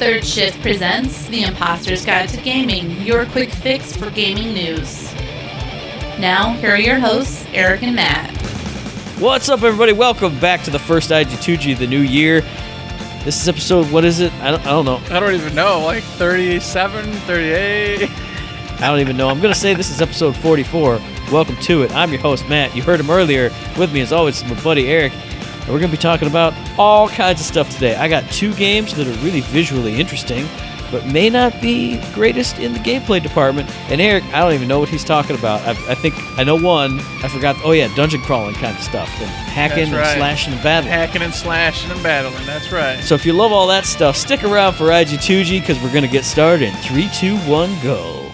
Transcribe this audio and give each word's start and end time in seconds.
Third 0.00 0.24
Shift 0.24 0.62
presents 0.62 1.26
The 1.26 1.42
Imposter's 1.42 2.06
Guide 2.06 2.30
to 2.30 2.40
Gaming, 2.40 3.02
your 3.02 3.26
quick 3.26 3.50
fix 3.50 3.94
for 3.94 4.08
gaming 4.08 4.54
news. 4.54 5.12
Now, 6.18 6.54
here 6.54 6.70
are 6.70 6.78
your 6.78 6.98
hosts, 6.98 7.44
Eric 7.52 7.82
and 7.82 7.94
Matt. 7.94 8.34
What's 9.20 9.50
up, 9.50 9.62
everybody? 9.62 9.92
Welcome 9.92 10.40
back 10.40 10.62
to 10.62 10.70
the 10.70 10.78
first 10.78 11.10
IG2G 11.10 11.74
of 11.74 11.80
the 11.80 11.86
new 11.86 12.00
year. 12.00 12.40
This 13.24 13.42
is 13.42 13.46
episode, 13.46 13.92
what 13.92 14.06
is 14.06 14.20
it? 14.20 14.32
I 14.36 14.52
don't, 14.52 14.66
I 14.66 14.70
don't 14.70 14.86
know. 14.86 15.02
I 15.14 15.20
don't 15.20 15.34
even 15.34 15.54
know, 15.54 15.80
like 15.80 16.02
37, 16.02 17.12
38. 17.12 18.08
I 18.80 18.88
don't 18.88 19.00
even 19.00 19.18
know. 19.18 19.28
I'm 19.28 19.42
going 19.42 19.52
to 19.52 19.60
say 19.60 19.74
this 19.74 19.90
is 19.90 20.00
episode 20.00 20.34
44. 20.34 20.98
Welcome 21.30 21.56
to 21.56 21.82
it. 21.82 21.94
I'm 21.94 22.10
your 22.10 22.22
host, 22.22 22.48
Matt. 22.48 22.74
You 22.74 22.80
heard 22.80 23.00
him 23.00 23.10
earlier. 23.10 23.50
With 23.78 23.92
me, 23.92 24.00
as 24.00 24.14
always, 24.14 24.42
is 24.42 24.48
my 24.48 24.58
buddy 24.62 24.88
Eric. 24.88 25.12
And 25.70 25.76
we're 25.76 25.82
going 25.82 25.92
to 25.92 25.96
be 25.96 26.02
talking 26.02 26.26
about 26.26 26.52
all 26.80 27.08
kinds 27.08 27.40
of 27.40 27.46
stuff 27.46 27.70
today. 27.70 27.94
I 27.94 28.08
got 28.08 28.28
two 28.32 28.52
games 28.54 28.92
that 28.96 29.06
are 29.06 29.24
really 29.24 29.40
visually 29.40 30.00
interesting, 30.00 30.48
but 30.90 31.06
may 31.06 31.30
not 31.30 31.62
be 31.62 32.02
greatest 32.12 32.58
in 32.58 32.72
the 32.72 32.80
gameplay 32.80 33.22
department. 33.22 33.70
And 33.88 34.00
Eric, 34.00 34.24
I 34.34 34.40
don't 34.40 34.52
even 34.52 34.66
know 34.66 34.80
what 34.80 34.88
he's 34.88 35.04
talking 35.04 35.38
about. 35.38 35.60
I, 35.60 35.92
I 35.92 35.94
think 35.94 36.16
I 36.36 36.42
know 36.42 36.56
one. 36.56 36.98
I 37.22 37.28
forgot. 37.28 37.54
Oh, 37.62 37.70
yeah, 37.70 37.86
dungeon 37.94 38.20
crawling 38.22 38.56
kind 38.56 38.76
of 38.76 38.82
stuff. 38.82 39.08
And 39.20 39.30
hacking 39.30 39.92
right. 39.92 40.04
and 40.04 40.18
slashing 40.18 40.54
and 40.54 40.62
battling. 40.64 40.92
Hacking 40.92 41.22
and 41.22 41.32
slashing 41.32 41.92
and 41.92 42.02
battling. 42.02 42.44
That's 42.46 42.72
right. 42.72 43.00
So 43.04 43.14
if 43.14 43.24
you 43.24 43.32
love 43.32 43.52
all 43.52 43.68
that 43.68 43.86
stuff, 43.86 44.16
stick 44.16 44.42
around 44.42 44.72
for 44.72 44.86
IG2G 44.86 45.60
because 45.60 45.80
we're 45.80 45.92
going 45.92 46.02
to 46.02 46.10
get 46.10 46.24
started 46.24 46.64
in 46.64 46.74
3, 46.78 47.08
2, 47.14 47.36
1, 47.36 47.82
go. 47.84 48.32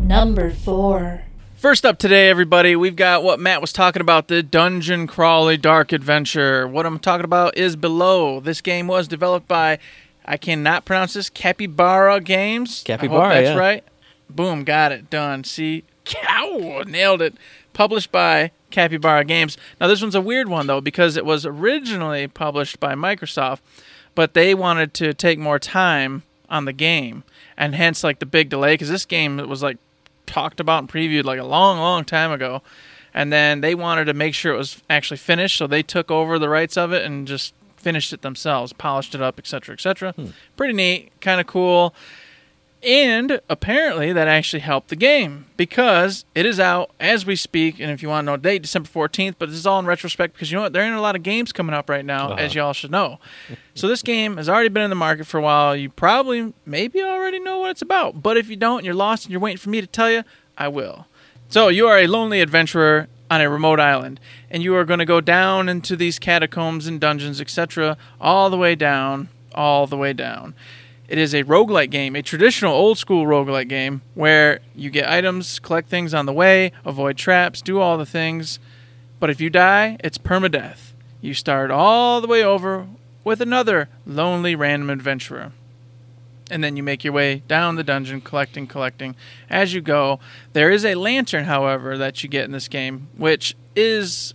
Number 0.00 0.50
4. 0.50 1.22
First 1.64 1.86
up 1.86 1.96
today, 1.96 2.28
everybody, 2.28 2.76
we've 2.76 2.94
got 2.94 3.22
what 3.22 3.40
Matt 3.40 3.62
was 3.62 3.72
talking 3.72 4.02
about 4.02 4.28
the 4.28 4.42
Dungeon 4.42 5.06
Crawly 5.06 5.56
Dark 5.56 5.92
Adventure. 5.92 6.68
What 6.68 6.84
I'm 6.84 6.98
talking 6.98 7.24
about 7.24 7.56
is 7.56 7.74
Below. 7.74 8.40
This 8.40 8.60
game 8.60 8.86
was 8.86 9.08
developed 9.08 9.48
by, 9.48 9.78
I 10.26 10.36
cannot 10.36 10.84
pronounce 10.84 11.14
this, 11.14 11.30
Capybara 11.30 12.20
Games. 12.20 12.82
Capybara, 12.84 13.30
that's 13.30 13.48
yeah. 13.48 13.56
right. 13.56 13.84
Boom, 14.28 14.64
got 14.64 14.92
it, 14.92 15.08
done. 15.08 15.42
See, 15.42 15.84
cow, 16.04 16.82
nailed 16.86 17.22
it. 17.22 17.34
Published 17.72 18.12
by 18.12 18.50
Capybara 18.70 19.24
Games. 19.24 19.56
Now, 19.80 19.86
this 19.86 20.02
one's 20.02 20.14
a 20.14 20.20
weird 20.20 20.50
one, 20.50 20.66
though, 20.66 20.82
because 20.82 21.16
it 21.16 21.24
was 21.24 21.46
originally 21.46 22.28
published 22.28 22.78
by 22.78 22.94
Microsoft, 22.94 23.60
but 24.14 24.34
they 24.34 24.54
wanted 24.54 24.92
to 24.92 25.14
take 25.14 25.38
more 25.38 25.58
time 25.58 26.24
on 26.50 26.66
the 26.66 26.74
game, 26.74 27.24
and 27.56 27.74
hence, 27.74 28.04
like, 28.04 28.18
the 28.18 28.26
big 28.26 28.50
delay, 28.50 28.74
because 28.74 28.90
this 28.90 29.06
game 29.06 29.38
was, 29.48 29.62
like, 29.62 29.78
talked 30.26 30.60
about 30.60 30.80
and 30.80 30.88
previewed 30.88 31.24
like 31.24 31.38
a 31.38 31.44
long, 31.44 31.78
long 31.78 32.04
time 32.04 32.32
ago. 32.32 32.62
And 33.12 33.32
then 33.32 33.60
they 33.60 33.74
wanted 33.74 34.06
to 34.06 34.14
make 34.14 34.34
sure 34.34 34.52
it 34.52 34.58
was 34.58 34.82
actually 34.90 35.18
finished, 35.18 35.56
so 35.56 35.66
they 35.66 35.82
took 35.82 36.10
over 36.10 36.38
the 36.38 36.48
rights 36.48 36.76
of 36.76 36.92
it 36.92 37.04
and 37.04 37.28
just 37.28 37.54
finished 37.76 38.12
it 38.12 38.22
themselves, 38.22 38.72
polished 38.72 39.14
it 39.14 39.22
up, 39.22 39.38
etc., 39.38 39.74
etc. 39.74 40.12
Hmm. 40.12 40.26
Pretty 40.56 40.72
neat, 40.72 41.12
kind 41.20 41.40
of 41.40 41.46
cool. 41.46 41.94
And 42.84 43.40
apparently 43.48 44.12
that 44.12 44.28
actually 44.28 44.60
helped 44.60 44.88
the 44.88 44.96
game 44.96 45.46
because 45.56 46.26
it 46.34 46.44
is 46.44 46.60
out 46.60 46.90
as 47.00 47.24
we 47.24 47.34
speak. 47.34 47.80
And 47.80 47.90
if 47.90 48.02
you 48.02 48.08
want 48.08 48.26
to 48.26 48.32
know 48.32 48.36
date, 48.36 48.62
December 48.62 48.88
14th, 48.88 49.36
but 49.38 49.48
this 49.48 49.58
is 49.58 49.66
all 49.66 49.78
in 49.78 49.86
retrospect 49.86 50.34
because 50.34 50.50
you 50.50 50.56
know 50.56 50.62
what? 50.62 50.74
There 50.74 50.82
ain't 50.82 50.94
a 50.94 51.00
lot 51.00 51.16
of 51.16 51.22
games 51.22 51.52
coming 51.52 51.74
up 51.74 51.88
right 51.88 52.04
now, 52.04 52.34
as 52.34 52.50
uh-huh. 52.50 52.60
y'all 52.60 52.72
should 52.74 52.90
know. 52.90 53.18
so 53.74 53.88
this 53.88 54.02
game 54.02 54.36
has 54.36 54.48
already 54.48 54.68
been 54.68 54.82
in 54.82 54.90
the 54.90 54.96
market 54.96 55.26
for 55.26 55.38
a 55.38 55.42
while. 55.42 55.74
You 55.74 55.88
probably, 55.88 56.52
maybe 56.66 57.02
already 57.02 57.40
know 57.40 57.60
what 57.60 57.70
it's 57.70 57.82
about. 57.82 58.22
But 58.22 58.36
if 58.36 58.50
you 58.50 58.56
don't 58.56 58.78
and 58.78 58.84
you're 58.84 58.94
lost 58.94 59.24
and 59.24 59.32
you're 59.32 59.40
waiting 59.40 59.58
for 59.58 59.70
me 59.70 59.80
to 59.80 59.86
tell 59.86 60.10
you, 60.10 60.22
I 60.58 60.68
will. 60.68 61.06
So 61.48 61.68
you 61.68 61.86
are 61.88 61.98
a 61.98 62.06
lonely 62.06 62.40
adventurer 62.40 63.08
on 63.30 63.40
a 63.40 63.48
remote 63.48 63.80
island, 63.80 64.20
and 64.50 64.62
you 64.62 64.76
are 64.76 64.84
going 64.84 64.98
to 64.98 65.06
go 65.06 65.20
down 65.20 65.68
into 65.68 65.96
these 65.96 66.18
catacombs 66.18 66.86
and 66.86 67.00
dungeons, 67.00 67.40
etc., 67.40 67.96
all 68.20 68.50
the 68.50 68.58
way 68.58 68.74
down, 68.74 69.28
all 69.54 69.86
the 69.86 69.96
way 69.96 70.12
down. 70.12 70.54
It 71.14 71.18
is 71.18 71.32
a 71.32 71.44
roguelike 71.44 71.90
game, 71.90 72.16
a 72.16 72.22
traditional 72.22 72.74
old 72.74 72.98
school 72.98 73.24
roguelike 73.24 73.68
game 73.68 74.02
where 74.14 74.58
you 74.74 74.90
get 74.90 75.08
items, 75.08 75.60
collect 75.60 75.88
things 75.88 76.12
on 76.12 76.26
the 76.26 76.32
way, 76.32 76.72
avoid 76.84 77.16
traps, 77.16 77.62
do 77.62 77.78
all 77.78 77.96
the 77.96 78.04
things. 78.04 78.58
But 79.20 79.30
if 79.30 79.40
you 79.40 79.48
die, 79.48 79.96
it's 80.02 80.18
permadeath. 80.18 80.90
You 81.20 81.32
start 81.32 81.70
all 81.70 82.20
the 82.20 82.26
way 82.26 82.42
over 82.42 82.88
with 83.22 83.40
another 83.40 83.88
lonely 84.04 84.56
random 84.56 84.90
adventurer. 84.90 85.52
And 86.50 86.64
then 86.64 86.76
you 86.76 86.82
make 86.82 87.04
your 87.04 87.12
way 87.12 87.44
down 87.46 87.76
the 87.76 87.84
dungeon, 87.84 88.20
collecting, 88.20 88.66
collecting 88.66 89.14
as 89.48 89.72
you 89.72 89.82
go. 89.82 90.18
There 90.52 90.72
is 90.72 90.84
a 90.84 90.96
lantern, 90.96 91.44
however, 91.44 91.96
that 91.96 92.24
you 92.24 92.28
get 92.28 92.46
in 92.46 92.50
this 92.50 92.66
game, 92.66 93.06
which 93.16 93.54
is, 93.76 94.34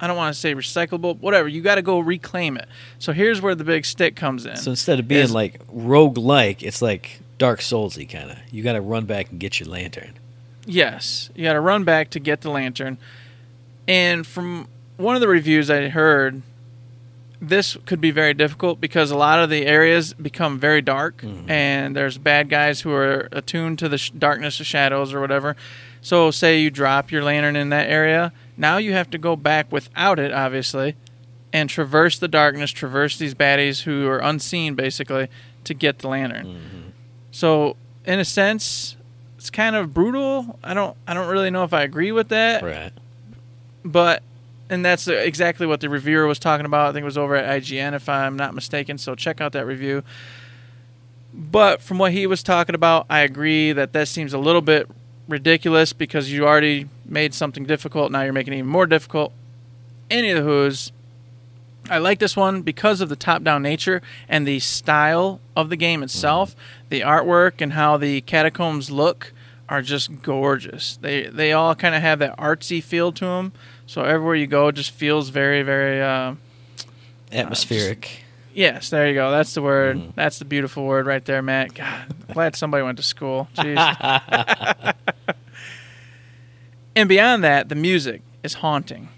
I 0.00 0.06
don't 0.06 0.16
want 0.16 0.34
to 0.34 0.38
say 0.38 0.54
recyclable, 0.54 1.18
whatever. 1.18 1.48
You 1.48 1.60
got 1.60 1.76
to 1.76 1.82
go 1.82 1.98
reclaim 1.98 2.56
it. 2.56 2.68
So 2.98 3.12
here's 3.12 3.40
where 3.40 3.54
the 3.54 3.64
big 3.64 3.84
stick 3.84 4.16
comes 4.16 4.46
in. 4.46 4.56
So 4.56 4.70
instead 4.70 4.98
of 4.98 5.08
being 5.08 5.24
Is- 5.24 5.34
like 5.34 5.60
rogue-like, 5.68 6.62
it's 6.62 6.80
like 6.80 7.20
Dark 7.38 7.60
Soulsy 7.60 8.08
kind 8.08 8.30
of. 8.30 8.38
You 8.50 8.62
got 8.62 8.74
to 8.74 8.80
run 8.80 9.06
back 9.06 9.30
and 9.30 9.40
get 9.40 9.60
your 9.60 9.68
lantern. 9.68 10.14
Yes, 10.66 11.30
you 11.34 11.44
got 11.44 11.54
to 11.54 11.60
run 11.60 11.84
back 11.84 12.10
to 12.10 12.20
get 12.20 12.42
the 12.42 12.50
lantern. 12.50 12.98
And 13.86 14.26
from 14.26 14.68
one 14.98 15.14
of 15.14 15.20
the 15.20 15.28
reviews 15.28 15.70
I 15.70 15.88
heard, 15.88 16.42
this 17.40 17.76
could 17.86 18.00
be 18.00 18.10
very 18.10 18.34
difficult 18.34 18.80
because 18.80 19.10
a 19.10 19.16
lot 19.16 19.38
of 19.38 19.48
the 19.48 19.64
areas 19.64 20.12
become 20.12 20.58
very 20.58 20.82
dark, 20.82 21.22
mm-hmm. 21.22 21.50
and 21.50 21.94
there's 21.96 22.18
bad 22.18 22.48
guys 22.48 22.80
who 22.80 22.92
are 22.92 23.28
attuned 23.32 23.78
to 23.78 23.88
the 23.88 23.98
sh- 23.98 24.10
darkness 24.10 24.60
of 24.60 24.66
shadows 24.66 25.14
or 25.14 25.20
whatever. 25.20 25.56
So, 26.00 26.30
say 26.30 26.60
you 26.60 26.70
drop 26.70 27.10
your 27.10 27.22
lantern 27.22 27.56
in 27.56 27.70
that 27.70 27.88
area, 27.88 28.32
now 28.58 28.76
you 28.76 28.92
have 28.92 29.08
to 29.10 29.18
go 29.18 29.36
back 29.36 29.72
without 29.72 30.18
it, 30.18 30.32
obviously, 30.32 30.96
and 31.52 31.70
traverse 31.70 32.18
the 32.18 32.28
darkness, 32.28 32.70
traverse 32.70 33.16
these 33.16 33.34
baddies 33.34 33.82
who 33.82 34.06
are 34.08 34.18
unseen, 34.18 34.74
basically, 34.74 35.28
to 35.64 35.72
get 35.74 36.00
the 36.00 36.08
lantern. 36.08 36.46
Mm-hmm. 36.46 36.88
So, 37.30 37.76
in 38.04 38.18
a 38.18 38.24
sense, 38.24 38.96
it's 39.38 39.48
kind 39.50 39.76
of 39.76 39.94
brutal. 39.94 40.58
I 40.62 40.74
don't 40.74 40.96
I 41.06 41.14
don't 41.14 41.28
really 41.28 41.50
know 41.50 41.64
if 41.64 41.72
I 41.72 41.82
agree 41.82 42.12
with 42.12 42.28
that, 42.28 42.62
Right. 42.62 42.92
but 43.84 44.22
and 44.68 44.84
that's 44.84 45.08
exactly 45.08 45.66
what 45.66 45.80
the 45.80 45.88
reviewer 45.88 46.26
was 46.26 46.38
talking 46.38 46.66
about. 46.66 46.88
I 46.88 46.92
think 46.92 47.02
it 47.02 47.06
was 47.06 47.16
over 47.16 47.36
at 47.36 47.62
IGN 47.62 47.94
if 47.94 48.08
I'm 48.08 48.36
not 48.36 48.54
mistaken. 48.54 48.98
So 48.98 49.14
check 49.14 49.40
out 49.40 49.52
that 49.52 49.64
review. 49.64 50.02
But 51.32 51.80
from 51.80 51.98
what 51.98 52.12
he 52.12 52.26
was 52.26 52.42
talking 52.42 52.74
about, 52.74 53.06
I 53.08 53.20
agree 53.20 53.72
that 53.72 53.92
that 53.92 54.08
seems 54.08 54.32
a 54.32 54.38
little 54.38 54.60
bit 54.60 54.88
ridiculous 55.28 55.92
because 55.92 56.32
you 56.32 56.46
already 56.46 56.88
made 57.04 57.34
something 57.34 57.64
difficult. 57.64 58.10
Now 58.10 58.22
you're 58.22 58.32
making 58.32 58.54
it 58.54 58.58
even 58.58 58.70
more 58.70 58.86
difficult. 58.86 59.32
Any 60.10 60.30
of 60.30 60.38
the 60.38 60.42
who's, 60.42 60.90
I 61.90 61.98
like 61.98 62.18
this 62.18 62.36
one 62.36 62.62
because 62.62 63.00
of 63.00 63.08
the 63.08 63.16
top-down 63.16 63.62
nature 63.62 64.02
and 64.28 64.46
the 64.46 64.58
style 64.58 65.40
of 65.54 65.68
the 65.68 65.76
game 65.76 66.02
itself. 66.02 66.56
The 66.88 67.02
artwork 67.02 67.60
and 67.60 67.74
how 67.74 67.98
the 67.98 68.22
catacombs 68.22 68.90
look 68.90 69.32
are 69.68 69.82
just 69.82 70.22
gorgeous. 70.22 70.96
They 70.96 71.24
they 71.24 71.52
all 71.52 71.74
kind 71.74 71.94
of 71.94 72.00
have 72.00 72.20
that 72.20 72.36
artsy 72.38 72.82
feel 72.82 73.12
to 73.12 73.24
them. 73.26 73.52
So 73.86 74.02
everywhere 74.02 74.34
you 74.34 74.46
go, 74.46 74.70
just 74.70 74.90
feels 74.90 75.28
very 75.28 75.62
very. 75.62 76.00
Uh, 76.00 76.36
Atmospheric. 77.30 78.24
Yes, 78.58 78.90
there 78.90 79.08
you 79.08 79.14
go. 79.14 79.30
That's 79.30 79.54
the 79.54 79.62
word. 79.62 79.96
Mm-hmm. 79.96 80.10
That's 80.16 80.38
the 80.38 80.44
beautiful 80.44 80.84
word 80.84 81.06
right 81.06 81.24
there, 81.24 81.40
Matt. 81.40 81.74
God, 81.74 82.14
glad 82.32 82.56
somebody 82.56 82.82
went 82.82 82.98
to 82.98 83.02
school. 83.02 83.48
Jeez. 83.54 84.94
and 86.96 87.08
beyond 87.08 87.44
that, 87.44 87.68
the 87.68 87.74
music 87.74 88.22
is 88.42 88.54
haunting. 88.54 89.08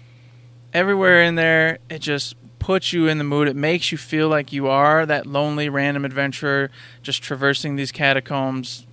Everywhere 0.73 1.23
in 1.23 1.35
there, 1.35 1.79
it 1.89 1.99
just 1.99 2.35
puts 2.59 2.93
you 2.93 3.07
in 3.07 3.17
the 3.17 3.23
mood. 3.23 3.47
It 3.47 3.55
makes 3.55 3.91
you 3.91 3.97
feel 3.97 4.29
like 4.29 4.53
you 4.53 4.67
are 4.67 5.05
that 5.05 5.25
lonely 5.25 5.67
random 5.67 6.05
adventurer 6.05 6.69
just 7.01 7.21
traversing 7.23 7.75
these 7.75 7.91
catacombs 7.91 8.85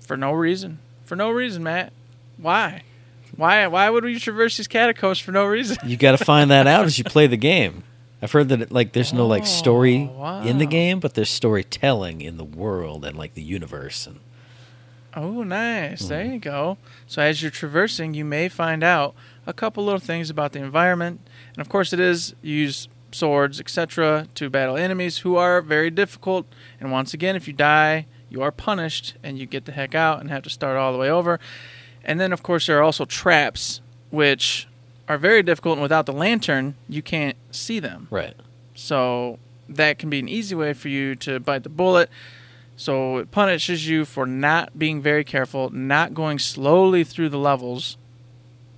for 0.00 0.16
no 0.16 0.32
reason. 0.32 0.80
For 1.04 1.16
no 1.16 1.30
reason, 1.30 1.62
Matt. 1.62 1.92
Why? 2.36 2.82
Why 3.36 3.66
why 3.68 3.88
would 3.88 4.04
we 4.04 4.18
traverse 4.18 4.56
these 4.56 4.68
catacombs 4.68 5.20
for 5.20 5.30
no 5.32 5.46
reason? 5.46 5.78
you 5.84 5.96
got 5.96 6.18
to 6.18 6.24
find 6.24 6.50
that 6.50 6.66
out 6.66 6.84
as 6.84 6.98
you 6.98 7.04
play 7.04 7.26
the 7.26 7.36
game. 7.36 7.84
I've 8.22 8.32
heard 8.32 8.48
that 8.50 8.60
it, 8.60 8.72
like 8.72 8.92
there's 8.92 9.12
no 9.12 9.26
like 9.26 9.46
story 9.46 10.10
Oh, 10.14 10.42
in 10.42 10.58
the 10.58 10.66
game, 10.66 11.00
but 11.00 11.14
there's 11.14 11.30
storytelling 11.30 12.20
in 12.20 12.36
the 12.36 12.44
world 12.44 13.04
and 13.04 13.16
like 13.16 13.34
the 13.34 13.42
universe. 13.42 14.06
And 14.06 14.20
Oh, 15.14 15.42
nice. 15.42 16.06
There 16.06 16.24
hmm. 16.24 16.32
you 16.34 16.38
go. 16.38 16.78
So 17.06 17.22
as 17.22 17.42
you're 17.42 17.50
traversing, 17.50 18.14
you 18.14 18.24
may 18.24 18.48
find 18.48 18.84
out 18.84 19.14
a 19.46 19.52
couple 19.52 19.84
little 19.84 20.00
things 20.00 20.30
about 20.30 20.52
the 20.52 20.60
environment, 20.60 21.20
and 21.54 21.60
of 21.60 21.68
course, 21.68 21.92
it 21.92 22.00
is 22.00 22.34
you 22.42 22.54
use 22.56 22.88
swords, 23.12 23.58
etc., 23.58 24.28
to 24.36 24.48
battle 24.48 24.76
enemies 24.76 25.18
who 25.18 25.36
are 25.36 25.60
very 25.60 25.90
difficult. 25.90 26.46
And 26.78 26.92
once 26.92 27.12
again, 27.12 27.34
if 27.34 27.48
you 27.48 27.54
die, 27.54 28.06
you 28.28 28.42
are 28.42 28.52
punished, 28.52 29.14
and 29.22 29.38
you 29.38 29.46
get 29.46 29.64
the 29.64 29.72
heck 29.72 29.94
out 29.94 30.20
and 30.20 30.30
have 30.30 30.44
to 30.44 30.50
start 30.50 30.76
all 30.76 30.92
the 30.92 30.98
way 30.98 31.10
over. 31.10 31.40
And 32.04 32.20
then, 32.20 32.32
of 32.32 32.42
course, 32.42 32.66
there 32.66 32.78
are 32.78 32.82
also 32.82 33.04
traps, 33.04 33.80
which 34.10 34.68
are 35.10 35.18
very 35.18 35.42
difficult, 35.42 35.72
and 35.72 35.82
without 35.82 36.06
the 36.06 36.12
lantern, 36.12 36.76
you 36.88 37.02
can't 37.02 37.36
see 37.50 37.80
them. 37.80 38.06
right. 38.10 38.36
So 38.76 39.40
that 39.68 39.98
can 39.98 40.08
be 40.08 40.20
an 40.20 40.28
easy 40.28 40.54
way 40.54 40.72
for 40.72 40.88
you 40.88 41.16
to 41.16 41.40
bite 41.40 41.64
the 41.64 41.68
bullet. 41.68 42.08
So 42.76 43.16
it 43.16 43.32
punishes 43.32 43.88
you 43.88 44.04
for 44.04 44.24
not 44.24 44.78
being 44.78 45.02
very 45.02 45.24
careful, 45.24 45.68
not 45.70 46.14
going 46.14 46.38
slowly 46.38 47.02
through 47.02 47.28
the 47.28 47.38
levels, 47.38 47.96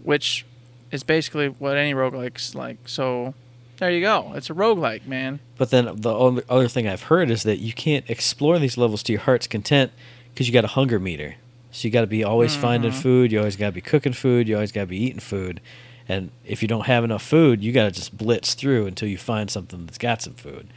which 0.03 0.47
is 0.91 1.03
basically 1.03 1.49
what 1.49 1.77
any 1.77 1.93
roguelike's 1.93 2.55
like. 2.55 2.79
So 2.89 3.35
There 3.77 3.91
you 3.91 4.01
go. 4.01 4.33
It's 4.35 4.49
a 4.49 4.55
roguelike, 4.55 5.07
man. 5.07 5.39
But 5.59 5.69
then 5.71 6.01
the 6.01 6.15
only 6.15 6.43
other 6.49 6.67
thing 6.67 6.89
I've 6.89 7.05
heard 7.05 7.31
is 7.31 7.43
that 7.43 7.59
you 7.59 7.75
can't 7.75 8.09
explore 8.09 8.59
these 8.59 8.79
levels 8.79 9.03
to 9.05 9.13
your 9.13 9.21
heart's 9.21 9.47
content 9.47 9.93
because 10.33 10.49
you 10.49 10.55
got 10.55 10.65
a 10.65 10.69
hunger 10.69 10.99
meter. 10.99 11.35
So 11.73 11.87
you 11.87 11.93
got 11.93 12.01
to 12.01 12.07
be 12.07 12.25
always 12.25 12.53
mm-hmm. 12.53 12.63
finding 12.63 12.93
food. 12.93 13.33
You 13.33 13.39
always 13.39 13.57
got 13.57 13.67
to 13.67 13.73
be 13.73 13.83
cooking 13.83 14.15
food. 14.15 14.49
You 14.49 14.55
always 14.55 14.73
got 14.73 14.83
to 14.83 14.87
be 14.87 14.99
eating 15.05 15.21
food. 15.21 15.61
And 16.09 16.31
if 16.45 16.63
you 16.63 16.69
don't 16.69 16.87
have 16.87 17.05
enough 17.05 17.23
food, 17.23 17.63
you 17.63 17.73
got 17.73 17.85
to 17.85 17.91
just 17.91 18.17
blitz 18.17 18.55
through 18.55 18.87
until 18.87 19.09
you 19.09 19.19
find 19.19 19.51
something 19.51 19.87
that's 19.87 19.99
got 19.99 20.21
some 20.23 20.35
food. 20.35 20.69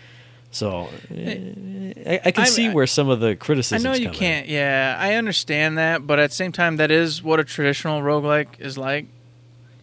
So 0.52 0.88
eh, 1.14 1.94
I, 2.06 2.22
I 2.26 2.32
can 2.32 2.44
I'm- 2.44 2.52
see 2.52 2.70
where 2.70 2.88
some 2.88 3.10
of 3.10 3.20
the 3.20 3.36
criticism. 3.36 3.86
I 3.86 3.92
know 3.92 3.98
you 3.98 4.10
can't. 4.10 4.48
Yeah, 4.48 4.96
I 4.98 5.16
understand 5.16 5.78
that, 5.78 6.08
but 6.08 6.20
at 6.20 6.30
the 6.30 6.36
same 6.36 6.52
time, 6.54 6.78
that 6.78 6.92
is 6.92 7.22
what 7.22 7.40
a 7.40 7.44
traditional 7.44 8.02
roguelike 8.02 8.60
is 8.60 8.78
like, 8.78 9.08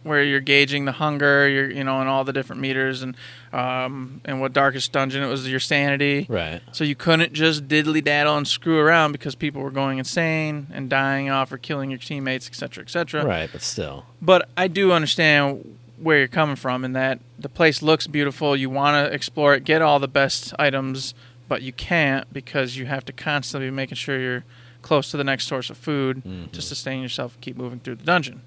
where 0.01 0.23
you're 0.23 0.39
gauging 0.39 0.85
the 0.85 0.93
hunger, 0.93 1.47
you're 1.47 1.69
you 1.69 1.83
know, 1.83 1.99
and 1.99 2.09
all 2.09 2.23
the 2.23 2.33
different 2.33 2.61
meters, 2.61 3.03
and 3.03 3.15
um, 3.53 4.19
and 4.25 4.41
what 4.41 4.51
Darkest 4.51 4.91
Dungeon 4.91 5.23
it 5.23 5.27
was 5.27 5.47
your 5.49 5.59
sanity. 5.59 6.25
Right. 6.27 6.61
So 6.71 6.83
you 6.83 6.95
couldn't 6.95 7.33
just 7.33 7.67
diddly 7.67 8.03
daddle 8.03 8.35
and 8.35 8.47
screw 8.47 8.79
around 8.79 9.11
because 9.11 9.35
people 9.35 9.61
were 9.61 9.71
going 9.71 9.99
insane 9.99 10.67
and 10.73 10.89
dying 10.89 11.29
off 11.29 11.51
or 11.51 11.57
killing 11.57 11.89
your 11.91 11.99
teammates, 11.99 12.47
etc., 12.47 12.83
etc. 12.83 13.23
Right, 13.25 13.49
but 13.51 13.61
still. 13.61 14.05
But 14.21 14.49
I 14.57 14.67
do 14.67 14.91
understand 14.91 15.77
where 15.99 16.17
you're 16.17 16.27
coming 16.27 16.55
from 16.55 16.83
in 16.83 16.93
that 16.93 17.19
the 17.39 17.47
place 17.47 17.81
looks 17.81 18.07
beautiful. 18.07 18.55
You 18.57 18.69
want 18.69 19.07
to 19.07 19.13
explore 19.13 19.53
it, 19.53 19.63
get 19.63 19.81
all 19.81 19.99
the 19.99 20.07
best 20.07 20.53
items, 20.59 21.13
but 21.47 21.61
you 21.61 21.71
can't 21.71 22.31
because 22.33 22.75
you 22.75 22.87
have 22.87 23.05
to 23.05 23.13
constantly 23.13 23.67
be 23.69 23.75
making 23.75 23.95
sure 23.95 24.19
you're 24.19 24.43
close 24.81 25.11
to 25.11 25.17
the 25.17 25.23
next 25.23 25.45
source 25.47 25.69
of 25.69 25.77
food 25.77 26.23
Mhm. 26.25 26.51
to 26.51 26.61
sustain 26.61 27.01
yourself 27.01 27.35
and 27.35 27.41
keep 27.41 27.55
moving 27.55 27.79
through 27.79 27.95
the 27.95 28.03
dungeon. 28.03 28.41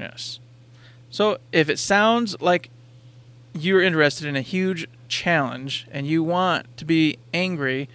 Yes. 0.00 0.38
So 1.10 1.38
if 1.52 1.68
it 1.68 1.78
sounds 1.78 2.40
like 2.40 2.70
you're 3.54 3.82
interested 3.82 4.26
in 4.26 4.36
a 4.36 4.40
huge 4.40 4.86
challenge 5.08 5.86
and 5.90 6.06
you 6.06 6.22
want 6.22 6.76
to 6.76 6.84
be 6.84 7.18
angry 7.34 7.88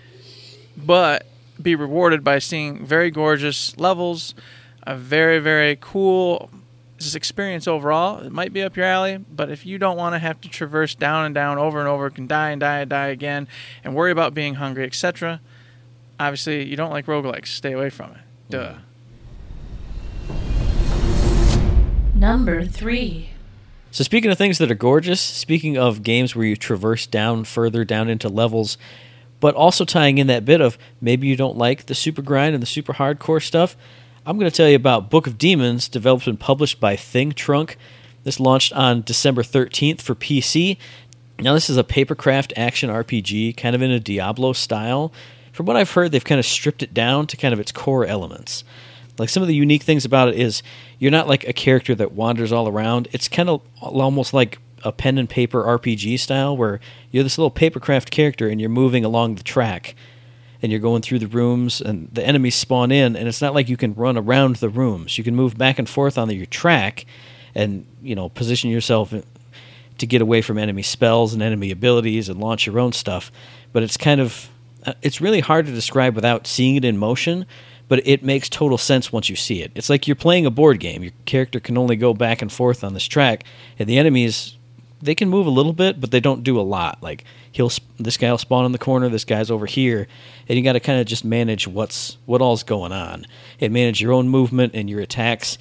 but 0.76 1.26
be 1.62 1.76
rewarded 1.76 2.24
by 2.24 2.38
seeing 2.40 2.86
very 2.86 3.10
gorgeous 3.10 3.78
levels, 3.78 4.36
a 4.84 4.96
very 4.96 5.40
very 5.40 5.78
cool 5.80 6.50
experience 7.16 7.68
overall. 7.68 8.20
It 8.20 8.32
might 8.32 8.54
be 8.54 8.62
up 8.64 8.76
your 8.76 8.86
alley, 8.86 9.18
but 9.18 9.50
if 9.50 9.66
you 9.66 9.78
don't 9.78 9.98
want 9.98 10.16
to 10.16 10.20
have 10.20 10.42
to 10.42 10.50
traverse 10.50 10.96
down 10.96 11.26
and 11.26 11.36
down 11.36 11.58
over 11.58 11.80
and 11.80 11.88
over, 11.88 12.10
can 12.10 12.28
die 12.28 12.52
and 12.52 12.62
die 12.62 12.80
and 12.80 12.90
die 12.90 13.08
again, 13.08 13.48
and 13.84 13.96
worry 13.96 14.12
about 14.12 14.34
being 14.34 14.56
hungry, 14.56 14.86
etc. 14.86 15.40
Obviously, 16.20 16.66
you 16.66 16.76
don't 16.76 16.92
like 16.92 17.06
roguelikes. 17.06 17.48
Stay 17.48 17.74
away 17.74 17.90
from 17.90 18.12
it. 18.12 18.18
Duh. 18.50 18.74
Number 22.16 22.66
three. 22.66 23.30
So 23.98 24.04
speaking 24.04 24.30
of 24.30 24.38
things 24.38 24.60
that 24.60 24.70
are 24.70 24.76
gorgeous, 24.76 25.20
speaking 25.20 25.76
of 25.76 26.04
games 26.04 26.36
where 26.36 26.46
you 26.46 26.56
traverse 26.56 27.08
down 27.08 27.46
further 27.46 27.84
down 27.84 28.10
into 28.10 28.30
levels, 28.30 28.78
but 29.40 29.56
also 29.56 29.86
tying 29.86 30.20
in 30.20 30.28
that 30.28 30.46
bit 30.46 30.62
of 30.62 30.78
maybe 31.02 31.26
you 31.26 31.36
don't 31.36 31.58
like 31.58 31.88
the 31.88 31.96
super 31.96 32.22
grind 32.22 32.54
and 32.54 32.62
the 32.62 32.68
super 32.68 32.94
hardcore 32.94 33.42
stuff, 33.42 33.76
I'm 34.24 34.38
going 34.38 34.52
to 34.52 34.56
tell 34.56 34.70
you 34.70 34.76
about 34.76 35.10
Book 35.10 35.26
of 35.26 35.40
Demons, 35.40 35.90
developed 35.90 36.28
and 36.28 36.40
published 36.40 36.80
by 36.80 36.96
Thing 36.96 37.32
Trunk. 37.32 37.76
This 38.24 38.40
launched 38.40 38.72
on 38.74 39.02
December 39.02 39.42
13th 39.42 40.02
for 40.02 40.14
PC. 40.14 40.78
Now 41.40 41.56
this 41.56 41.68
is 41.68 41.78
a 41.78 41.84
papercraft 41.84 42.54
action 42.56 42.92
RPG, 42.92 43.58
kind 43.58 43.76
of 43.76 43.82
in 43.82 43.90
a 43.90 44.00
Diablo 44.00 44.54
style. 44.54 45.12
From 45.52 45.66
what 45.66 45.76
I've 45.76 45.90
heard, 45.94 46.12
they've 46.12 46.24
kind 46.24 46.38
of 46.38 46.46
stripped 46.46 46.84
it 46.84 46.94
down 46.94 47.26
to 47.26 47.36
kind 47.36 47.52
of 47.52 47.60
its 47.60 47.72
core 47.72 48.06
elements. 48.06 48.64
Like 49.18 49.30
some 49.30 49.42
of 49.44 49.48
the 49.48 49.56
unique 49.56 49.84
things 49.84 50.06
about 50.06 50.30
it 50.30 50.36
is 50.36 50.64
you're 51.00 51.12
not 51.12 51.28
like 51.28 51.48
a 51.48 51.54
character 51.54 51.96
that 51.96 52.12
wanders 52.12 52.52
all 52.52 52.68
around. 52.68 53.08
It's 53.12 53.28
kind 53.28 53.50
of 53.50 53.62
almost 53.82 54.34
like 54.34 54.60
a 54.84 54.92
pen 54.92 55.18
and 55.18 55.30
paper 55.30 55.64
RPG 55.64 56.20
style 56.20 56.56
where 56.56 56.80
you're 57.12 57.24
this 57.24 57.38
little 57.38 57.52
papercraft 57.52 58.10
character 58.10 58.48
and 58.48 58.62
you're 58.62 58.70
moving 58.70 59.04
along 59.04 59.36
the 59.36 59.44
track 59.44 59.96
and 60.62 60.72
you're 60.72 60.82
going 60.82 61.02
through 61.02 61.20
the 61.20 61.28
rooms 61.28 61.82
and 61.82 62.10
the 62.12 62.26
enemies 62.26 62.56
spawn 62.56 62.92
in 62.92 63.16
and 63.16 63.28
it's 63.28 63.42
not 63.42 63.54
like 63.54 63.70
you 63.70 63.78
can 63.78 63.94
run 63.96 64.18
around 64.18 64.58
the 64.58 64.70
rooms. 64.70 65.18
You 65.18 65.24
can 65.24 65.36
move 65.36 65.58
back 65.58 65.80
and 65.80 65.90
forth 65.90 66.18
on 66.18 66.30
your 66.30 66.46
track 66.46 67.06
and, 67.56 67.86
you 68.02 68.16
know, 68.16 68.30
position 68.30 68.70
yourself 68.70 69.14
to 69.98 70.06
get 70.06 70.22
away 70.22 70.42
from 70.42 70.58
enemy 70.58 70.84
spells 70.84 71.34
and 71.34 71.42
enemy 71.42 71.72
abilities 71.72 72.30
and 72.30 72.40
launch 72.40 72.66
your 72.66 72.80
own 72.80 72.92
stuff. 72.92 73.32
But 73.74 73.84
it's 73.84 73.98
kind 73.98 74.22
of 74.22 74.50
uh, 74.86 74.94
it's 75.02 75.20
really 75.20 75.40
hard 75.40 75.66
to 75.66 75.72
describe 75.72 76.16
without 76.16 76.48
seeing 76.48 76.76
it 76.76 76.86
in 76.86 76.98
motion, 76.98 77.46
but 77.88 78.06
it 78.06 78.24
makes 78.24 78.50
total 78.50 78.78
sense 78.78 79.12
once 79.12 79.30
you 79.30 79.36
see 79.36 79.62
it. 79.62 79.72
It's 79.76 79.90
like 79.90 80.08
you're 80.08 80.16
playing 80.16 80.46
a 80.46 80.52
board 80.52 80.80
game. 80.80 81.04
Your 81.04 81.14
character 81.26 81.60
can 81.60 81.78
only 81.78 81.96
go 81.96 82.14
back 82.14 82.42
and 82.42 82.52
forth 82.52 82.84
on 82.84 82.94
this 82.94 83.08
track, 83.08 83.44
and 83.80 83.88
the 83.88 83.98
enemies 83.98 84.58
they 85.02 85.16
can 85.16 85.30
move 85.30 85.46
a 85.46 85.52
little 85.52 85.74
bit, 85.74 86.02
but 86.02 86.12
they 86.12 86.20
don't 86.20 86.44
do 86.44 86.60
a 86.60 86.62
lot. 86.62 87.02
Like 87.02 87.24
he'll 87.52 87.72
this 88.00 88.18
guy 88.18 88.32
will 88.32 88.38
spawn 88.38 88.66
in 88.66 88.72
the 88.72 88.78
corner, 88.78 89.10
this 89.10 89.26
guy's 89.26 89.52
over 89.52 89.66
here, 89.66 90.08
and 90.48 90.58
you 90.58 90.64
got 90.64 90.74
to 90.74 90.80
kind 90.80 91.00
of 91.00 91.06
just 91.06 91.24
manage 91.24 91.68
what's 91.68 92.18
what 92.26 92.42
all's 92.42 92.64
going 92.64 92.92
on 92.92 93.26
and 93.60 93.74
manage 93.74 94.02
your 94.02 94.14
own 94.14 94.30
movement 94.30 94.74
and 94.76 94.90
your 94.90 95.02
attacks. 95.02 95.58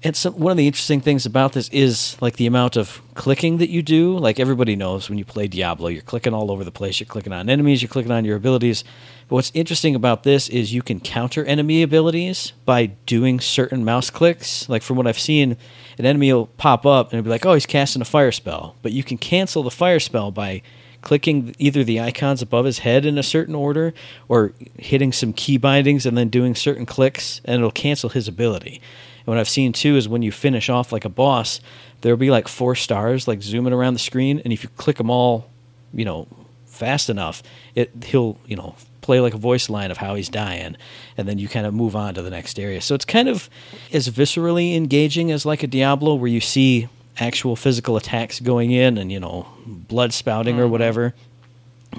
And 0.00 0.16
one 0.16 0.52
of 0.52 0.56
the 0.56 0.68
interesting 0.68 1.00
things 1.00 1.26
about 1.26 1.54
this 1.54 1.68
is 1.70 2.16
like 2.20 2.36
the 2.36 2.46
amount 2.46 2.76
of 2.76 3.02
clicking 3.14 3.58
that 3.58 3.68
you 3.68 3.82
do. 3.82 4.16
Like 4.16 4.38
everybody 4.38 4.76
knows 4.76 5.08
when 5.08 5.18
you 5.18 5.24
play 5.24 5.48
Diablo, 5.48 5.88
you're 5.88 6.02
clicking 6.02 6.32
all 6.32 6.52
over 6.52 6.62
the 6.62 6.70
place. 6.70 7.00
You're 7.00 7.08
clicking 7.08 7.32
on 7.32 7.50
enemies, 7.50 7.82
you're 7.82 7.88
clicking 7.88 8.12
on 8.12 8.24
your 8.24 8.36
abilities. 8.36 8.84
But 9.26 9.34
what's 9.34 9.50
interesting 9.54 9.96
about 9.96 10.22
this 10.22 10.48
is 10.48 10.72
you 10.72 10.82
can 10.82 11.00
counter 11.00 11.44
enemy 11.44 11.82
abilities 11.82 12.52
by 12.64 12.86
doing 12.86 13.40
certain 13.40 13.84
mouse 13.84 14.08
clicks. 14.08 14.68
Like 14.68 14.82
from 14.82 14.96
what 14.96 15.08
I've 15.08 15.18
seen, 15.18 15.56
an 15.98 16.06
enemy 16.06 16.32
will 16.32 16.46
pop 16.46 16.86
up 16.86 17.10
and 17.10 17.18
it'll 17.18 17.24
be 17.24 17.30
like, 17.30 17.44
oh, 17.44 17.54
he's 17.54 17.66
casting 17.66 18.00
a 18.00 18.04
fire 18.04 18.30
spell. 18.30 18.76
But 18.82 18.92
you 18.92 19.02
can 19.02 19.18
cancel 19.18 19.64
the 19.64 19.70
fire 19.70 19.98
spell 19.98 20.30
by 20.30 20.62
clicking 21.02 21.56
either 21.58 21.82
the 21.82 22.00
icons 22.00 22.40
above 22.40 22.66
his 22.66 22.80
head 22.80 23.04
in 23.04 23.18
a 23.18 23.22
certain 23.24 23.54
order 23.56 23.92
or 24.28 24.52
hitting 24.78 25.12
some 25.12 25.32
key 25.32 25.56
bindings 25.56 26.06
and 26.06 26.16
then 26.16 26.28
doing 26.28 26.54
certain 26.54 26.86
clicks, 26.86 27.40
and 27.44 27.56
it'll 27.56 27.70
cancel 27.72 28.10
his 28.10 28.28
ability. 28.28 28.80
And 29.28 29.34
what 29.34 29.40
I've 29.40 29.48
seen 29.48 29.74
too 29.74 29.96
is 29.96 30.08
when 30.08 30.22
you 30.22 30.32
finish 30.32 30.70
off 30.70 30.90
like 30.90 31.04
a 31.04 31.10
boss, 31.10 31.60
there'll 32.00 32.16
be 32.16 32.30
like 32.30 32.48
four 32.48 32.74
stars 32.74 33.28
like 33.28 33.42
zooming 33.42 33.74
around 33.74 33.92
the 33.92 33.98
screen, 33.98 34.40
and 34.42 34.54
if 34.54 34.62
you 34.62 34.70
click 34.78 34.96
them 34.96 35.10
all, 35.10 35.50
you 35.92 36.06
know, 36.06 36.26
fast 36.64 37.10
enough, 37.10 37.42
it 37.74 37.90
he'll 38.06 38.38
you 38.46 38.56
know 38.56 38.74
play 39.02 39.20
like 39.20 39.34
a 39.34 39.38
voice 39.38 39.68
line 39.68 39.90
of 39.90 39.98
how 39.98 40.14
he's 40.14 40.30
dying, 40.30 40.78
and 41.18 41.28
then 41.28 41.38
you 41.38 41.46
kind 41.46 41.66
of 41.66 41.74
move 41.74 41.94
on 41.94 42.14
to 42.14 42.22
the 42.22 42.30
next 42.30 42.58
area. 42.58 42.80
So 42.80 42.94
it's 42.94 43.04
kind 43.04 43.28
of 43.28 43.50
as 43.92 44.08
viscerally 44.08 44.74
engaging 44.74 45.30
as 45.30 45.44
like 45.44 45.62
a 45.62 45.66
Diablo, 45.66 46.14
where 46.14 46.30
you 46.30 46.40
see 46.40 46.88
actual 47.18 47.54
physical 47.54 47.98
attacks 47.98 48.40
going 48.40 48.70
in 48.70 48.96
and 48.96 49.12
you 49.12 49.20
know 49.20 49.46
blood 49.66 50.14
spouting 50.14 50.58
or 50.58 50.62
mm-hmm. 50.62 50.72
whatever. 50.72 51.14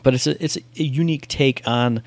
But 0.01 0.15
it's 0.15 0.25
a 0.25 0.43
it's 0.43 0.57
a 0.57 0.83
unique 0.83 1.27
take 1.27 1.61
on. 1.67 2.01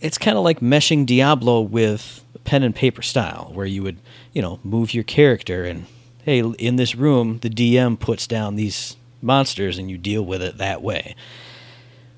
It's 0.00 0.16
kind 0.16 0.38
of 0.38 0.44
like 0.44 0.60
meshing 0.60 1.06
Diablo 1.06 1.60
with 1.60 2.22
pen 2.44 2.62
and 2.62 2.72
paper 2.72 3.02
style, 3.02 3.50
where 3.52 3.66
you 3.66 3.82
would 3.82 3.98
you 4.34 4.42
know 4.42 4.60
move 4.62 4.92
your 4.92 5.04
character 5.04 5.64
and 5.64 5.86
hey, 6.24 6.40
in 6.40 6.76
this 6.76 6.94
room 6.94 7.38
the 7.38 7.50
DM 7.50 7.98
puts 7.98 8.26
down 8.26 8.56
these 8.56 8.96
monsters 9.22 9.78
and 9.78 9.90
you 9.90 9.96
deal 9.96 10.22
with 10.22 10.42
it 10.42 10.58
that 10.58 10.82
way. 10.82 11.14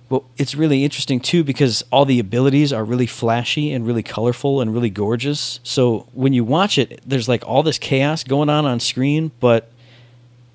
Well, 0.08 0.24
it's 0.36 0.54
really 0.54 0.84
interesting 0.84 1.18
too 1.18 1.42
because 1.42 1.84
all 1.90 2.04
the 2.04 2.20
abilities 2.20 2.72
are 2.72 2.84
really 2.84 3.06
flashy 3.06 3.72
and 3.72 3.86
really 3.86 4.04
colorful 4.04 4.60
and 4.60 4.72
really 4.72 4.90
gorgeous. 4.90 5.58
So 5.64 6.08
when 6.12 6.32
you 6.32 6.44
watch 6.44 6.78
it, 6.78 7.00
there's 7.04 7.28
like 7.28 7.44
all 7.44 7.64
this 7.64 7.78
chaos 7.78 8.22
going 8.22 8.48
on 8.48 8.66
on 8.66 8.78
screen, 8.78 9.32
but 9.40 9.70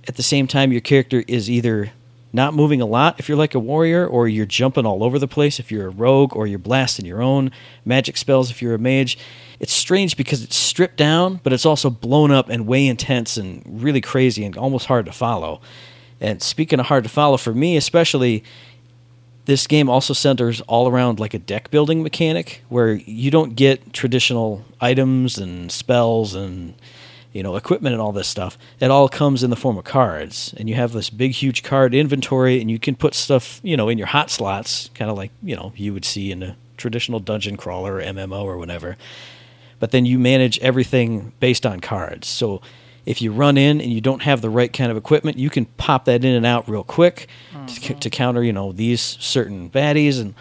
at 0.08 0.16
the 0.16 0.24
same 0.24 0.48
time, 0.48 0.72
your 0.72 0.82
character 0.82 1.24
is 1.28 1.50
either 1.50 1.92
not 2.34 2.54
moving 2.54 2.82
a 2.82 2.86
lot 2.86 3.20
if 3.20 3.28
you're 3.28 3.38
like 3.38 3.56
a 3.56 3.60
warrior, 3.60 4.08
or 4.08 4.28
you're 4.28 4.46
jumping 4.46 4.86
all 4.86 5.04
over 5.04 5.20
the 5.20 5.28
place 5.28 5.60
if 5.60 5.72
you're 5.72 5.88
a 5.88 5.92
rogue, 5.92 6.36
or 6.36 6.48
you're 6.48 6.60
blasting 6.60 7.06
your 7.06 7.22
own 7.22 7.52
magic 7.86 8.18
spells 8.18 8.50
if 8.50 8.62
you're 8.62 8.76
a 8.76 8.80
mage. 8.80 9.18
It's 9.60 9.74
strange 9.74 10.18
because 10.18 10.44
it's 10.44 10.56
stripped 10.56 10.98
down, 10.98 11.40
but 11.44 11.54
it's 11.54 11.66
also 11.66 11.90
blown 11.90 12.32
up 12.32 12.50
and 12.50 12.66
way 12.66 12.88
intense 12.88 13.38
and 13.38 13.64
really 13.66 14.02
crazy 14.02 14.44
and 14.44 14.58
almost 14.58 14.88
hard 14.88 15.06
to 15.06 15.12
follow. 15.12 15.62
And 16.20 16.42
speaking 16.42 16.80
of 16.80 16.88
hard 16.88 17.04
to 17.04 17.10
follow, 17.10 17.38
for 17.38 17.54
me 17.54 17.78
especially, 17.78 18.44
this 19.46 19.68
game 19.68 19.90
also 19.90 20.14
centers 20.14 20.62
all 20.62 20.88
around 20.88 21.20
like 21.20 21.34
a 21.34 21.40
deck 21.40 21.72
building 21.72 22.04
mechanic 22.04 22.64
where 22.70 22.94
you 22.94 23.32
don't 23.32 23.56
get 23.56 23.92
traditional 23.92 24.64
items 24.80 25.38
and 25.38 25.72
spells 25.72 26.36
and 26.36 26.76
you 27.34 27.44
know 27.44 27.56
equipment 27.56 27.94
and 27.94 28.02
all 28.02 28.12
this 28.12 28.28
stuff 28.28 28.58
it 28.80 28.92
all 28.92 29.08
comes 29.08 29.44
in 29.44 29.50
the 29.50 29.56
form 29.56 29.78
of 29.78 29.84
cards. 29.84 30.54
And 30.58 30.70
you 30.70 30.76
have 30.76 30.92
this 30.92 31.10
big 31.10 31.32
huge 31.32 31.64
card 31.64 31.94
inventory 31.94 32.60
and 32.60 32.70
you 32.70 32.80
can 32.80 32.96
put 32.96 33.14
stuff 33.14 33.60
you 33.64 33.78
know 33.78 33.90
in 33.90 33.98
your 33.98 34.08
hot 34.08 34.30
slots 34.30 34.90
kind 34.96 35.10
of 35.10 35.18
like 35.18 35.32
you 35.42 35.56
know 35.56 35.74
you 35.76 35.94
would 35.94 36.06
see 36.06 36.32
in 36.32 36.44
a 36.44 36.56
traditional 36.78 37.20
dungeon 37.20 37.58
crawler 37.58 37.96
or 37.96 38.02
mmo 38.02 38.44
or 38.44 38.58
whatever. 38.58 38.98
But 39.80 39.92
then 39.92 40.06
you 40.06 40.20
manage 40.20 40.60
everything 40.60 41.34
based 41.40 41.66
on 41.66 41.80
cards. 41.80 42.28
So 42.28 42.62
if 43.06 43.22
you 43.22 43.32
run 43.32 43.58
in 43.58 43.82
and 43.82 43.92
you 43.92 44.00
don't 44.00 44.22
have 44.22 44.42
the 44.42 44.50
right 44.50 44.72
kind 44.72 44.92
of 44.92 44.98
equipment 44.98 45.38
you 45.38 45.50
can 45.50 45.66
pop 45.66 46.06
that 46.06 46.24
in 46.24 46.36
and 46.36 46.46
out 46.46 46.70
real 46.70 46.84
quick 46.84 47.28
to, 47.52 47.58
mm-hmm. 47.58 48.00
to 48.00 48.10
counter 48.10 48.44
you 48.44 48.54
know 48.54 48.72
these 48.72 49.02
certain 49.02 49.70
baddies. 49.70 50.20
And 50.20 50.34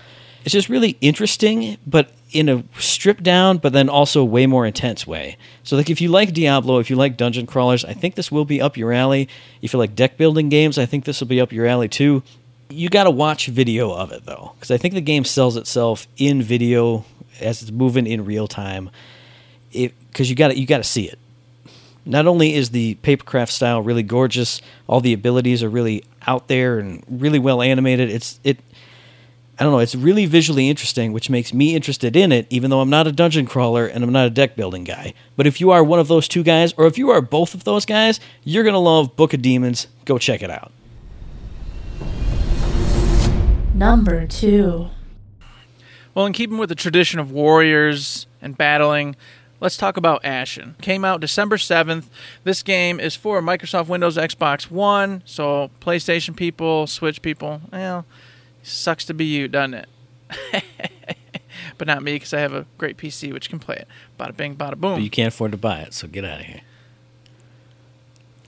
it's 0.45 0.53
just 0.53 0.69
really 0.69 0.97
interesting 1.01 1.77
but 1.87 2.13
in 2.33 2.49
a 2.49 2.65
stripped 2.79 3.23
down, 3.23 3.59
but 3.59 3.73
then 3.73 3.89
also 3.89 4.25
way 4.25 4.47
more 4.47 4.67
intense 4.67 5.07
way. 5.07 5.37
So, 5.65 5.77
like, 5.77 5.91
if 5.91 6.01
you 6.01 6.09
like 6.09 6.33
Diablo, 6.33 6.79
if 6.79 6.91
you 6.91 6.97
like 6.97 7.17
dungeon 7.17 7.47
crawlers, 7.47 7.85
I 7.85 7.93
think 7.93 8.15
this 8.15 8.31
will 8.31 8.45
be 8.45 8.61
up 8.61 8.77
your 8.77 8.93
alley. 8.93 9.29
If 9.63 9.73
you 9.73 9.79
like 9.79 9.95
deck 9.95 10.17
building 10.17 10.49
games, 10.49 10.79
I 10.79 10.87
think 10.87 11.05
this 11.05 11.21
will 11.21 11.29
be 11.29 11.41
up 11.41 11.53
your 11.53 11.67
alley 11.67 11.89
too. 11.89 12.23
You 12.69 12.89
got 12.89 13.05
to 13.05 13.11
watch 13.11 13.47
video 13.49 13.93
of 13.93 14.13
it 14.13 14.27
though, 14.27 14.53
because 14.55 14.71
I 14.71 14.77
think 14.77 14.95
the 14.95 15.01
game 15.01 15.25
sells 15.25 15.57
itself 15.57 16.07
in 16.17 16.43
video 16.43 17.05
as 17.41 17.63
it's 17.63 17.71
moving 17.71 18.07
in 18.07 18.25
real 18.25 18.47
time. 18.47 18.91
Because 19.73 20.31
you 20.31 20.37
got 20.37 20.57
you 20.57 20.67
got 20.67 20.79
to 20.79 20.85
see 20.85 21.09
it. 21.09 21.19
Not 22.07 22.27
only 22.27 22.55
is 22.55 22.71
the 22.71 22.97
papercraft 23.03 23.51
style 23.51 23.83
really 23.83 24.03
gorgeous, 24.03 24.61
all 24.87 25.01
the 25.01 25.13
abilities 25.13 25.63
are 25.63 25.69
really 25.69 26.03
out 26.27 26.49
there 26.49 26.79
and 26.79 27.05
really 27.09 27.39
well 27.39 27.61
animated. 27.63 28.11
It's 28.11 28.41
it 28.43 28.59
I 29.61 29.65
don't 29.65 29.73
know, 29.73 29.79
it's 29.81 29.95
really 29.95 30.25
visually 30.25 30.71
interesting, 30.71 31.13
which 31.13 31.29
makes 31.29 31.53
me 31.53 31.75
interested 31.75 32.17
in 32.17 32.33
it, 32.33 32.47
even 32.49 32.71
though 32.71 32.81
I'm 32.81 32.89
not 32.89 33.07
a 33.07 33.13
dungeon 33.13 33.45
crawler 33.45 33.87
and 33.87 34.03
I'm 34.03 34.11
not 34.11 34.27
a 34.27 34.31
deck 34.31 34.57
building 34.57 34.85
guy. 34.85 35.13
But 35.37 35.47
if 35.47 35.61
you 35.61 35.71
are 35.71 35.85
one 35.85 35.99
of 35.99 36.09
those 36.09 36.29
two 36.29 36.43
guys, 36.43 36.73
or 36.79 36.87
if 36.87 36.97
you 36.97 37.11
are 37.11 37.21
both 37.21 37.53
of 37.53 37.65
those 37.65 37.85
guys, 37.85 38.21
you're 38.43 38.63
going 38.65 38.73
to 38.73 38.79
love 38.79 39.17
Book 39.17 39.35
of 39.35 39.43
Demons. 39.43 39.87
Go 40.07 40.17
check 40.17 40.43
it 40.43 40.49
out. 40.49 40.73
Number 43.75 44.27
two. 44.27 44.89
Well, 46.15 46.25
in 46.25 46.33
keeping 46.33 46.57
with 46.57 46.71
the 46.71 46.75
tradition 46.75 47.21
of 47.21 47.31
warriors 47.31 48.27
and 48.41 48.57
battling, 48.57 49.15
let's 49.61 49.77
talk 49.77 49.99
about 49.99 50.25
Ashen. 50.25 50.75
Came 50.81 51.05
out 51.05 51.21
December 51.21 51.59
7th. 51.59 52.07
This 52.45 52.63
game 52.63 52.99
is 52.99 53.15
for 53.15 53.43
Microsoft 53.43 53.89
Windows, 53.89 54.17
Xbox 54.17 54.71
One, 54.71 55.23
so 55.27 55.71
PlayStation 55.83 56.35
people, 56.35 56.87
Switch 56.87 57.21
people, 57.21 57.61
well, 57.71 58.07
Sucks 58.63 59.05
to 59.07 59.15
be 59.15 59.25
you, 59.25 59.49
doesn't 59.49 59.75
it? 59.75 59.89
but 61.79 61.87
not 61.87 62.03
me 62.03 62.13
because 62.13 62.35
I 62.35 62.41
have 62.41 62.53
a 62.53 62.67
great 62.79 62.97
PC 62.97 63.33
which 63.33 63.49
can 63.49 63.59
play 63.59 63.77
it. 63.77 63.89
Bada 64.19 64.37
bing, 64.37 64.55
bada 64.57 64.77
boom. 64.77 64.95
But 64.97 65.03
you 65.03 65.11
can't 65.11 65.29
afford 65.29 65.53
to 65.53 65.59
buy 65.59 65.81
it, 65.81 65.95
so 65.95 66.07
get 66.07 66.25
out 66.25 66.41
of 66.41 66.47
here. 66.47 66.61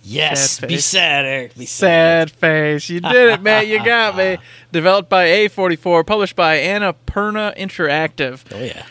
Yes, 0.04 0.52
Sad 0.52 0.68
be 0.68 0.78
sad, 0.78 1.24
Eric. 1.24 1.56
Be 1.56 1.64
Sad 1.64 2.30
face. 2.30 2.88
You 2.88 3.00
did 3.00 3.30
it, 3.34 3.42
man. 3.42 3.68
You 3.68 3.84
got 3.84 4.16
me. 4.16 4.38
Developed 4.72 5.08
by 5.08 5.26
A44, 5.26 6.04
published 6.04 6.34
by 6.34 6.58
Annapurna 6.58 7.56
Interactive. 7.56 8.42
Oh 8.52 8.62
yeah. 8.62 8.84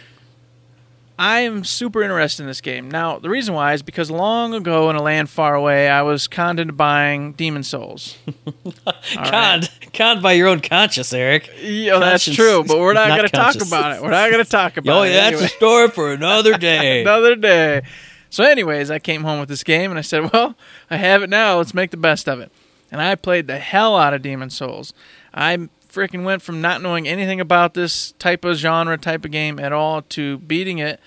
I 1.23 1.41
am 1.41 1.63
super 1.63 2.01
interested 2.01 2.41
in 2.41 2.47
this 2.47 2.61
game. 2.61 2.89
Now, 2.89 3.19
the 3.19 3.29
reason 3.29 3.53
why 3.53 3.73
is 3.73 3.83
because 3.83 4.09
long 4.09 4.55
ago 4.55 4.89
in 4.89 4.95
a 4.95 5.03
land 5.03 5.29
far 5.29 5.53
away, 5.53 5.87
I 5.87 6.01
was 6.01 6.27
conned 6.27 6.59
into 6.59 6.73
buying 6.73 7.33
Demon 7.33 7.61
Souls. 7.61 8.17
Conned, 9.13 9.69
conned 9.93 10.23
by 10.23 10.31
your 10.31 10.47
own 10.47 10.61
conscience, 10.61 11.13
Eric. 11.13 11.47
Yeah, 11.61 11.99
that's 11.99 12.25
true, 12.25 12.63
but 12.67 12.79
we're 12.79 12.93
not, 12.93 13.09
not 13.09 13.17
going 13.19 13.29
to 13.29 13.35
talk 13.35 13.55
about 13.67 13.95
it. 13.95 14.01
We're 14.01 14.09
not 14.09 14.31
going 14.31 14.43
to 14.43 14.49
talk 14.49 14.77
about 14.77 14.97
Oh, 14.97 15.03
it. 15.03 15.09
yeah, 15.09 15.15
that's 15.29 15.33
anyway. 15.35 15.45
a 15.45 15.49
story 15.49 15.87
for 15.89 16.11
another 16.11 16.57
day. 16.57 17.01
another 17.03 17.35
day. 17.35 17.83
So, 18.31 18.43
anyways, 18.43 18.89
I 18.89 18.97
came 18.97 19.23
home 19.23 19.39
with 19.39 19.49
this 19.49 19.63
game 19.63 19.91
and 19.91 19.99
I 19.99 20.01
said, 20.01 20.33
"Well, 20.33 20.55
I 20.89 20.97
have 20.97 21.21
it 21.21 21.29
now. 21.29 21.57
Let's 21.57 21.75
make 21.75 21.91
the 21.91 21.97
best 21.97 22.27
of 22.27 22.39
it." 22.39 22.51
And 22.91 22.99
I 22.99 23.13
played 23.13 23.45
the 23.45 23.59
hell 23.59 23.95
out 23.95 24.15
of 24.15 24.23
Demon 24.23 24.49
Souls. 24.49 24.91
I 25.35 25.69
freaking 25.91 26.23
went 26.23 26.41
from 26.41 26.61
not 26.61 26.81
knowing 26.81 27.07
anything 27.07 27.39
about 27.39 27.73
this 27.73 28.13
type 28.13 28.45
of 28.45 28.57
genre, 28.57 28.97
type 28.97 29.25
of 29.25 29.31
game 29.31 29.59
at 29.59 29.73
all, 29.73 30.01
to 30.03 30.37
beating 30.39 30.79
it 30.79 30.99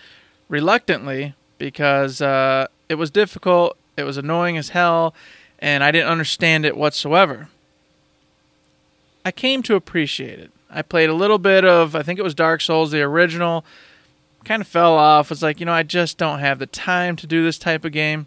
reluctantly 0.49 1.35
because 1.59 2.21
uh, 2.21 2.67
it 2.88 2.97
was 2.97 3.11
difficult. 3.11 3.76
It 3.97 4.05
was 4.05 4.17
annoying 4.17 4.57
as 4.57 4.71
hell, 4.71 5.14
and 5.59 5.83
I 5.83 5.91
didn't 5.91 6.11
understand 6.11 6.67
it 6.67 6.76
whatsoever. 6.76 7.49
I 9.25 9.31
came 9.31 9.62
to 9.62 9.75
appreciate 9.75 10.38
it. 10.38 10.50
I 10.69 10.83
played 10.83 11.09
a 11.09 11.14
little 11.14 11.38
bit 11.38 11.64
of, 11.64 11.95
I 11.95 12.03
think 12.03 12.19
it 12.19 12.25
was 12.25 12.35
Dark 12.35 12.61
Souls, 12.61 12.91
the 12.91 13.03
original 13.03 13.64
kind 14.45 14.61
of 14.61 14.69
fell 14.69 14.95
off. 14.95 15.31
Was 15.31 15.43
like, 15.43 15.61
you 15.61 15.67
know, 15.67 15.73
I 15.73 15.83
just 15.83 16.19
don't 16.19 16.41
have 16.41 16.59
the 16.59 16.67
time 16.67 17.17
to 17.17 17.26
do 17.26 17.43
this 17.43 17.57
type 17.57 17.85
of 17.85 17.93
game. 17.93 18.26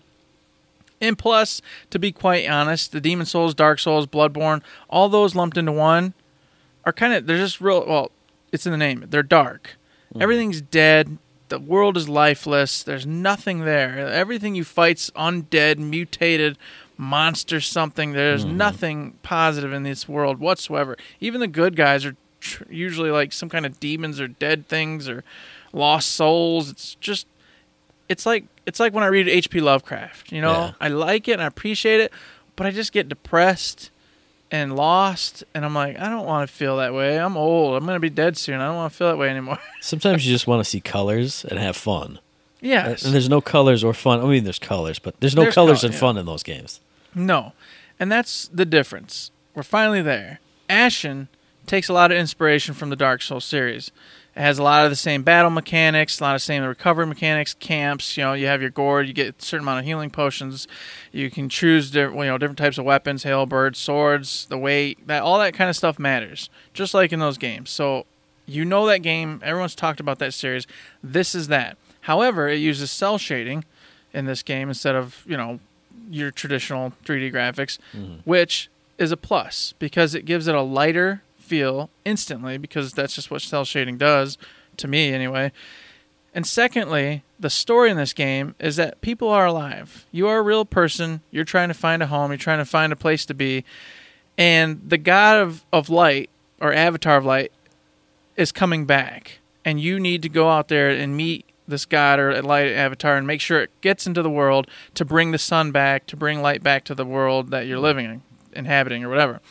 And 1.00 1.18
plus, 1.18 1.62
to 1.92 2.00
be 2.00 2.12
quite 2.12 2.48
honest, 2.50 2.92
the 2.92 3.02
Demon 3.02 3.28
Souls, 3.28 3.54
Dark 3.54 3.78
Souls, 3.78 4.08
Bloodborne, 4.08 4.64
all 4.90 5.10
those 5.10 5.36
lumped 5.36 5.58
into 5.58 5.72
one 5.72 6.14
are 6.88 6.94
kind 6.94 7.14
of 7.14 7.28
they're 7.28 7.38
just 7.38 7.60
real 7.60 7.86
well, 7.86 8.12
it's 8.52 8.66
in 8.66 8.72
the 8.72 8.78
name. 8.78 9.06
They're 9.10 9.22
dark. 9.22 9.76
Mm-hmm. 10.10 10.22
Everything's 10.22 10.62
dead. 10.62 11.18
The 11.50 11.60
world 11.60 11.98
is 11.98 12.08
lifeless. 12.08 12.82
There's 12.82 13.06
nothing 13.06 13.66
there. 13.66 14.08
Everything 14.08 14.56
you 14.56 14.64
fight's 14.64 15.10
undead, 15.12 15.80
mutated, 15.80 16.58
monster 16.98 17.60
something. 17.60 18.14
There's 18.14 18.46
mm-hmm. 18.46 18.58
nothing 18.58 19.20
positive 19.22 19.74
in 19.74 19.84
this 19.84 20.08
world 20.08 20.40
whatsoever. 20.40 20.98
Even 21.20 21.42
the 21.42 21.48
good 21.48 21.76
guys 21.76 22.06
are 22.06 22.16
tr- 22.40 22.64
usually 22.70 23.12
like 23.12 23.34
some 23.34 23.50
kind 23.50 23.66
of 23.66 23.80
demons 23.82 24.22
or 24.22 24.30
dead 24.30 24.68
things 24.70 25.10
or 25.10 25.26
lost 25.74 26.12
souls. 26.12 26.70
It's 26.70 26.96
just 26.96 27.28
it's 28.08 28.26
like 28.26 28.46
it's 28.66 28.80
like 28.80 28.94
when 28.94 29.04
I 29.04 29.08
read 29.08 29.28
H.P. 29.28 29.60
Lovecraft. 29.60 30.32
You 30.32 30.40
know, 30.40 30.52
Yeah. 30.52 30.72
I 30.80 30.88
like 30.88 31.28
it 31.28 31.34
and 31.34 31.42
I 31.42 31.48
appreciate 31.48 32.00
it, 32.00 32.14
but 32.56 32.66
I 32.66 32.72
just 32.72 32.94
get 32.94 33.10
depressed 33.10 33.92
and 34.52 34.76
lost, 34.76 35.44
and 35.54 35.66
I'm 35.66 35.74
like, 35.74 36.00
I 36.00 36.10
don't 36.10 36.26
want 36.26 36.50
to 36.50 36.56
feel 36.56 36.78
that 36.78 36.94
way. 36.94 37.20
I'm 37.20 37.36
old. 37.38 37.76
I'm 37.76 37.86
gonna 37.86 38.00
be 38.00 38.10
dead 38.10 38.38
soon. 38.38 38.60
I 38.62 38.68
don't 38.68 38.76
want 38.76 38.92
to 38.94 38.98
feel 38.98 39.08
that 39.08 39.18
way 39.18 39.30
anymore. 39.30 39.60
Sometimes 39.82 40.26
you 40.26 40.34
just 40.34 40.48
want 40.48 40.64
to 40.64 40.70
see 40.70 40.80
colors 40.82 41.44
and 41.46 41.60
have 41.60 41.76
fun. 41.76 42.20
yeah 42.62 42.88
And 42.90 43.14
there's 43.14 43.30
no 43.30 43.42
colors 43.42 43.84
or 43.84 43.94
fun. 43.94 44.22
I 44.22 44.26
mean, 44.26 44.44
there's 44.46 44.60
colors, 44.60 45.00
but 45.00 45.20
there's 45.20 45.36
no 45.36 45.44
There's 45.44 45.56
colors 45.56 45.82
col- 45.82 45.88
and 45.88 45.94
yeah. 45.94 46.00
fun 46.00 46.18
in 46.18 46.26
those 46.26 46.44
games. 46.44 46.80
No. 47.14 47.54
And 48.00 48.12
that's 48.12 48.48
the 48.48 48.66
difference. 48.66 49.32
We're 49.56 49.64
finally 49.64 50.02
there. 50.02 50.40
Ashen 50.70 51.28
takes 51.66 51.90
a 51.90 51.94
lot 51.94 52.12
of 52.12 52.18
inspiration 52.18 52.74
from 52.74 52.90
the 52.90 52.96
Dark 52.96 53.22
Souls 53.22 53.44
series. 53.46 53.92
It 54.38 54.42
has 54.42 54.60
a 54.60 54.64
lot 54.64 54.86
of 54.86 54.92
the 54.92 54.96
same 54.96 55.24
battle 55.24 55.50
mechanics, 55.50 56.20
a 56.20 56.24
lot 56.24 56.36
of 56.36 56.42
the 56.42 56.46
same 56.46 56.62
recovery 56.62 57.08
mechanics, 57.08 57.56
camps. 57.56 58.16
You 58.18 58.24
know, 58.24 58.34
you 58.34 58.46
have 58.46 58.62
your 58.62 58.70
gourd, 58.70 59.08
you 59.08 59.14
get 59.14 59.42
a 59.42 59.44
certain 59.44 59.66
amount 59.66 59.80
of 59.80 59.86
healing 59.86 60.12
potions. 60.12 60.68
You 61.12 61.32
can 61.32 61.50
choose 61.50 61.90
different, 61.90 62.20
you 62.20 62.26
know, 62.26 62.38
different 62.38 62.60
types 62.60 62.78
of 62.78 62.86
weapons, 62.86 63.24
halberds, 63.24 63.80
swords, 63.80 64.46
the 64.46 64.58
weight, 64.60 65.08
that 65.08 65.24
all 65.24 65.40
that 65.40 65.56
kind 65.56 65.72
of 65.72 65.76
stuff 65.76 65.98
matters, 65.98 66.52
just 66.76 66.94
like 66.94 67.12
in 67.12 67.20
those 67.20 67.40
games. 67.40 67.72
So 67.72 68.06
you 68.46 68.64
know 68.64 68.86
that 68.86 69.00
game. 69.00 69.42
Everyone's 69.44 69.74
talked 69.74 70.00
about 70.00 70.20
that 70.20 70.36
series. 70.36 70.68
This 71.02 71.34
is 71.34 71.48
that. 71.48 71.76
However, 72.02 72.48
it 72.48 72.58
uses 72.58 72.92
cel 72.92 73.18
shading 73.18 73.66
in 74.14 74.26
this 74.26 74.44
game 74.44 74.70
instead 74.70 74.94
of 74.94 75.24
you 75.26 75.36
know 75.36 75.60
your 76.12 76.30
traditional 76.30 76.94
3D 77.06 77.34
graphics, 77.34 77.80
mm-hmm. 77.92 78.18
which 78.24 78.70
is 79.00 79.12
a 79.12 79.18
plus 79.18 79.74
because 79.80 80.14
it 80.14 80.26
gives 80.26 80.48
it 80.48 80.54
a 80.54 80.62
lighter 80.62 81.24
feel 81.48 81.90
instantly 82.06 82.58
because 82.58 82.94
that's 82.94 83.16
just 83.16 83.32
what 83.32 83.42
cel 83.42 83.66
shading 83.66 83.98
does 83.98 84.38
to 84.78 84.88
me 84.88 85.14
anyway. 85.14 85.52
And 86.34 86.46
secondly, 86.46 87.24
the 87.40 87.50
story 87.50 87.90
in 87.90 87.98
this 87.98 88.14
game 88.14 88.54
is 88.60 88.76
that 88.76 89.02
people 89.02 89.30
are 89.30 89.46
alive. 89.46 90.06
You 90.12 90.28
are 90.28 90.38
a 90.38 90.44
real 90.44 90.66
person. 90.66 91.22
You're 91.32 91.46
trying 91.46 91.70
to 91.70 91.74
find 91.74 92.04
a 92.04 92.08
home. 92.08 92.32
You're 92.32 92.38
trying 92.38 92.60
to 92.60 92.66
find 92.66 92.94
a 92.94 92.96
place 92.96 93.26
to 93.26 93.34
be. 93.34 93.64
And 94.38 94.82
the 94.88 94.98
god 94.98 95.40
of, 95.40 95.66
of 95.74 95.90
light 95.90 96.30
or 96.62 96.74
avatar 96.74 97.18
of 97.18 97.26
light 97.26 97.52
is 98.36 98.52
coming 98.52 98.86
back. 98.86 99.40
And 99.66 99.82
you 99.82 100.00
need 100.00 100.22
to 100.22 100.30
go 100.30 100.50
out 100.50 100.68
there 100.68 100.90
and 100.90 101.18
meet 101.18 101.46
this 101.68 101.86
god 101.86 102.20
or 102.20 102.42
light 102.42 102.72
avatar 102.72 103.18
and 103.18 103.28
make 103.28 103.42
sure 103.42 103.62
it 103.62 103.72
gets 103.82 104.08
into 104.08 104.22
the 104.22 104.30
world 104.30 104.68
to 104.94 105.04
bring 105.04 105.32
the 105.32 105.38
sun 105.38 105.72
back, 105.72 106.06
to 106.08 106.16
bring 106.16 106.42
light 106.42 106.64
back 106.64 106.84
to 106.86 106.96
the 106.96 107.06
world 107.06 107.52
that 107.52 107.68
you're 107.68 107.80
living 107.80 108.06
in, 108.06 108.22
inhabiting, 108.54 109.04
or 109.04 109.10
whatever. 109.10 109.42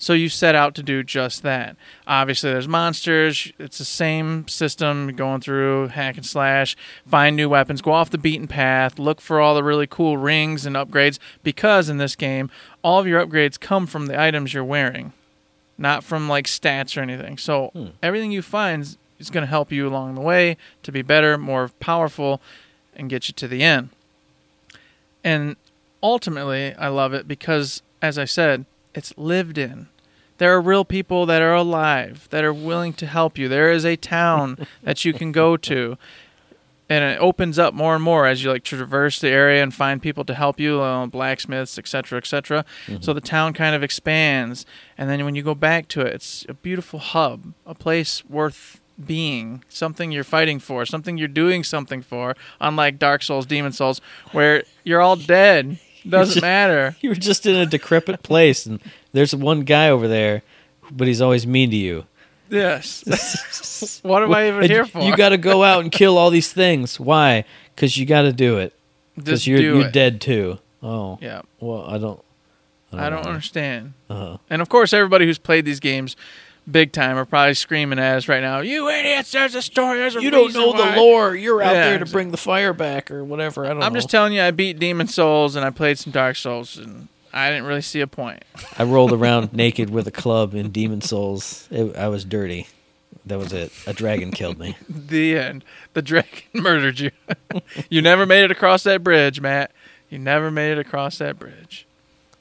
So 0.00 0.14
you 0.14 0.30
set 0.30 0.54
out 0.54 0.74
to 0.76 0.82
do 0.82 1.02
just 1.02 1.42
that. 1.42 1.76
Obviously, 2.06 2.50
there's 2.50 2.66
monsters. 2.66 3.52
It's 3.58 3.76
the 3.76 3.84
same 3.84 4.48
system 4.48 5.14
going 5.14 5.42
through 5.42 5.88
hack 5.88 6.16
and 6.16 6.24
slash, 6.24 6.74
find 7.06 7.36
new 7.36 7.50
weapons, 7.50 7.82
go 7.82 7.92
off 7.92 8.08
the 8.08 8.16
beaten 8.16 8.48
path, 8.48 8.98
look 8.98 9.20
for 9.20 9.40
all 9.40 9.54
the 9.54 9.62
really 9.62 9.86
cool 9.86 10.16
rings 10.16 10.64
and 10.64 10.74
upgrades. 10.74 11.18
Because 11.42 11.90
in 11.90 11.98
this 11.98 12.16
game, 12.16 12.50
all 12.82 12.98
of 12.98 13.06
your 13.06 13.24
upgrades 13.24 13.60
come 13.60 13.86
from 13.86 14.06
the 14.06 14.18
items 14.18 14.54
you're 14.54 14.64
wearing, 14.64 15.12
not 15.76 16.02
from 16.02 16.30
like 16.30 16.46
stats 16.46 16.96
or 16.96 17.02
anything. 17.02 17.36
So 17.36 17.68
hmm. 17.74 17.88
everything 18.02 18.32
you 18.32 18.40
find 18.40 18.96
is 19.18 19.28
going 19.28 19.42
to 19.42 19.50
help 19.50 19.70
you 19.70 19.86
along 19.86 20.14
the 20.14 20.22
way 20.22 20.56
to 20.82 20.90
be 20.90 21.02
better, 21.02 21.36
more 21.36 21.68
powerful, 21.78 22.40
and 22.96 23.10
get 23.10 23.28
you 23.28 23.34
to 23.34 23.46
the 23.46 23.62
end. 23.62 23.90
And 25.22 25.56
ultimately, 26.02 26.74
I 26.76 26.88
love 26.88 27.12
it 27.12 27.28
because, 27.28 27.82
as 28.00 28.16
I 28.16 28.24
said, 28.24 28.64
it's 28.94 29.16
lived 29.16 29.58
in. 29.58 29.88
There 30.38 30.54
are 30.54 30.60
real 30.60 30.84
people 30.86 31.26
that 31.26 31.42
are 31.42 31.54
alive 31.54 32.26
that 32.30 32.44
are 32.44 32.52
willing 32.52 32.94
to 32.94 33.06
help 33.06 33.36
you. 33.36 33.48
There 33.48 33.70
is 33.70 33.84
a 33.84 33.96
town 33.96 34.66
that 34.82 35.04
you 35.04 35.12
can 35.12 35.32
go 35.32 35.56
to, 35.58 35.98
and 36.88 37.04
it 37.04 37.20
opens 37.20 37.58
up 37.58 37.74
more 37.74 37.94
and 37.94 38.02
more 38.02 38.26
as 38.26 38.42
you 38.42 38.50
like 38.50 38.64
traverse 38.64 39.20
the 39.20 39.28
area 39.28 39.62
and 39.62 39.74
find 39.74 40.00
people 40.00 40.24
to 40.24 40.34
help 40.34 40.58
you, 40.58 40.80
uh, 40.80 41.06
blacksmiths, 41.06 41.78
etc., 41.78 42.18
etc. 42.18 42.64
So 43.00 43.12
the 43.12 43.20
town 43.20 43.52
kind 43.52 43.74
of 43.74 43.82
expands, 43.82 44.64
and 44.96 45.10
then 45.10 45.24
when 45.24 45.34
you 45.34 45.42
go 45.42 45.54
back 45.54 45.88
to 45.88 46.00
it, 46.00 46.14
it's 46.14 46.46
a 46.48 46.54
beautiful 46.54 46.98
hub, 46.98 47.52
a 47.66 47.74
place 47.74 48.24
worth 48.24 48.80
being, 49.06 49.64
something 49.68 50.10
you're 50.10 50.24
fighting 50.24 50.58
for, 50.58 50.84
something 50.86 51.16
you're 51.16 51.28
doing 51.28 51.64
something 51.64 52.02
for. 52.02 52.34
Unlike 52.60 52.98
Dark 52.98 53.22
Souls, 53.22 53.46
Demon 53.46 53.72
Souls, 53.72 54.00
where 54.32 54.64
you're 54.84 55.00
all 55.00 55.16
dead, 55.16 55.78
doesn't 56.08 56.34
just- 56.34 56.42
matter. 56.42 56.96
You 57.00 57.10
were 57.10 57.14
just 57.16 57.46
in 57.46 57.54
a 57.56 57.66
decrepit 57.66 58.22
place, 58.22 58.66
and 58.66 58.80
there's 59.12 59.34
one 59.34 59.62
guy 59.62 59.88
over 59.90 60.06
there, 60.08 60.42
but 60.90 61.06
he's 61.08 61.20
always 61.20 61.46
mean 61.46 61.70
to 61.70 61.76
you. 61.76 62.04
Yes. 62.48 64.00
what 64.02 64.22
am 64.24 64.34
I 64.34 64.48
even 64.48 64.62
And 64.62 64.70
here 64.70 64.84
for? 64.84 65.00
You 65.02 65.16
got 65.16 65.28
to 65.28 65.38
go 65.38 65.62
out 65.62 65.82
and 65.82 65.92
kill 65.92 66.18
all 66.18 66.30
these 66.30 66.52
things. 66.52 66.98
Why? 66.98 67.44
Because 67.74 67.96
you 67.96 68.06
got 68.06 68.22
to 68.22 68.32
do 68.32 68.58
it. 68.58 68.74
Because 69.16 69.46
you're 69.46 69.60
you're 69.60 69.86
it. 69.86 69.92
dead 69.92 70.20
too. 70.20 70.58
Oh, 70.82 71.18
Yeah. 71.20 71.42
well, 71.60 71.84
I 71.86 71.98
don't. 71.98 72.20
I 72.92 73.08
don't 73.08 73.22
know. 73.24 73.30
understand. 73.30 73.92
Uh-huh. 74.08 74.38
And 74.48 74.60
of 74.60 74.68
course, 74.68 74.92
everybody 74.92 75.24
who's 75.26 75.38
played 75.38 75.64
these 75.64 75.78
games 75.78 76.16
big 76.70 76.92
time 76.92 77.16
are 77.16 77.24
probably 77.24 77.54
screaming 77.54 77.98
at 77.98 78.16
us 78.16 78.28
right 78.28 78.40
now. 78.40 78.60
You 78.60 78.88
idiots! 78.88 79.32
There's 79.32 79.54
a 79.54 79.62
story. 79.62 79.98
There's 79.98 80.16
a 80.16 80.22
You 80.22 80.30
don't 80.30 80.52
know 80.54 80.68
why." 80.68 80.94
the 80.94 81.00
lore. 81.00 81.34
You're 81.34 81.62
out 81.62 81.74
Yeah, 81.74 81.80
there 81.84 81.90
to 81.98 82.02
exactly. 82.02 82.12
bring 82.12 82.30
the 82.30 82.36
fire 82.36 82.72
back 82.72 83.10
or 83.10 83.24
whatever. 83.24 83.64
I 83.64 83.68
don't 83.70 83.82
I'm 83.82 83.92
know. 83.92 83.98
just 83.98 84.10
telling 84.10 84.32
you, 84.32 84.42
I 84.42 84.50
beat 84.50 84.78
Demon 84.78 85.06
Souls 85.08 85.56
and 85.56 85.64
I 85.64 85.70
played 85.70 85.98
some 85.98 86.12
Dark 86.12 86.36
Souls, 86.36 86.76
and 86.76 87.08
I 87.32 87.50
didn't 87.50 87.64
really 87.66 87.82
see 87.82 88.00
a 88.00 88.06
point. 88.06 88.44
I 88.78 88.84
rolled 88.84 89.12
around 89.12 89.52
naked 89.54 89.90
with 89.90 90.06
a 90.06 90.10
club 90.12 90.54
in 90.54 90.70
Demon 90.70 91.00
Souls. 91.00 91.68
It, 91.70 91.96
I 91.96 92.08
was 92.08 92.24
dirty. 92.24 92.68
That 93.26 93.38
was 93.38 93.52
it. 93.52 93.70
A 93.86 93.92
dragon 93.92 94.30
killed 94.30 94.58
me. 94.58 94.76
The 94.88 95.36
end. 95.38 95.64
The 95.92 96.02
dragon 96.02 96.42
murdered 96.54 96.98
you. 97.00 97.10
you 97.90 98.00
never 98.02 98.24
made 98.26 98.44
it 98.44 98.50
across 98.50 98.82
that 98.84 99.04
bridge, 99.04 99.40
Matt. 99.40 99.72
You 100.08 100.18
never 100.18 100.50
made 100.50 100.72
it 100.72 100.78
across 100.78 101.18
that 101.18 101.38
bridge. 101.38 101.86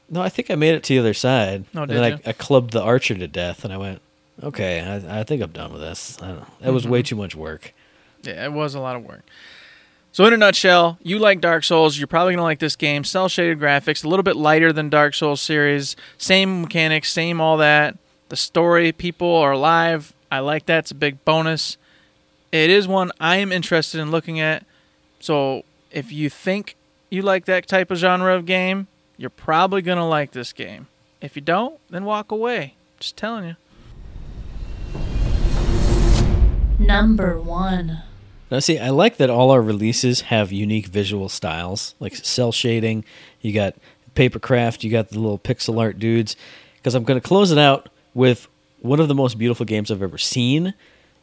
No, 0.09 0.21
I 0.21 0.29
think 0.29 0.49
I 0.49 0.55
made 0.55 0.73
it 0.73 0.81
to 0.83 0.93
the 0.93 0.99
other 0.99 1.13
side. 1.13 1.65
Oh, 1.75 1.81
and 1.83 1.91
did 1.91 1.97
then 2.01 2.11
you? 2.13 2.17
I, 2.25 2.29
I 2.29 2.33
clubbed 2.33 2.71
the 2.71 2.81
archer 2.81 3.13
to 3.15 3.27
death, 3.27 3.63
and 3.63 3.71
I 3.71 3.77
went, 3.77 4.01
okay, 4.43 4.81
I, 4.81 5.19
I 5.19 5.23
think 5.23 5.41
I'm 5.41 5.51
done 5.51 5.71
with 5.71 5.81
this. 5.81 6.17
I 6.21 6.27
don't 6.27 6.39
know. 6.39 6.45
That 6.61 6.73
was 6.73 6.83
Mm-hmm. 6.83 6.91
way 6.91 7.01
too 7.03 7.15
much 7.15 7.35
work. 7.35 7.73
Yeah, 8.23 8.45
it 8.45 8.51
was 8.53 8.75
a 8.75 8.79
lot 8.79 8.95
of 8.95 9.03
work. 9.03 9.23
So, 10.11 10.25
in 10.25 10.33
a 10.33 10.37
nutshell, 10.37 10.97
you 11.03 11.19
like 11.19 11.39
Dark 11.39 11.63
Souls. 11.63 11.97
You're 11.97 12.07
probably 12.07 12.33
going 12.33 12.39
to 12.39 12.43
like 12.43 12.59
this 12.59 12.75
game. 12.75 13.03
Cel 13.03 13.29
shaded 13.29 13.59
graphics, 13.59 14.03
a 14.03 14.07
little 14.09 14.23
bit 14.23 14.35
lighter 14.35 14.73
than 14.73 14.89
Dark 14.89 15.13
Souls 15.13 15.41
series. 15.41 15.95
Same 16.17 16.61
mechanics, 16.61 17.11
same 17.11 17.39
all 17.39 17.57
that. 17.57 17.95
The 18.29 18.35
story, 18.35 18.91
people 18.91 19.33
are 19.35 19.51
alive. 19.51 20.13
I 20.31 20.39
like 20.39 20.65
that. 20.65 20.79
It's 20.79 20.91
a 20.91 20.95
big 20.95 21.23
bonus. 21.25 21.77
It 22.51 22.69
is 22.71 22.87
one 22.87 23.11
I 23.19 23.37
am 23.37 23.51
interested 23.51 23.99
in 24.01 24.09
looking 24.09 24.39
at. 24.39 24.65
So, 25.19 25.63
if 25.91 26.11
you 26.11 26.29
think 26.29 26.75
you 27.11 27.21
like 27.21 27.45
that 27.45 27.67
type 27.67 27.91
of 27.91 27.97
genre 27.99 28.35
of 28.35 28.45
game, 28.47 28.87
you're 29.15 29.29
probably 29.29 29.81
going 29.83 29.97
to 29.99 30.03
like 30.03 30.31
this 30.31 30.53
game. 30.53 30.87
If 31.21 31.35
you 31.35 31.41
don't, 31.43 31.79
then 31.89 32.03
walk 32.03 32.31
away. 32.31 32.73
Just 32.99 33.15
telling 33.15 33.45
you. 33.45 33.55
Number 36.89 37.39
one. 37.39 38.01
Now, 38.49 38.57
see, 38.57 38.79
I 38.79 38.89
like 38.89 39.17
that 39.17 39.29
all 39.29 39.51
our 39.51 39.61
releases 39.61 40.21
have 40.21 40.51
unique 40.51 40.87
visual 40.87 41.29
styles, 41.29 41.93
like 41.99 42.15
cel 42.15 42.51
shading. 42.51 43.05
You 43.41 43.53
got 43.53 43.75
papercraft. 44.15 44.83
You 44.83 44.89
got 44.89 45.09
the 45.09 45.19
little 45.19 45.37
pixel 45.37 45.79
art 45.79 45.99
dudes. 45.99 46.35
Because 46.77 46.95
I'm 46.95 47.03
going 47.03 47.21
to 47.21 47.27
close 47.27 47.51
it 47.51 47.59
out 47.59 47.89
with 48.15 48.47
one 48.79 48.99
of 48.99 49.07
the 49.07 49.13
most 49.13 49.37
beautiful 49.37 49.67
games 49.67 49.91
I've 49.91 50.01
ever 50.01 50.17
seen, 50.17 50.73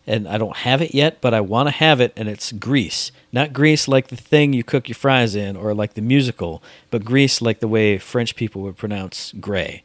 and 0.06 0.28
I 0.28 0.38
don't 0.38 0.58
have 0.58 0.80
it 0.82 0.94
yet, 0.94 1.20
but 1.20 1.34
I 1.34 1.40
want 1.40 1.66
to 1.66 1.72
have 1.72 2.00
it, 2.00 2.12
and 2.14 2.28
it's 2.28 2.52
Grease. 2.52 3.10
Not 3.32 3.52
Grease 3.52 3.88
like 3.88 4.06
the 4.06 4.14
thing 4.14 4.52
you 4.52 4.62
cook 4.62 4.88
your 4.88 4.94
fries 4.94 5.34
in, 5.34 5.56
or 5.56 5.74
like 5.74 5.94
the 5.94 6.00
musical, 6.00 6.62
but 6.92 7.04
Grease 7.04 7.42
like 7.42 7.58
the 7.58 7.66
way 7.66 7.98
French 7.98 8.36
people 8.36 8.62
would 8.62 8.76
pronounce 8.76 9.32
gray. 9.40 9.82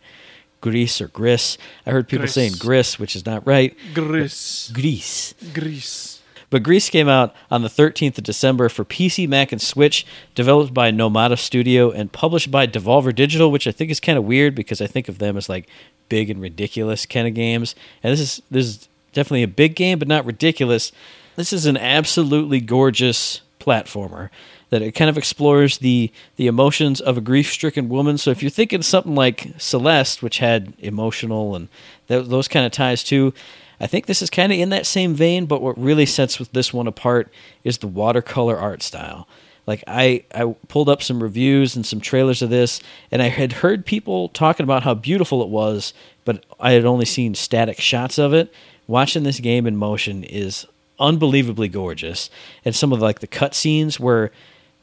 Grease 0.62 1.01
or 1.01 1.08
Gris. 1.08 1.58
I 1.86 1.91
heard 1.91 2.08
people 2.08 2.24
Gris. 2.24 2.34
saying 2.34 2.53
Gris, 2.60 3.00
which 3.00 3.15
is 3.15 3.25
not 3.25 3.46
right. 3.46 3.75
Grease. 3.94 4.72
Grease. 4.74 5.34
Grease. 5.53 6.22
But 6.51 6.63
Grease 6.63 6.89
came 6.89 7.08
out 7.08 7.34
on 7.50 7.62
the 7.62 7.70
13th 7.70 8.18
of 8.18 8.25
December 8.25 8.68
for 8.68 8.84
PC, 8.84 9.27
Mac, 9.27 9.53
and 9.53 9.62
Switch, 9.62 10.06
developed 10.36 10.74
by 10.74 10.91
Nomada 10.91 11.39
Studio 11.39 11.91
and 11.91 12.12
published 12.12 12.51
by 12.51 12.68
Devolver 12.68 13.15
Digital, 13.15 13.50
which 13.51 13.68
I 13.68 13.72
think 13.72 13.89
is 13.89 14.01
kind 14.01 14.18
of 14.18 14.25
weird 14.25 14.53
because 14.53 14.82
I 14.82 14.88
think 14.88 15.08
of 15.08 15.20
them 15.20 15.38
as 15.38 15.48
like 15.48 15.68
big 16.10 16.30
and 16.30 16.41
ridiculous 16.41 17.06
kind 17.06 17.25
of 17.27 17.34
games. 17.34 17.74
And 18.03 18.12
this 18.12 18.20
is 18.20 18.41
this 18.51 18.65
is 18.65 18.89
definitely 19.13 19.44
a 19.44 19.48
big 19.48 19.75
game, 19.75 19.98
but 19.98 20.10
not 20.10 20.25
ridiculous. 20.25 20.91
This 21.38 21.53
is 21.53 21.65
an 21.65 21.77
absolutely 21.77 22.60
gorgeous 22.60 23.41
platformer 23.62 24.30
that 24.72 24.82
it 24.82 24.94
kind 24.94 25.10
of 25.10 25.18
explores 25.18 25.78
the 25.78 26.12
the 26.38 26.48
emotions 26.48 27.00
of 27.00 27.18
a 27.18 27.22
grief-stricken 27.22 27.88
woman. 27.88 28.18
So 28.18 28.32
if 28.32 28.42
you're 28.42 28.50
thinking 28.50 28.82
something 28.82 29.13
like 29.13 29.54
Celeste, 29.58 30.24
which 30.24 30.40
had 30.40 30.74
emotional 30.80 31.56
and 31.56 31.68
th- 32.08 32.28
those 32.28 32.48
kind 32.48 32.66
of 32.66 32.72
ties 32.72 33.04
too, 33.04 33.34
I 33.80 33.88
think 33.88 34.06
this 34.06 34.22
is 34.22 34.30
kind 34.30 34.51
of 34.51 34.58
in 34.58 34.70
that 34.70 34.86
same 34.86 35.13
vein, 35.13 35.46
but 35.46 35.62
what 35.62 35.78
really 35.78 36.06
sets 36.06 36.40
with 36.40 36.51
this 36.53 36.74
one 36.74 36.88
apart 36.88 37.31
is 37.64 37.77
the 37.77 37.88
watercolor 37.88 38.57
art 38.57 38.81
style. 38.81 39.27
Like 39.68 39.84
I, 39.88 40.24
I 40.34 40.55
pulled 40.68 40.90
up 40.90 41.03
some 41.03 41.22
reviews 41.22 41.75
and 41.75 41.86
some 41.86 42.01
trailers 42.01 42.42
of 42.42 42.50
this, 42.50 42.81
and 43.12 43.22
I 43.22 43.29
had 43.29 43.53
heard 43.53 43.86
people 43.86 44.29
talking 44.29 44.64
about 44.64 44.84
how 44.84 44.94
beautiful 44.94 45.44
it 45.44 45.50
was, 45.50 45.94
but 46.25 46.46
I 46.60 46.72
had 46.72 46.86
only 46.86 47.05
seen 47.05 47.36
static 47.36 47.79
shots 47.79 48.18
of 48.18 48.34
it. 48.34 48.53
Watching 48.88 49.24
this 49.24 49.40
game 49.40 49.68
in 49.68 49.77
motion 49.77 50.24
is 50.24 50.66
unbelievably 51.00 51.70
gorgeous, 51.70 52.29
and 52.64 52.75
some 52.75 52.94
of 52.94 53.01
like 53.01 53.20
the 53.20 53.27
cutscenes 53.27 54.00
where 54.00 54.31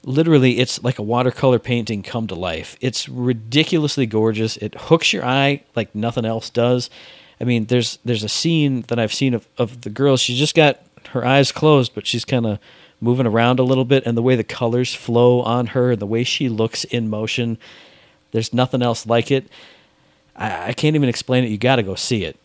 literally 0.08 0.58
it's 0.58 0.82
like 0.82 0.98
a 0.98 1.02
watercolor 1.02 1.58
painting 1.58 2.02
come 2.02 2.26
to 2.26 2.34
life. 2.34 2.76
It's 2.80 3.08
ridiculously 3.08 4.06
gorgeous. 4.06 4.56
It 4.56 4.74
hooks 4.74 5.12
your 5.12 5.24
eye 5.24 5.62
like 5.76 5.94
nothing 5.94 6.24
else 6.24 6.50
does. 6.50 6.88
I 7.40 7.44
mean, 7.44 7.66
there's 7.66 7.98
there's 8.04 8.24
a 8.24 8.28
scene 8.28 8.82
that 8.88 8.98
I've 8.98 9.12
seen 9.12 9.34
of, 9.34 9.46
of 9.58 9.82
the 9.82 9.90
girl. 9.90 10.16
She's 10.16 10.38
just 10.38 10.54
got 10.54 10.80
her 11.10 11.24
eyes 11.24 11.52
closed, 11.52 11.94
but 11.94 12.06
she's 12.06 12.24
kind 12.24 12.46
of 12.46 12.58
moving 13.00 13.26
around 13.26 13.60
a 13.60 13.64
little 13.64 13.84
bit, 13.84 14.04
and 14.06 14.16
the 14.16 14.22
way 14.22 14.34
the 14.34 14.42
colors 14.42 14.92
flow 14.94 15.40
on 15.42 15.68
her, 15.68 15.92
and 15.92 16.00
the 16.00 16.06
way 16.06 16.24
she 16.24 16.48
looks 16.48 16.82
in 16.84 17.08
motion, 17.08 17.58
there's 18.32 18.52
nothing 18.52 18.82
else 18.82 19.06
like 19.06 19.30
it. 19.30 19.48
I, 20.34 20.68
I 20.68 20.72
can't 20.72 20.96
even 20.96 21.08
explain 21.08 21.44
it. 21.44 21.50
You 21.50 21.58
got 21.58 21.76
to 21.76 21.84
go 21.84 21.94
see 21.94 22.24
it. 22.24 22.36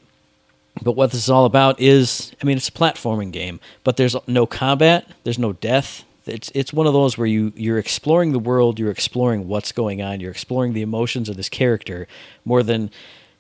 But 0.82 0.91
what 0.91 1.12
this 1.12 1.23
is 1.23 1.30
all 1.30 1.45
about 1.45 1.80
is, 1.80 2.34
I 2.41 2.45
mean, 2.45 2.58
it's 2.58 2.69
a 2.69 2.73
platforming 2.73 3.32
game, 3.32 3.60
but 3.84 3.97
there's 3.97 4.15
no 4.28 4.45
combat, 4.45 5.08
there's 5.23 5.39
no 5.39 5.54
death. 5.54 6.04
It's 6.25 6.51
it's 6.55 6.73
one 6.73 6.88
of 6.88 6.93
those 6.93 7.17
where 7.17 7.27
you 7.27 7.51
you're 7.55 7.79
exploring 7.79 8.31
the 8.31 8.39
world, 8.39 8.79
you're 8.79 8.91
exploring 8.91 9.47
what's 9.47 9.71
going 9.71 10.01
on, 10.01 10.19
you're 10.19 10.31
exploring 10.31 10.73
the 10.73 10.81
emotions 10.81 11.29
of 11.29 11.38
this 11.38 11.49
character 11.49 12.07
more 12.45 12.63
than, 12.63 12.91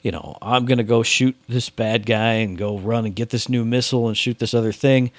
you 0.01 0.11
know, 0.11 0.37
I'm 0.41 0.65
gonna 0.65 0.83
go 0.83 1.03
shoot 1.03 1.35
this 1.47 1.69
bad 1.69 2.05
guy 2.05 2.33
and 2.33 2.57
go 2.57 2.77
run 2.77 3.05
and 3.05 3.15
get 3.15 3.29
this 3.29 3.47
new 3.47 3.63
missile 3.63 4.07
and 4.07 4.17
shoot 4.17 4.39
this 4.39 4.53
other 4.53 4.71
thing. 4.71 5.11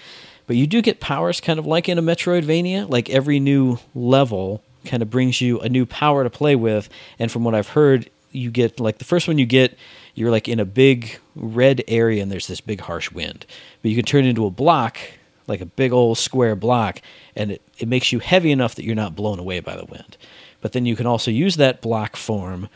But 0.47 0.57
you 0.57 0.67
do 0.67 0.83
get 0.83 1.01
powers 1.01 1.41
kind 1.41 1.59
of 1.59 1.67
like 1.67 1.89
in 1.89 1.99
a 1.99 2.03
Metroidvania, 2.03 2.89
like 2.89 3.09
every 3.09 3.41
new 3.41 3.79
level 3.95 4.63
kind 4.85 5.03
of 5.03 5.11
brings 5.11 5.41
you 5.41 5.61
a 5.61 5.69
new 5.69 5.87
power 5.87 6.23
to 6.25 6.31
play 6.31 6.57
with. 6.57 6.89
And 7.19 7.33
from 7.33 7.45
what 7.45 7.55
I've 7.55 7.69
heard, 7.69 8.11
you 8.31 8.51
get 8.51 8.81
like 8.81 8.99
the 8.99 9.05
first 9.05 9.27
one 9.29 9.39
you 9.39 9.47
get, 9.47 9.79
you're 10.15 10.31
like 10.31 10.49
in 10.49 10.61
a 10.61 10.65
big 10.65 11.19
red 11.35 11.83
area 11.89 12.23
and 12.23 12.31
there's 12.31 12.47
this 12.47 12.61
big 12.61 12.81
harsh 12.81 13.11
wind. 13.11 13.47
But 13.83 13.91
you 13.91 13.97
can 13.97 14.05
turn 14.05 14.25
it 14.25 14.29
into 14.29 14.47
a 14.47 14.51
block, 14.51 14.99
like 15.47 15.61
a 15.61 15.67
big 15.67 15.93
old 15.93 16.19
square 16.19 16.57
block, 16.57 17.01
and 17.37 17.53
it, 17.53 17.63
it 17.79 17.89
makes 17.89 18.13
you 18.13 18.19
heavy 18.19 18.51
enough 18.51 18.75
that 18.75 18.85
you're 18.85 18.95
not 18.95 19.17
blown 19.17 19.39
away 19.39 19.61
by 19.61 19.77
the 19.77 19.85
wind. 19.85 20.17
But 20.61 20.73
then 20.73 20.87
you 20.87 20.97
can 20.97 21.07
also 21.07 21.31
use 21.31 21.57
that 21.57 21.83
block 21.83 22.17
form 22.17 22.69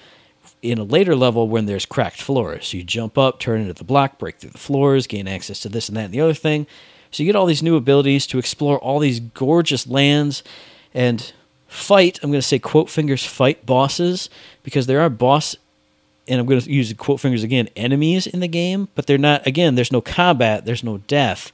in 0.60 0.78
a 0.78 0.84
later 0.84 1.14
level 1.14 1.48
when 1.48 1.66
there's 1.66 1.86
cracked 1.86 2.20
floors. 2.20 2.68
So 2.68 2.76
you 2.76 2.84
jump 2.84 3.16
up, 3.16 3.38
turn 3.38 3.60
into 3.60 3.72
the 3.72 3.84
block, 3.84 4.18
break 4.18 4.38
through 4.38 4.50
the 4.50 4.58
floors, 4.58 5.06
gain 5.06 5.28
access 5.28 5.60
to 5.60 5.68
this 5.68 5.88
and 5.88 5.96
that 5.96 6.06
and 6.06 6.14
the 6.14 6.20
other 6.20 6.34
thing. 6.34 6.66
So 7.10 7.22
you 7.22 7.28
get 7.28 7.36
all 7.36 7.46
these 7.46 7.62
new 7.62 7.76
abilities 7.76 8.26
to 8.28 8.38
explore 8.38 8.78
all 8.78 8.98
these 8.98 9.20
gorgeous 9.20 9.86
lands 9.86 10.42
and 10.92 11.32
fight. 11.66 12.18
I'm 12.22 12.30
going 12.30 12.40
to 12.40 12.46
say 12.46 12.58
quote 12.58 12.90
fingers 12.90 13.24
fight 13.24 13.64
bosses 13.64 14.28
because 14.62 14.86
there 14.86 15.00
are 15.00 15.08
boss 15.08 15.56
and 16.26 16.40
I'm 16.40 16.46
going 16.46 16.60
to 16.60 16.70
use 16.70 16.92
quote 16.92 17.20
fingers 17.20 17.42
again 17.42 17.68
enemies 17.74 18.26
in 18.26 18.40
the 18.40 18.48
game, 18.48 18.88
but 18.94 19.06
they're 19.06 19.16
not 19.16 19.46
again, 19.46 19.74
there's 19.74 19.92
no 19.92 20.00
combat, 20.00 20.64
there's 20.66 20.84
no 20.84 20.98
death. 20.98 21.52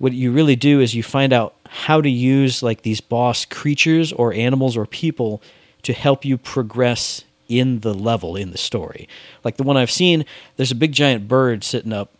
What 0.00 0.14
you 0.14 0.32
really 0.32 0.56
do 0.56 0.80
is 0.80 0.94
you 0.94 1.02
find 1.02 1.30
out 1.30 1.54
how 1.68 2.00
to 2.00 2.08
use 2.08 2.62
like 2.62 2.80
these 2.80 3.02
boss 3.02 3.44
creatures 3.44 4.14
or 4.14 4.32
animals 4.32 4.74
or 4.74 4.86
people 4.86 5.42
to 5.82 5.92
help 5.92 6.24
you 6.24 6.38
progress 6.38 7.22
in 7.50 7.80
the 7.80 7.92
level 7.92 8.34
in 8.34 8.50
the 8.50 8.56
story. 8.56 9.06
Like 9.44 9.58
the 9.58 9.62
one 9.62 9.76
I've 9.76 9.90
seen, 9.90 10.24
there's 10.56 10.70
a 10.70 10.74
big 10.74 10.92
giant 10.92 11.28
bird 11.28 11.62
sitting 11.64 11.92
up, 11.92 12.10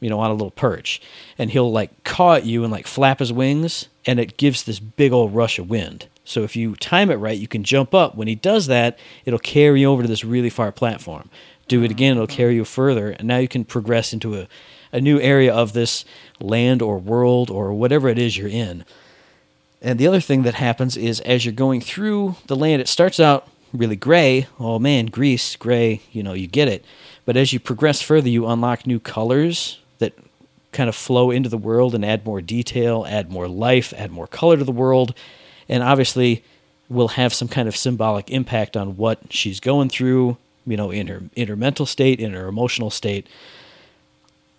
you 0.00 0.10
know, 0.10 0.18
on 0.18 0.32
a 0.32 0.34
little 0.34 0.50
perch, 0.50 1.00
and 1.38 1.48
he'll 1.52 1.70
like 1.70 2.02
caw 2.02 2.34
at 2.34 2.44
you 2.44 2.64
and 2.64 2.72
like 2.72 2.88
flap 2.88 3.20
his 3.20 3.32
wings, 3.32 3.86
and 4.04 4.18
it 4.18 4.36
gives 4.36 4.64
this 4.64 4.80
big 4.80 5.12
old 5.12 5.32
rush 5.32 5.60
of 5.60 5.70
wind. 5.70 6.08
So 6.24 6.42
if 6.42 6.56
you 6.56 6.74
time 6.74 7.08
it 7.08 7.16
right, 7.16 7.38
you 7.38 7.46
can 7.46 7.62
jump 7.62 7.94
up. 7.94 8.16
When 8.16 8.26
he 8.26 8.34
does 8.34 8.66
that, 8.66 8.98
it'll 9.24 9.38
carry 9.38 9.82
you 9.82 9.90
over 9.90 10.02
to 10.02 10.08
this 10.08 10.24
really 10.24 10.50
far 10.50 10.72
platform. 10.72 11.30
Do 11.68 11.84
it 11.84 11.92
again, 11.92 12.16
it'll 12.16 12.26
carry 12.26 12.56
you 12.56 12.64
further, 12.64 13.10
and 13.10 13.28
now 13.28 13.38
you 13.38 13.46
can 13.46 13.64
progress 13.64 14.12
into 14.12 14.34
a, 14.34 14.48
a 14.92 15.00
new 15.00 15.20
area 15.20 15.52
of 15.54 15.72
this 15.72 16.04
land 16.40 16.82
or 16.82 16.98
world 16.98 17.50
or 17.50 17.72
whatever 17.72 18.08
it 18.08 18.18
is 18.18 18.36
you're 18.36 18.48
in. 18.48 18.84
And 19.80 19.98
the 19.98 20.06
other 20.06 20.20
thing 20.20 20.42
that 20.42 20.54
happens 20.54 20.96
is 20.96 21.20
as 21.20 21.44
you're 21.44 21.54
going 21.54 21.80
through 21.80 22.36
the 22.46 22.56
land, 22.56 22.82
it 22.82 22.88
starts 22.88 23.20
out 23.20 23.48
really 23.72 23.96
gray. 23.96 24.46
Oh 24.58 24.78
man, 24.78 25.06
Greece, 25.06 25.56
gray, 25.56 26.02
you 26.12 26.22
know, 26.22 26.32
you 26.32 26.46
get 26.46 26.68
it. 26.68 26.84
But 27.24 27.36
as 27.36 27.52
you 27.52 27.60
progress 27.60 28.00
further, 28.00 28.28
you 28.28 28.46
unlock 28.46 28.86
new 28.86 28.98
colors 28.98 29.78
that 29.98 30.14
kind 30.72 30.88
of 30.88 30.96
flow 30.96 31.30
into 31.30 31.48
the 31.48 31.58
world 31.58 31.94
and 31.94 32.04
add 32.04 32.24
more 32.24 32.40
detail, 32.40 33.06
add 33.08 33.30
more 33.30 33.48
life, 33.48 33.92
add 33.96 34.10
more 34.10 34.26
color 34.26 34.56
to 34.56 34.64
the 34.64 34.72
world. 34.72 35.14
And 35.68 35.82
obviously, 35.82 36.42
will 36.88 37.08
have 37.08 37.34
some 37.34 37.48
kind 37.48 37.68
of 37.68 37.76
symbolic 37.76 38.30
impact 38.30 38.76
on 38.76 38.96
what 38.96 39.18
she's 39.30 39.60
going 39.60 39.90
through, 39.90 40.38
you 40.66 40.76
know, 40.76 40.90
in 40.90 41.06
her 41.08 41.22
in 41.34 41.48
her 41.48 41.56
mental 41.56 41.86
state, 41.86 42.20
in 42.20 42.32
her 42.32 42.48
emotional 42.48 42.90
state. 42.90 43.26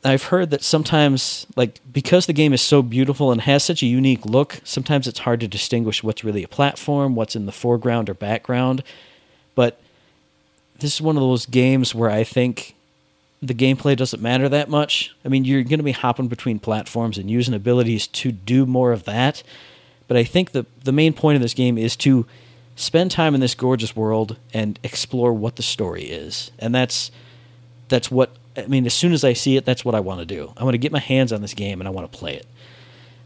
I've 0.03 0.23
heard 0.23 0.49
that 0.51 0.63
sometimes, 0.63 1.45
like, 1.55 1.81
because 1.91 2.25
the 2.25 2.33
game 2.33 2.53
is 2.53 2.61
so 2.61 2.81
beautiful 2.81 3.31
and 3.31 3.41
has 3.41 3.63
such 3.63 3.83
a 3.83 3.85
unique 3.85 4.25
look, 4.25 4.61
sometimes 4.63 5.07
it's 5.07 5.19
hard 5.19 5.41
to 5.41 5.47
distinguish 5.47 6.03
what's 6.03 6.23
really 6.23 6.43
a 6.43 6.47
platform, 6.47 7.15
what's 7.15 7.35
in 7.35 7.45
the 7.45 7.51
foreground 7.51 8.09
or 8.09 8.13
background. 8.13 8.81
But 9.55 9.81
this 10.79 10.95
is 10.95 11.01
one 11.01 11.17
of 11.17 11.21
those 11.21 11.45
games 11.45 11.93
where 11.93 12.09
I 12.09 12.23
think 12.23 12.75
the 13.41 13.53
gameplay 13.53 13.95
doesn't 13.95 14.21
matter 14.21 14.47
that 14.49 14.69
much. 14.69 15.13
I 15.25 15.27
mean, 15.27 15.43
you're 15.43 15.63
going 15.63 15.79
to 15.79 15.83
be 15.83 15.91
hopping 15.91 16.27
between 16.27 16.59
platforms 16.59 17.17
and 17.17 17.29
using 17.29 17.53
abilities 17.53 18.07
to 18.07 18.31
do 18.31 18.65
more 18.65 18.91
of 18.93 19.03
that. 19.05 19.43
But 20.07 20.17
I 20.17 20.23
think 20.23 20.51
the 20.51 20.65
the 20.83 20.91
main 20.91 21.13
point 21.13 21.35
of 21.35 21.41
this 21.41 21.53
game 21.53 21.77
is 21.77 21.95
to 21.97 22.25
spend 22.75 23.11
time 23.11 23.35
in 23.35 23.41
this 23.41 23.55
gorgeous 23.55 23.95
world 23.95 24.37
and 24.53 24.79
explore 24.83 25.33
what 25.33 25.57
the 25.57 25.63
story 25.63 26.03
is. 26.03 26.51
And 26.57 26.73
that's 26.73 27.11
that's 27.89 28.09
what 28.09 28.31
I 28.57 28.67
mean, 28.67 28.85
as 28.85 28.93
soon 28.93 29.13
as 29.13 29.23
I 29.23 29.33
see 29.33 29.57
it, 29.57 29.65
that's 29.65 29.85
what 29.85 29.95
I 29.95 29.99
want 29.99 30.19
to 30.19 30.25
do. 30.25 30.53
I 30.57 30.63
want 30.63 30.73
to 30.73 30.79
get 30.79 30.91
my 30.91 30.99
hands 30.99 31.31
on 31.31 31.41
this 31.41 31.53
game 31.53 31.81
and 31.81 31.87
I 31.87 31.91
want 31.91 32.11
to 32.11 32.17
play 32.17 32.35
it. 32.35 32.45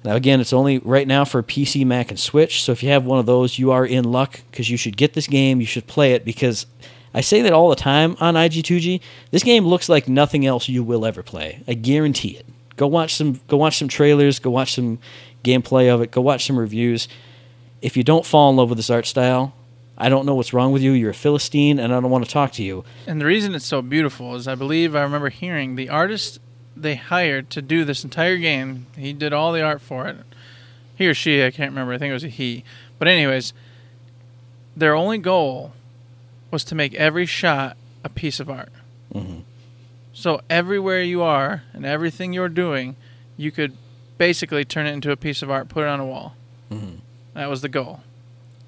Now, 0.04 0.16
again, 0.16 0.42
it's 0.42 0.54
only 0.54 0.80
right 0.80 1.08
now 1.08 1.24
for 1.24 1.42
PC, 1.42 1.86
Mac, 1.86 2.10
and 2.10 2.20
Switch. 2.20 2.62
So 2.62 2.74
if 2.74 2.84
you 2.84 2.90
have 2.90 3.06
one 3.06 3.20
of 3.20 3.26
those, 3.26 3.58
you 3.58 3.72
are 3.72 3.86
in 3.86 4.04
luck 4.04 4.42
because 4.52 4.70
you 4.70 4.76
should 4.76 4.98
get 4.98 5.14
this 5.14 5.28
game. 5.28 5.62
You 5.62 5.66
should 5.66 5.88
play 5.88 6.14
it 6.14 6.26
because 6.26 6.66
I 7.14 7.22
say 7.22 7.42
that 7.42 7.54
all 7.54 7.70
the 7.70 7.76
time 7.76 8.18
on 8.20 8.34
IG2G. 8.34 9.00
This 9.32 9.44
game 9.44 9.66
looks 9.66 9.88
like 9.88 10.10
nothing 10.10 10.46
else 10.46 10.68
you 10.68 10.84
will 10.84 11.06
ever 11.06 11.24
play. 11.24 11.64
I 11.68 11.74
guarantee 11.74 12.36
it. 12.38 12.46
Go 12.76 12.88
watch 12.88 13.16
some. 13.16 13.40
Go 13.48 13.58
watch 13.58 13.78
some 13.78 13.88
trailers. 13.88 14.40
Go 14.40 14.50
watch 14.50 14.74
some 14.74 15.00
gameplay 15.44 15.94
of 15.94 16.02
it. 16.02 16.12
Go 16.12 16.22
watch 16.22 16.46
some 16.46 16.60
reviews. 16.60 17.08
If 17.82 17.96
you 17.96 18.04
don't 18.04 18.26
fall 18.26 18.50
in 18.50 18.56
love 18.58 18.70
with 18.70 18.80
this 18.80 18.90
art 18.90 19.06
style, 19.06 19.54
I 19.98 20.10
don't 20.10 20.26
know 20.26 20.36
what's 20.36 20.54
wrong 20.54 20.72
with 20.72 20.82
you. 20.82 20.92
You're 20.92 21.12
a 21.12 21.14
Philistine, 21.14 21.80
and 21.80 21.94
I 21.94 22.00
don't 22.00 22.10
want 22.10 22.26
to 22.26 22.32
talk 22.32 22.52
to 22.54 22.64
you. 22.64 22.84
And 23.06 23.22
the 23.22 23.26
reason 23.26 23.54
it's 23.54 23.66
so 23.66 23.82
beautiful 23.82 24.36
is 24.36 24.48
I 24.48 24.56
believe 24.56 24.96
I 24.96 25.02
remember 25.02 25.30
hearing 25.30 25.76
the 25.76 25.90
artist 25.90 26.40
they 26.76 26.96
hired 26.96 27.50
to 27.52 27.62
do 27.62 27.86
this 27.86 28.04
entire 28.04 28.38
game. 28.38 28.88
He 28.98 29.14
did 29.14 29.32
all 29.34 29.54
the 29.54 29.62
art 29.62 29.82
for 29.82 30.08
it. 30.08 30.18
He 30.96 31.08
or 31.08 31.14
she, 31.14 31.44
I 31.44 31.52
can't 31.52 31.72
remember. 31.72 31.94
I 31.94 31.98
think 32.00 32.10
it 32.10 32.14
was 32.14 32.24
a 32.24 32.30
he. 32.30 32.64
But 32.98 33.08
anyways, 33.08 33.54
their 34.76 34.96
only 34.96 35.20
goal 35.20 35.74
was 36.50 36.64
to 36.66 36.76
make 36.76 36.94
every 36.96 37.26
shot 37.28 37.78
a 38.04 38.10
piece 38.10 38.40
of 38.40 38.50
art. 38.50 38.72
Mm-hmm. 39.14 39.40
So 40.14 40.42
everywhere 40.50 41.02
you 41.02 41.22
are 41.22 41.64
and 41.74 41.86
everything 41.86 42.34
you're 42.34 42.50
doing, 42.50 42.96
you 43.38 43.52
could 43.52 43.78
basically 44.18 44.66
turn 44.66 44.86
it 44.86 44.92
into 44.94 45.12
a 45.12 45.18
piece 45.18 45.42
of 45.42 45.50
art, 45.52 45.70
put 45.70 45.84
it 45.84 45.90
on 45.90 46.00
a 46.00 46.06
wall. 46.06 46.36
Mhm. 46.72 46.98
That 47.34 47.50
was 47.50 47.62
the 47.62 47.70
goal. 47.70 48.02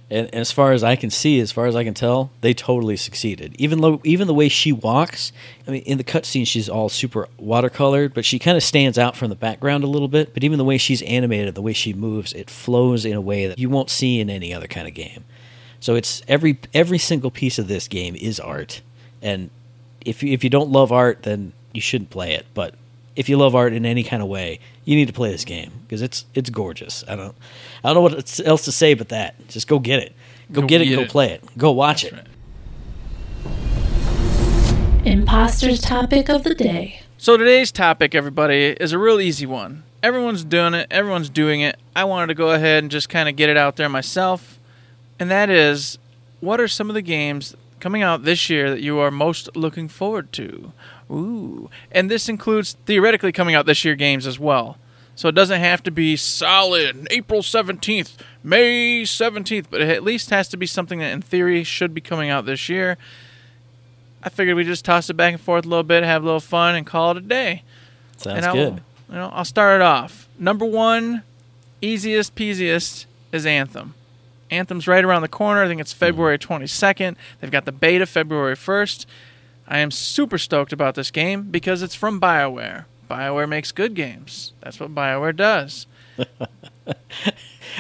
And, 0.10 0.28
and 0.28 0.36
as 0.36 0.52
far 0.52 0.72
as 0.72 0.84
I 0.84 0.96
can 0.96 1.10
see, 1.10 1.40
as 1.40 1.52
far 1.52 1.66
as 1.66 1.76
I 1.76 1.84
can 1.84 1.96
tell, 1.96 2.30
they 2.42 2.54
totally 2.54 2.96
succeeded. 2.96 3.56
Even 3.58 3.82
though, 3.82 4.02
even 4.04 4.28
the 4.28 4.34
way 4.34 4.50
she 4.50 4.72
walks, 4.72 5.32
I 5.68 5.72
mean, 5.72 5.82
in 5.84 5.98
the 5.98 6.04
cutscene, 6.04 6.46
she's 6.46 6.70
all 6.70 6.90
super 6.90 7.28
watercolored, 7.42 8.14
but 8.14 8.24
she 8.24 8.38
kind 8.38 8.56
of 8.56 8.64
stands 8.64 9.00
out 9.00 9.18
from 9.18 9.30
the 9.30 9.36
background 9.36 9.84
a 9.84 9.88
little 9.88 10.08
bit. 10.08 10.34
But 10.34 10.44
even 10.44 10.60
the 10.60 10.64
way 10.64 10.78
she's 10.78 11.02
animated, 11.04 11.56
the 11.56 11.62
way 11.62 11.74
she 11.74 11.94
moves, 11.94 12.34
it 12.34 12.50
flows 12.50 13.04
in 13.04 13.14
a 13.14 13.22
way 13.22 13.48
that 13.48 13.58
you 13.58 13.70
won't 13.70 13.90
see 13.90 14.20
in 14.20 14.30
any 14.30 14.54
other 14.54 14.68
kind 14.68 14.88
of 14.88 14.94
game. 14.94 15.26
So 15.80 15.96
it's 15.96 16.22
every 16.28 16.58
every 16.74 16.98
single 16.98 17.32
piece 17.32 17.60
of 17.60 17.68
this 17.68 17.88
game 17.88 18.16
is 18.16 18.40
art, 18.40 18.82
and 19.22 19.50
if 20.02 20.24
you, 20.24 20.32
if 20.32 20.44
you 20.44 20.50
don't 20.50 20.70
love 20.72 20.92
art, 20.92 21.24
then 21.24 21.54
you 21.74 21.82
shouldn't 21.82 22.10
play 22.10 22.34
it. 22.34 22.46
But 22.54 22.76
if 23.16 23.30
you 23.30 23.38
love 23.38 23.56
art 23.56 23.74
in 23.74 23.86
any 23.86 24.04
kind 24.04 24.22
of 24.22 24.28
way, 24.30 24.60
you 24.84 24.96
need 24.96 25.08
to 25.08 25.14
play 25.14 25.32
this 25.32 25.46
game 25.46 25.72
because 25.84 26.02
it's 26.02 26.26
it's 26.34 26.50
gorgeous. 26.50 27.04
I 27.08 27.16
don't 27.16 27.36
I 27.84 27.94
don't 27.94 27.96
know 27.96 28.02
what 28.16 28.40
else 28.46 28.66
to 28.66 28.72
say 28.72 28.94
but 28.94 29.10
that. 29.10 29.48
Just 29.48 29.68
go 29.68 29.80
get 29.80 30.00
it. 30.00 30.14
Go, 30.52 30.62
Go 30.62 30.68
get 30.68 30.82
it. 30.82 30.86
get 30.86 30.96
Go 30.96 31.02
it. 31.04 31.10
play 31.10 31.32
it. 31.32 31.44
Go 31.58 31.72
watch 31.72 32.04
That's 32.04 32.14
it. 32.14 32.18
right. 32.18 32.28
Imposters 35.06 35.82
topic 35.82 36.30
of 36.30 36.44
the 36.44 36.56
day. 36.56 37.02
So 37.18 37.38
today's 37.38 37.72
topic, 37.72 38.16
everybody, 38.16 38.76
is 38.80 38.92
a 38.92 38.98
real 38.98 39.20
easy 39.22 39.46
one. 39.46 39.84
Everyone's 40.02 40.44
doing 40.44 40.74
it. 40.74 40.88
Everyone's 40.92 41.30
doing 41.30 41.62
it. 41.62 41.78
I 41.96 42.04
wanted 42.06 42.28
to 42.28 42.34
go 42.34 42.52
ahead 42.52 42.84
and 42.84 42.92
just 42.92 43.08
kind 43.10 43.30
of 43.30 43.36
get 43.36 43.50
it 43.50 43.58
out 43.58 43.76
there 43.76 43.88
myself, 43.90 44.60
and 45.20 45.30
that 45.32 45.50
is, 45.50 45.98
what 46.42 46.60
are 46.60 46.68
some 46.68 46.90
of 46.90 46.94
the 46.96 47.02
games 47.02 47.56
coming 47.80 48.02
out 48.02 48.24
this 48.24 48.50
year 48.50 48.70
that 48.72 48.82
you 48.82 48.98
are 49.00 49.12
most 49.12 49.56
looking 49.56 49.88
forward 49.88 50.32
to? 50.34 50.72
Ooh, 51.12 51.70
and 51.92 52.10
this 52.10 52.28
includes 52.28 52.76
theoretically 52.86 53.32
coming 53.32 53.56
out 53.56 53.66
this 53.66 53.86
year 53.86 53.96
games 53.96 54.26
as 54.26 54.40
well. 54.40 54.78
So 55.16 55.30
it 55.30 55.36
doesn't 55.36 55.62
have 55.62 55.82
to 55.84 55.92
be 55.92 56.18
solid 56.18 57.08
April 57.10 57.42
17th, 57.42 58.18
May 58.44 59.04
17th, 59.04 59.68
but 59.70 59.82
it 59.82 59.90
at 59.90 60.04
least 60.04 60.30
has 60.30 60.50
to 60.50 60.58
be 60.58 60.66
something 60.66 61.00
that 61.00 61.12
in 61.12 61.22
theory 61.22 61.64
should 61.64 61.94
be 61.94 62.02
coming 62.02 62.30
out 62.30 62.46
this 62.46 62.68
year. 62.68 62.98
I 64.22 64.30
figured 64.30 64.58
we 64.58 64.66
just 64.66 64.84
toss 64.84 65.10
it 65.10 65.14
back 65.14 65.34
and 65.34 65.42
forth 65.42 65.66
a 65.66 65.70
little 65.70 65.84
bit, 65.84 66.04
have 66.04 66.24
a 66.24 66.26
little 66.26 66.40
fun, 66.42 66.76
and 66.76 66.86
call 66.86 67.12
it 67.12 67.18
a 67.18 67.22
day. 67.22 67.64
Sounds 68.18 68.38
and 68.38 68.46
I 68.46 68.54
good. 68.54 68.82
you 69.10 69.16
know, 69.16 69.30
I'll 69.32 69.46
start 69.46 69.80
it 69.80 69.84
off. 69.84 70.28
Number 70.38 70.66
one, 70.66 71.24
easiest 71.82 72.36
peasiest 72.36 73.06
is 73.32 73.46
Anthem. 73.46 73.94
Anthem's 74.52 74.88
right 74.88 75.04
around 75.04 75.22
the 75.22 75.28
corner. 75.28 75.64
I 75.64 75.68
think 75.68 75.80
it's 75.80 75.94
February 75.94 76.38
22nd. 76.38 77.16
They've 77.40 77.52
got 77.52 77.66
the 77.66 77.72
beta 77.72 78.06
February 78.06 78.56
1st. 78.56 79.06
I 79.68 79.80
am 79.80 79.92
super 79.92 80.38
stoked 80.38 80.72
about 80.74 80.96
this 80.96 81.12
game 81.12 81.44
because 81.50 81.82
it's 81.82 81.96
from 81.96 82.22
BioWare. 82.22 82.86
BioWare 83.10 83.50
makes 83.50 83.72
good 83.72 83.94
games. 83.96 84.54
That's 84.62 84.80
what 84.80 84.94
BioWare 84.94 85.36
does. 85.36 85.88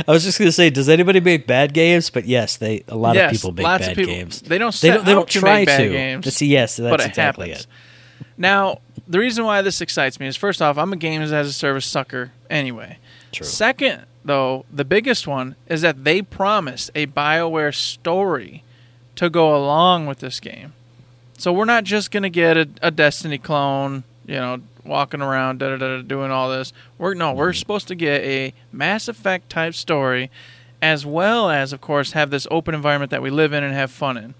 I 0.07 0.11
was 0.11 0.23
just 0.23 0.37
going 0.39 0.47
to 0.47 0.51
say, 0.51 0.69
does 0.69 0.89
anybody 0.89 1.19
make 1.21 1.47
bad 1.47 1.73
games? 1.73 2.09
But 2.09 2.25
yes, 2.25 2.57
they 2.57 2.83
a 2.87 2.95
lot 2.97 3.15
Yes, 3.15 3.31
of 3.31 3.37
people 3.37 3.51
make 3.53 3.63
bad 3.65 3.95
people- 3.95 4.05
games. 4.13 4.41
they 4.41 4.57
don't 4.57 4.73
They 4.75 4.89
don't. 4.89 5.05
They 5.05 5.13
don't 5.13 5.29
to 5.29 5.39
try 5.39 5.55
make 5.59 5.67
bad 5.67 5.77
to. 5.77 5.89
games, 5.89 6.25
That's- 6.25 6.41
yes, 6.41 6.75
that's 6.77 6.89
but 6.91 6.99
it 7.01 7.07
exactly 7.07 7.49
happens. 7.49 7.65
it. 7.65 8.27
Now, 8.37 8.79
the 9.07 9.19
reason 9.19 9.45
why 9.45 9.61
this 9.61 9.79
excites 9.79 10.19
me 10.19 10.27
is 10.27 10.35
first 10.35 10.61
off, 10.61 10.77
I'm 10.77 10.91
a 10.91 10.97
games 10.97 11.31
as 11.31 11.47
a 11.47 11.53
service 11.53 11.85
sucker 11.85 12.31
anyway. 12.49 12.97
True. 13.31 13.45
Second, 13.45 14.05
though, 14.23 14.65
the 14.71 14.83
biggest 14.85 15.27
one 15.27 15.55
is 15.67 15.81
that 15.81 16.03
they 16.03 16.21
promised 16.21 16.91
a 16.95 17.07
BioWare 17.07 17.73
story 17.73 18.63
to 19.15 19.29
go 19.29 19.55
along 19.55 20.07
with 20.07 20.19
this 20.19 20.39
game. 20.41 20.73
So 21.37 21.51
we're 21.51 21.65
not 21.65 21.83
just 21.83 22.11
going 22.11 22.23
to 22.23 22.29
get 22.29 22.57
a, 22.57 22.69
a 22.81 22.91
Destiny 22.91 23.37
clone, 23.37 24.03
you 24.25 24.35
know, 24.35 24.61
walking 24.85 25.21
around 25.21 25.59
da, 25.59 25.75
da, 25.75 25.77
da, 25.77 26.01
doing 26.01 26.31
all 26.31 26.49
this. 26.49 26.71
We're 26.97 27.13
no, 27.13 27.33
we're 27.33 27.53
supposed 27.53 27.87
to 27.89 27.95
get 27.95 28.21
a 28.21 28.53
Mass 28.71 29.07
Effect 29.07 29.49
type 29.49 29.73
story 29.73 30.29
as 30.81 31.05
well 31.05 31.49
as 31.49 31.73
of 31.73 31.81
course 31.81 32.11
have 32.11 32.29
this 32.29 32.47
open 32.51 32.75
environment 32.75 33.09
that 33.09 33.21
we 33.21 33.29
live 33.29 33.53
in 33.53 33.63
and 33.63 33.73
have 33.73 33.91
fun 33.91 34.17
in. 34.17 34.33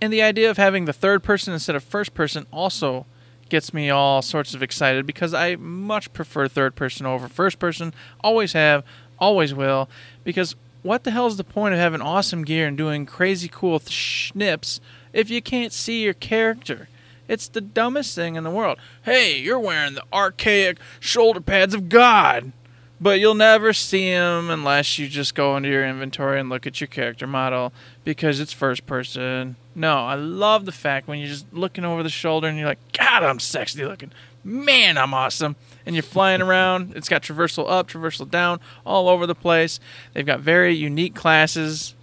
And 0.00 0.12
the 0.12 0.22
idea 0.22 0.50
of 0.50 0.56
having 0.56 0.84
the 0.84 0.92
third 0.92 1.22
person 1.22 1.52
instead 1.52 1.76
of 1.76 1.84
first 1.84 2.12
person 2.12 2.46
also 2.52 3.06
gets 3.48 3.72
me 3.72 3.88
all 3.90 4.22
sorts 4.22 4.54
of 4.54 4.62
excited 4.62 5.06
because 5.06 5.32
I 5.32 5.56
much 5.56 6.12
prefer 6.12 6.48
third 6.48 6.74
person 6.74 7.06
over 7.06 7.28
first 7.28 7.58
person. 7.58 7.94
Always 8.22 8.52
have, 8.52 8.84
always 9.18 9.54
will. 9.54 9.88
Because 10.24 10.56
what 10.82 11.04
the 11.04 11.12
hell 11.12 11.26
is 11.26 11.36
the 11.36 11.44
point 11.44 11.74
of 11.74 11.80
having 11.80 12.00
awesome 12.00 12.44
gear 12.44 12.66
and 12.66 12.76
doing 12.76 13.06
crazy 13.06 13.48
cool 13.48 13.78
th- 13.78 13.90
schnips 13.90 14.80
if 15.12 15.30
you 15.30 15.42
can't 15.42 15.72
see 15.72 16.02
your 16.02 16.14
character? 16.14 16.88
It's 17.28 17.48
the 17.48 17.60
dumbest 17.60 18.14
thing 18.14 18.34
in 18.36 18.44
the 18.44 18.50
world. 18.50 18.78
Hey, 19.04 19.38
you're 19.38 19.58
wearing 19.58 19.94
the 19.94 20.04
archaic 20.12 20.78
shoulder 21.00 21.40
pads 21.40 21.74
of 21.74 21.88
God. 21.88 22.52
But 23.00 23.18
you'll 23.18 23.34
never 23.34 23.72
see 23.72 24.10
them 24.10 24.48
unless 24.48 24.96
you 24.96 25.08
just 25.08 25.34
go 25.34 25.56
into 25.56 25.68
your 25.68 25.84
inventory 25.84 26.38
and 26.38 26.48
look 26.48 26.68
at 26.68 26.80
your 26.80 26.86
character 26.86 27.26
model 27.26 27.72
because 28.04 28.38
it's 28.38 28.52
first 28.52 28.86
person. 28.86 29.56
No, 29.74 30.06
I 30.06 30.14
love 30.14 30.66
the 30.66 30.72
fact 30.72 31.08
when 31.08 31.18
you're 31.18 31.26
just 31.26 31.52
looking 31.52 31.84
over 31.84 32.04
the 32.04 32.08
shoulder 32.08 32.46
and 32.46 32.56
you're 32.56 32.68
like, 32.68 32.92
God, 32.92 33.24
I'm 33.24 33.40
sexy 33.40 33.84
looking. 33.84 34.12
Man, 34.44 34.98
I'm 34.98 35.14
awesome. 35.14 35.56
And 35.84 35.96
you're 35.96 36.04
flying 36.04 36.42
around. 36.42 36.92
It's 36.94 37.08
got 37.08 37.22
traversal 37.22 37.68
up, 37.68 37.88
traversal 37.88 38.30
down, 38.30 38.60
all 38.86 39.08
over 39.08 39.26
the 39.26 39.34
place. 39.34 39.80
They've 40.12 40.24
got 40.24 40.38
very 40.38 40.72
unique 40.72 41.16
classes. 41.16 41.94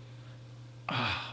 Ah, 0.89 1.28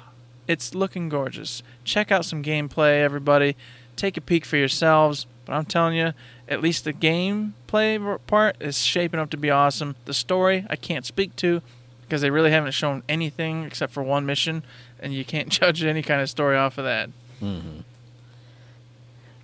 it's 0.48 0.74
looking 0.74 1.08
gorgeous. 1.08 1.62
Check 1.84 2.10
out 2.10 2.24
some 2.24 2.42
gameplay, 2.42 3.00
everybody. 3.00 3.56
Take 3.96 4.16
a 4.16 4.20
peek 4.20 4.44
for 4.44 4.56
yourselves. 4.56 5.26
But 5.44 5.54
I'm 5.54 5.64
telling 5.64 5.96
you, 5.96 6.12
at 6.48 6.60
least 6.60 6.84
the 6.84 6.92
gameplay 6.92 8.18
part 8.26 8.56
is 8.60 8.82
shaping 8.82 9.20
up 9.20 9.30
to 9.30 9.36
be 9.36 9.50
awesome. 9.50 9.96
The 10.04 10.14
story, 10.14 10.66
I 10.68 10.76
can't 10.76 11.06
speak 11.06 11.36
to 11.36 11.62
because 12.02 12.20
they 12.20 12.30
really 12.30 12.50
haven't 12.50 12.72
shown 12.72 13.02
anything 13.08 13.64
except 13.64 13.92
for 13.92 14.02
one 14.02 14.26
mission, 14.26 14.64
and 15.00 15.12
you 15.12 15.24
can't 15.24 15.48
judge 15.50 15.82
any 15.82 16.02
kind 16.02 16.20
of 16.20 16.28
story 16.28 16.56
off 16.56 16.78
of 16.78 16.84
that. 16.84 17.10
Mm-hmm. 17.40 17.80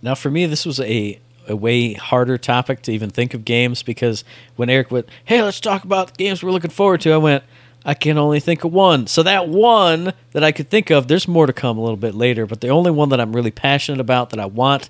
Now, 0.00 0.16
for 0.16 0.30
me, 0.30 0.46
this 0.46 0.66
was 0.66 0.80
a, 0.80 1.20
a 1.46 1.54
way 1.54 1.94
harder 1.94 2.36
topic 2.36 2.82
to 2.82 2.92
even 2.92 3.10
think 3.10 3.34
of 3.34 3.44
games 3.44 3.82
because 3.82 4.24
when 4.56 4.68
Eric 4.68 4.90
went, 4.90 5.08
hey, 5.24 5.42
let's 5.42 5.60
talk 5.60 5.84
about 5.84 6.16
games 6.18 6.42
we're 6.42 6.50
looking 6.50 6.70
forward 6.70 7.00
to, 7.02 7.12
I 7.12 7.18
went, 7.18 7.44
I 7.84 7.94
can 7.94 8.18
only 8.18 8.40
think 8.40 8.64
of 8.64 8.72
one. 8.72 9.06
So 9.06 9.22
that 9.22 9.48
one 9.48 10.12
that 10.32 10.44
I 10.44 10.52
could 10.52 10.70
think 10.70 10.90
of, 10.90 11.08
there's 11.08 11.26
more 11.26 11.46
to 11.46 11.52
come 11.52 11.78
a 11.78 11.80
little 11.80 11.96
bit 11.96 12.14
later, 12.14 12.46
but 12.46 12.60
the 12.60 12.68
only 12.68 12.90
one 12.90 13.08
that 13.08 13.20
I'm 13.20 13.34
really 13.34 13.50
passionate 13.50 14.00
about 14.00 14.30
that 14.30 14.40
I 14.40 14.46
want, 14.46 14.88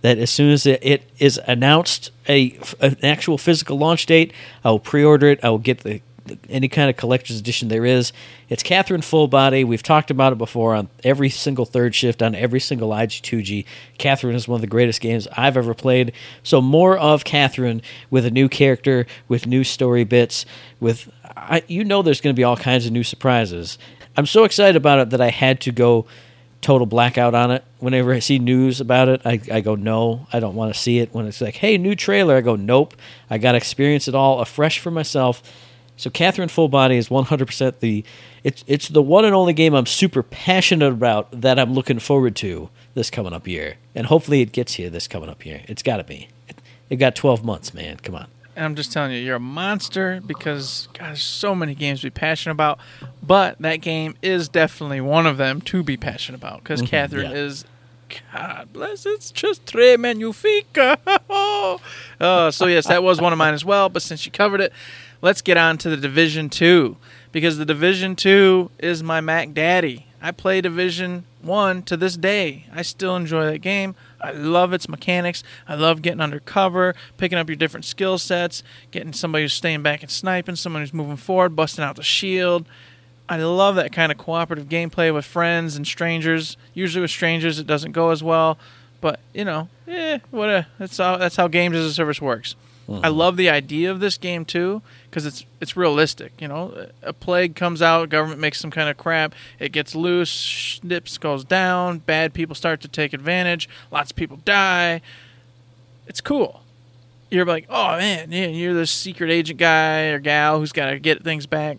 that 0.00 0.18
as 0.18 0.30
soon 0.30 0.50
as 0.50 0.66
it, 0.66 1.08
is 1.18 1.40
announced 1.46 2.10
a 2.28 2.58
an 2.80 2.96
actual 3.02 3.38
physical 3.38 3.78
launch 3.78 4.06
date, 4.06 4.32
I 4.64 4.70
will 4.70 4.80
pre-order 4.80 5.28
it. 5.28 5.44
I 5.44 5.50
will 5.50 5.58
get 5.58 5.80
the 5.80 6.00
any 6.48 6.68
kind 6.68 6.88
of 6.88 6.96
collector's 6.96 7.38
edition 7.38 7.68
there 7.68 7.84
is. 7.84 8.12
It's 8.48 8.62
Catherine 8.62 9.02
Full 9.02 9.28
Body. 9.28 9.64
We've 9.64 9.82
talked 9.82 10.10
about 10.10 10.32
it 10.32 10.38
before 10.38 10.74
on 10.74 10.88
every 11.04 11.28
single 11.28 11.64
third 11.64 11.94
shift 11.94 12.22
on 12.22 12.34
every 12.34 12.60
single 12.60 12.90
IG2G. 12.90 13.64
Catherine 13.98 14.34
is 14.34 14.46
one 14.46 14.56
of 14.56 14.60
the 14.60 14.66
greatest 14.66 15.00
games 15.00 15.26
I've 15.36 15.56
ever 15.56 15.74
played. 15.74 16.12
So 16.42 16.60
more 16.60 16.96
of 16.96 17.24
Catherine 17.24 17.82
with 18.10 18.24
a 18.24 18.30
new 18.30 18.48
character, 18.48 19.06
with 19.28 19.46
new 19.46 19.64
story 19.64 20.04
bits, 20.04 20.44
with 20.80 21.10
I, 21.36 21.62
you 21.66 21.84
know 21.84 22.02
there's 22.02 22.20
going 22.20 22.34
to 22.34 22.38
be 22.38 22.44
all 22.44 22.56
kinds 22.56 22.86
of 22.86 22.92
new 22.92 23.04
surprises. 23.04 23.78
I'm 24.16 24.26
so 24.26 24.44
excited 24.44 24.76
about 24.76 24.98
it 24.98 25.10
that 25.10 25.20
I 25.20 25.30
had 25.30 25.60
to 25.62 25.72
go 25.72 26.06
total 26.62 26.86
blackout 26.86 27.34
on 27.34 27.50
it. 27.50 27.64
Whenever 27.78 28.12
I 28.12 28.20
see 28.20 28.38
news 28.38 28.80
about 28.80 29.08
it, 29.08 29.22
I, 29.24 29.40
I 29.52 29.60
go, 29.60 29.74
no, 29.74 30.26
I 30.32 30.40
don't 30.40 30.54
want 30.54 30.72
to 30.72 30.78
see 30.78 31.00
it. 31.00 31.12
When 31.12 31.26
it's 31.26 31.40
like, 31.40 31.56
hey, 31.56 31.76
new 31.76 31.94
trailer, 31.94 32.36
I 32.36 32.40
go, 32.40 32.56
nope. 32.56 32.94
I 33.28 33.38
got 33.38 33.52
to 33.52 33.58
experience 33.58 34.08
it 34.08 34.14
all 34.14 34.40
afresh 34.40 34.78
for 34.78 34.90
myself. 34.90 35.42
So 36.02 36.10
Catherine 36.10 36.48
Full 36.48 36.68
Body 36.68 36.96
is 36.96 37.10
100% 37.10 37.78
the 37.78 38.04
it's 38.42 38.64
it's 38.66 38.88
the 38.88 39.00
one 39.00 39.24
and 39.24 39.36
only 39.36 39.52
game 39.52 39.72
I'm 39.72 39.86
super 39.86 40.24
passionate 40.24 40.90
about 40.90 41.42
that 41.42 41.60
I'm 41.60 41.74
looking 41.74 42.00
forward 42.00 42.34
to 42.36 42.70
this 42.94 43.08
coming 43.08 43.32
up 43.32 43.46
year. 43.46 43.76
And 43.94 44.08
hopefully 44.08 44.40
it 44.40 44.50
gets 44.50 44.74
here 44.74 44.90
this 44.90 45.06
coming 45.06 45.28
up 45.28 45.46
year. 45.46 45.62
It's 45.68 45.84
got 45.84 45.98
to 45.98 46.04
be. 46.04 46.26
It, 46.48 46.56
it 46.90 46.96
got 46.96 47.14
12 47.14 47.44
months, 47.44 47.72
man. 47.72 47.98
Come 47.98 48.16
on. 48.16 48.26
And 48.56 48.64
I'm 48.64 48.74
just 48.74 48.90
telling 48.90 49.12
you, 49.12 49.18
you're 49.18 49.36
a 49.36 49.40
monster 49.40 50.20
because 50.26 50.88
God, 50.92 51.10
there's 51.10 51.22
so 51.22 51.54
many 51.54 51.72
games 51.76 52.00
to 52.00 52.06
be 52.06 52.10
passionate 52.10 52.54
about. 52.54 52.80
But 53.22 53.60
that 53.60 53.76
game 53.76 54.16
is 54.22 54.48
definitely 54.48 55.00
one 55.00 55.28
of 55.28 55.36
them 55.36 55.60
to 55.60 55.84
be 55.84 55.96
passionate 55.96 56.38
about 56.38 56.64
because 56.64 56.80
mm-hmm. 56.80 56.88
Catherine 56.88 57.30
yeah. 57.30 57.36
is, 57.36 57.64
God 58.32 58.72
bless, 58.72 59.06
it's 59.06 59.30
just 59.30 59.66
tre 59.68 59.96
magnifica. 59.96 60.98
oh, 61.30 62.50
so 62.50 62.66
yes, 62.66 62.88
that 62.88 63.04
was 63.04 63.20
one 63.20 63.32
of 63.32 63.38
mine 63.38 63.54
as 63.54 63.64
well. 63.64 63.88
But 63.88 64.02
since 64.02 64.26
you 64.26 64.32
covered 64.32 64.60
it, 64.60 64.72
let's 65.22 65.40
get 65.40 65.56
on 65.56 65.78
to 65.78 65.88
the 65.88 65.96
Division 65.96 66.50
Two 66.50 66.96
because 67.30 67.56
the 67.56 67.64
Division 67.64 68.14
Two 68.14 68.70
is 68.78 69.02
my 69.02 69.20
Mac 69.22 69.54
Daddy. 69.54 70.06
I 70.20 70.32
play 70.32 70.60
Division 70.60 71.24
One 71.40 71.82
to 71.84 71.96
this 71.96 72.16
day. 72.16 72.66
I 72.72 72.82
still 72.82 73.16
enjoy 73.16 73.46
that 73.46 73.58
game. 73.58 73.94
I 74.20 74.32
love 74.32 74.72
its 74.72 74.88
mechanics. 74.88 75.42
I 75.66 75.74
love 75.74 76.02
getting 76.02 76.20
undercover, 76.20 76.94
picking 77.16 77.38
up 77.38 77.48
your 77.48 77.56
different 77.56 77.84
skill 77.84 78.18
sets, 78.18 78.62
getting 78.90 79.12
somebody 79.12 79.44
who's 79.44 79.54
staying 79.54 79.82
back 79.82 80.02
and 80.02 80.10
sniping, 80.10 80.56
someone 80.56 80.82
who's 80.82 80.92
moving 80.92 81.16
forward, 81.16 81.56
busting 81.56 81.82
out 81.82 81.96
the 81.96 82.02
shield. 82.02 82.66
I 83.28 83.36
love 83.38 83.76
that 83.76 83.92
kind 83.92 84.12
of 84.12 84.18
cooperative 84.18 84.68
gameplay 84.68 85.14
with 85.14 85.24
friends 85.24 85.76
and 85.76 85.86
strangers. 85.86 86.56
Usually 86.74 87.00
with 87.00 87.10
strangers, 87.10 87.58
it 87.58 87.66
doesn't 87.66 87.92
go 87.92 88.10
as 88.10 88.22
well, 88.22 88.58
but 89.00 89.20
you 89.32 89.44
know, 89.44 89.68
eh, 89.88 90.18
what 90.30 90.50
a, 90.50 90.66
that's 90.78 90.98
how 90.98 91.16
that's 91.16 91.36
how 91.36 91.48
games 91.48 91.76
as 91.76 91.86
a 91.86 91.94
service 91.94 92.20
works. 92.20 92.56
I 92.88 93.08
love 93.08 93.36
the 93.36 93.48
idea 93.48 93.90
of 93.90 94.00
this 94.00 94.18
game 94.18 94.44
too 94.44 94.82
because 95.08 95.24
it's 95.24 95.44
it's 95.60 95.76
realistic. 95.76 96.32
You 96.40 96.48
know, 96.48 96.88
a 97.02 97.12
plague 97.12 97.54
comes 97.54 97.80
out, 97.80 98.08
government 98.08 98.40
makes 98.40 98.60
some 98.60 98.70
kind 98.70 98.88
of 98.88 98.96
crap, 98.96 99.34
it 99.58 99.72
gets 99.72 99.94
loose, 99.94 100.30
snips 100.30 101.18
goes 101.18 101.44
down, 101.44 101.98
bad 101.98 102.34
people 102.34 102.54
start 102.54 102.80
to 102.82 102.88
take 102.88 103.12
advantage, 103.12 103.68
lots 103.90 104.10
of 104.10 104.16
people 104.16 104.38
die. 104.38 105.00
It's 106.06 106.20
cool. 106.20 106.62
You're 107.30 107.46
like, 107.46 107.66
oh 107.70 107.96
man, 107.96 108.32
you're 108.32 108.74
this 108.74 108.90
secret 108.90 109.30
agent 109.30 109.58
guy 109.58 110.06
or 110.08 110.18
gal 110.18 110.58
who's 110.58 110.72
got 110.72 110.90
to 110.90 110.98
get 110.98 111.22
things 111.22 111.46
back. 111.46 111.78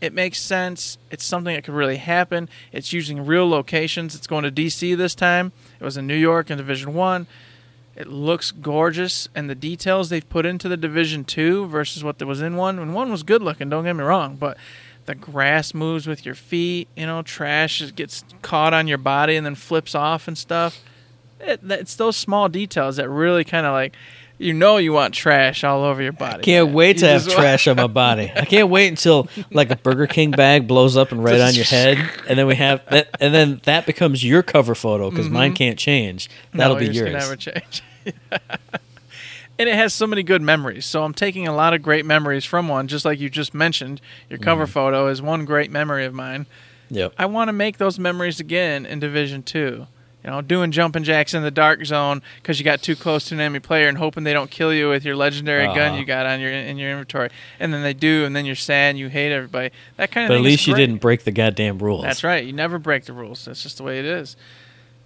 It 0.00 0.12
makes 0.12 0.38
sense. 0.38 0.98
It's 1.10 1.24
something 1.24 1.54
that 1.54 1.64
could 1.64 1.74
really 1.74 1.96
happen. 1.96 2.50
It's 2.72 2.92
using 2.92 3.24
real 3.24 3.48
locations. 3.48 4.14
It's 4.14 4.26
going 4.26 4.44
to 4.44 4.50
DC 4.50 4.94
this 4.98 5.14
time. 5.14 5.52
It 5.80 5.84
was 5.84 5.96
in 5.96 6.06
New 6.06 6.16
York 6.16 6.50
in 6.50 6.58
Division 6.58 6.92
One. 6.92 7.26
It 7.96 8.08
looks 8.08 8.50
gorgeous, 8.50 9.28
and 9.34 9.48
the 9.48 9.54
details 9.54 10.08
they've 10.08 10.28
put 10.28 10.46
into 10.46 10.68
the 10.68 10.76
Division 10.76 11.24
Two 11.24 11.66
versus 11.66 12.02
what 12.02 12.18
there 12.18 12.26
was 12.26 12.40
in 12.40 12.56
one. 12.56 12.78
And 12.78 12.94
one 12.94 13.10
was 13.10 13.22
good 13.22 13.42
looking. 13.42 13.68
Don't 13.68 13.84
get 13.84 13.94
me 13.94 14.02
wrong, 14.02 14.36
but 14.36 14.56
the 15.06 15.14
grass 15.14 15.74
moves 15.74 16.06
with 16.06 16.26
your 16.26 16.34
feet. 16.34 16.88
You 16.96 17.06
know, 17.06 17.22
trash 17.22 17.94
gets 17.94 18.24
caught 18.42 18.74
on 18.74 18.88
your 18.88 18.98
body 18.98 19.36
and 19.36 19.46
then 19.46 19.54
flips 19.54 19.94
off 19.94 20.26
and 20.26 20.36
stuff. 20.36 20.82
It, 21.40 21.60
it's 21.62 21.94
those 21.94 22.16
small 22.16 22.48
details 22.48 22.96
that 22.96 23.08
really 23.08 23.44
kind 23.44 23.66
of 23.66 23.72
like, 23.72 23.94
you 24.38 24.52
know, 24.52 24.76
you 24.78 24.92
want 24.92 25.14
trash 25.14 25.62
all 25.64 25.84
over 25.84 26.02
your 26.02 26.12
body. 26.12 26.42
Can't 26.42 26.68
man. 26.68 26.74
wait 26.74 26.96
You 26.96 27.00
to 27.00 27.08
have 27.08 27.22
just 27.22 27.28
want- 27.36 27.40
trash 27.40 27.66
on 27.68 27.76
my 27.76 27.86
body. 27.86 28.32
I 28.34 28.44
can't 28.44 28.68
wait 28.68 28.88
until 28.88 29.28
like 29.50 29.70
a 29.70 29.76
Burger 29.76 30.06
King 30.06 30.30
bag 30.32 30.66
blows 30.66 30.96
up 30.96 31.12
and 31.12 31.22
right 31.22 31.40
on 31.40 31.54
your 31.54 31.64
head, 31.64 31.98
and 32.28 32.38
then 32.38 32.46
we 32.46 32.56
have 32.56 32.84
that, 32.90 33.08
and 33.20 33.32
then 33.34 33.60
that 33.64 33.86
becomes 33.86 34.24
your 34.24 34.42
cover 34.42 34.74
photo 34.74 35.10
because 35.10 35.28
mine 35.28 35.54
can't 35.54 35.78
change. 35.78 36.28
That'll 36.52 36.76
Mm-hmm. 36.76 36.84
No, 36.84 36.90
be 36.90 36.96
yours 36.96 37.10
yours. 37.10 37.22
Never 37.22 37.36
change. 37.36 37.82
and 39.58 39.68
it 39.68 39.74
has 39.74 39.94
so 39.94 40.06
many 40.06 40.22
good 40.22 40.42
memories. 40.42 40.84
So 40.86 41.04
I'm 41.04 41.14
taking 41.14 41.46
a 41.46 41.54
lot 41.54 41.74
of 41.74 41.82
great 41.82 42.04
memories 42.04 42.44
from 42.44 42.68
one, 42.68 42.88
just 42.88 43.04
like 43.04 43.20
you 43.20 43.30
just 43.30 43.54
mentioned. 43.54 44.00
Your 44.28 44.38
cover 44.38 44.64
Mm-hmm. 44.64 44.72
photo 44.72 45.08
is 45.08 45.22
one 45.22 45.44
great 45.44 45.70
memory 45.70 46.04
of 46.04 46.12
mine. 46.14 46.46
Yep. 46.90 47.14
I 47.18 47.26
want 47.26 47.48
to 47.48 47.52
make 47.52 47.78
those 47.78 47.98
memories 47.98 48.40
again 48.40 48.84
in 48.84 48.98
Division 49.00 49.42
Two. 49.42 49.86
You 50.24 50.30
know, 50.30 50.40
doing 50.40 50.70
jumping 50.72 51.04
jacks 51.04 51.34
in 51.34 51.42
the 51.42 51.50
dark 51.50 51.84
zone 51.84 52.22
because 52.36 52.58
you 52.58 52.64
got 52.64 52.80
too 52.80 52.96
close 52.96 53.26
to 53.26 53.34
an 53.34 53.40
enemy 53.40 53.60
player 53.60 53.88
and 53.88 53.98
hoping 53.98 54.24
they 54.24 54.32
don't 54.32 54.50
kill 54.50 54.72
you 54.72 54.88
with 54.88 55.04
your 55.04 55.16
legendary 55.16 55.66
gun 55.66 55.78
Uh-huh. 55.78 55.96
you 55.96 56.06
got 56.06 56.24
on 56.24 56.40
your 56.40 56.50
in 56.50 56.78
your 56.78 56.90
inventory, 56.92 57.28
and 57.60 57.74
then 57.74 57.82
they 57.82 57.92
do, 57.92 58.24
and 58.24 58.34
then 58.34 58.46
you're 58.46 58.54
sad 58.56 58.90
and 58.90 58.98
you 58.98 59.08
hate 59.08 59.32
everybody. 59.32 59.70
That 59.98 60.10
kind 60.10 60.24
of. 60.24 60.28
But 60.30 60.36
at 60.36 60.40
least 60.40 60.66
you 60.66 60.74
didn't 60.74 60.98
break 61.02 61.24
the 61.24 61.30
goddamn 61.30 61.78
rules. 61.78 62.02
That's 62.04 62.24
right. 62.24 62.42
You 62.42 62.54
never 62.54 62.78
break 62.78 63.04
the 63.04 63.12
rules. 63.12 63.44
That's 63.44 63.62
just 63.62 63.76
the 63.76 63.82
way 63.82 63.98
it 63.98 64.06
is. 64.06 64.34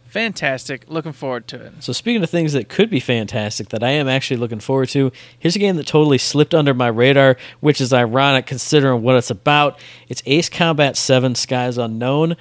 Fantastic. 0.07 0.85
Looking 0.89 1.13
forward 1.13 1.47
to 1.49 1.67
it. 1.67 1.73
So 1.81 1.93
speaking 1.93 2.23
of 2.23 2.31
things 2.31 2.55
that 2.55 2.69
could 2.71 2.89
be 2.89 2.99
fantastic 3.01 3.69
that 3.71 3.83
I 3.83 3.91
am 3.91 4.09
actually 4.09 4.39
looking 4.39 4.61
forward 4.61 4.89
to, 4.91 5.13
here's 5.39 5.55
a 5.55 5.59
game 5.59 5.77
that 5.77 5.87
totally 5.87 6.17
slipped 6.17 6.55
under 6.55 6.73
my 6.73 6.87
radar, 6.89 7.37
which 7.61 7.79
is 7.81 7.93
ironic 7.93 8.47
considering 8.47 9.03
what 9.03 9.17
it's 9.17 9.31
about. 9.31 9.79
It's 10.09 10.23
Ace 10.25 10.49
Combat 10.49 10.97
7 10.97 11.35
Skies 11.35 11.77
Unknown. 11.77 12.37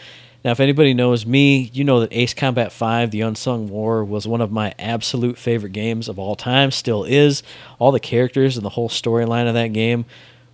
Now, 0.48 0.52
if 0.52 0.62
anybody 0.62 0.94
knows 0.94 1.26
me, 1.26 1.70
you 1.74 1.84
know 1.84 2.00
that 2.00 2.14
Ace 2.14 2.34
Combat 2.34 2.72
5, 2.72 3.12
The 3.12 3.20
Unsung 3.20 3.68
War, 3.68 4.02
was 4.02 4.26
one 4.26 4.40
of 4.40 4.50
my 4.50 4.74
absolute 4.80 5.38
favorite 5.38 5.74
games 5.74 6.08
of 6.08 6.18
all 6.18 6.38
time, 6.38 6.72
still 6.72 7.04
is. 7.04 7.44
All 7.80 7.92
the 7.92 8.00
characters 8.00 8.56
and 8.56 8.66
the 8.66 8.70
whole 8.70 8.88
storyline 8.88 9.50
of 9.50 9.56
that 9.56 9.74
game 9.74 10.06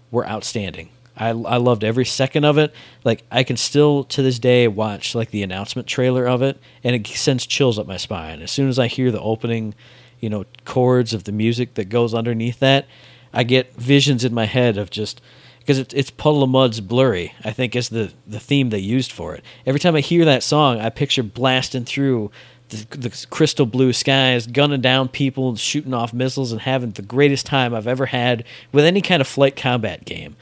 were 0.10 0.28
outstanding. 0.28 0.90
I, 1.16 1.30
I 1.30 1.58
loved 1.58 1.84
every 1.84 2.06
second 2.06 2.44
of 2.44 2.58
it. 2.58 2.74
Like 3.04 3.22
I 3.32 3.44
can 3.44 3.56
still 3.56 4.04
to 4.06 4.24
this 4.24 4.40
day 4.40 4.68
watch 4.68 5.14
like 5.14 5.30
the 5.30 5.44
announcement 5.44 5.88
trailer 5.88 6.28
of 6.28 6.42
it, 6.42 6.60
and 6.84 6.96
it 6.96 7.06
sends 7.06 7.46
chills 7.46 7.78
up 7.78 7.86
my 7.86 7.98
spine. 7.98 8.42
As 8.42 8.50
soon 8.50 8.70
as 8.70 8.80
I 8.80 8.88
hear 8.88 9.12
the 9.12 9.22
opening, 9.22 9.76
you 10.20 10.28
know, 10.28 10.46
chords 10.66 11.14
of 11.14 11.26
the 11.26 11.32
music 11.32 11.76
that 11.76 11.90
goes 11.90 12.16
underneath 12.16 12.58
that, 12.62 12.88
I 13.32 13.44
get 13.44 13.76
visions 13.76 14.24
in 14.24 14.34
my 14.34 14.46
head 14.46 14.76
of 14.76 14.90
just 14.90 15.22
because 15.64 15.80
it's 15.80 15.94
it's 15.94 16.12
Puddle 16.12 16.44
of 16.44 16.50
Mudd's 16.50 16.82
"Blurry." 16.82 17.34
I 17.44 17.52
think 17.52 17.76
is 17.76 17.90
the 17.90 18.12
the 18.28 18.40
theme 18.40 18.70
they 18.70 18.80
used 18.80 19.12
for 19.12 19.34
it. 19.34 19.44
Every 19.66 19.80
time 19.80 19.96
I 19.96 20.02
hear 20.02 20.26
that 20.26 20.44
song, 20.44 20.80
I 20.80 20.90
picture 20.90 21.24
blasting 21.24 21.86
through 21.86 22.32
the, 22.70 22.98
the 22.98 23.26
crystal 23.30 23.66
blue 23.66 23.94
skies, 23.94 24.48
gunning 24.48 24.82
down 24.82 25.08
people, 25.10 25.50
and 25.50 25.60
shooting 25.60 25.94
off 25.94 26.14
missiles, 26.14 26.52
and 26.52 26.62
having 26.62 26.92
the 26.92 27.02
greatest 27.02 27.46
time 27.46 27.74
I've 27.74 27.88
ever 27.88 28.08
had 28.08 28.44
with 28.72 28.86
any 28.86 29.02
kind 29.02 29.22
of 29.22 29.28
flight 29.28 29.56
combat 29.56 30.06
game. 30.06 30.36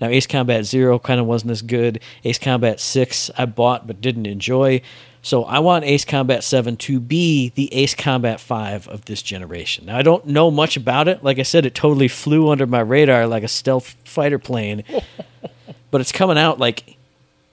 Now, 0.00 0.08
Ace 0.08 0.26
Combat 0.26 0.64
Zero 0.64 0.98
kind 0.98 1.20
of 1.20 1.26
wasn't 1.26 1.52
as 1.52 1.62
good. 1.62 2.00
Ace 2.24 2.38
Combat 2.38 2.80
6 2.80 3.30
I 3.38 3.46
bought 3.46 3.86
but 3.86 4.00
didn't 4.00 4.26
enjoy. 4.26 4.82
So 5.24 5.44
I 5.44 5.60
want 5.60 5.86
Ace 5.86 6.04
Combat 6.04 6.44
7 6.44 6.76
to 6.76 7.00
be 7.00 7.48
the 7.54 7.72
Ace 7.72 7.94
Combat 7.94 8.38
5 8.38 8.86
of 8.88 9.06
this 9.06 9.22
generation. 9.22 9.86
Now, 9.86 9.96
I 9.96 10.02
don't 10.02 10.26
know 10.26 10.50
much 10.50 10.76
about 10.76 11.08
it. 11.08 11.24
Like 11.24 11.38
I 11.38 11.44
said, 11.44 11.64
it 11.64 11.74
totally 11.74 12.08
flew 12.08 12.50
under 12.50 12.66
my 12.66 12.80
radar 12.80 13.26
like 13.26 13.42
a 13.42 13.48
stealth 13.48 13.96
fighter 14.04 14.38
plane. 14.38 14.84
but 15.90 16.02
it's 16.02 16.12
coming 16.12 16.36
out 16.36 16.58
like 16.58 16.98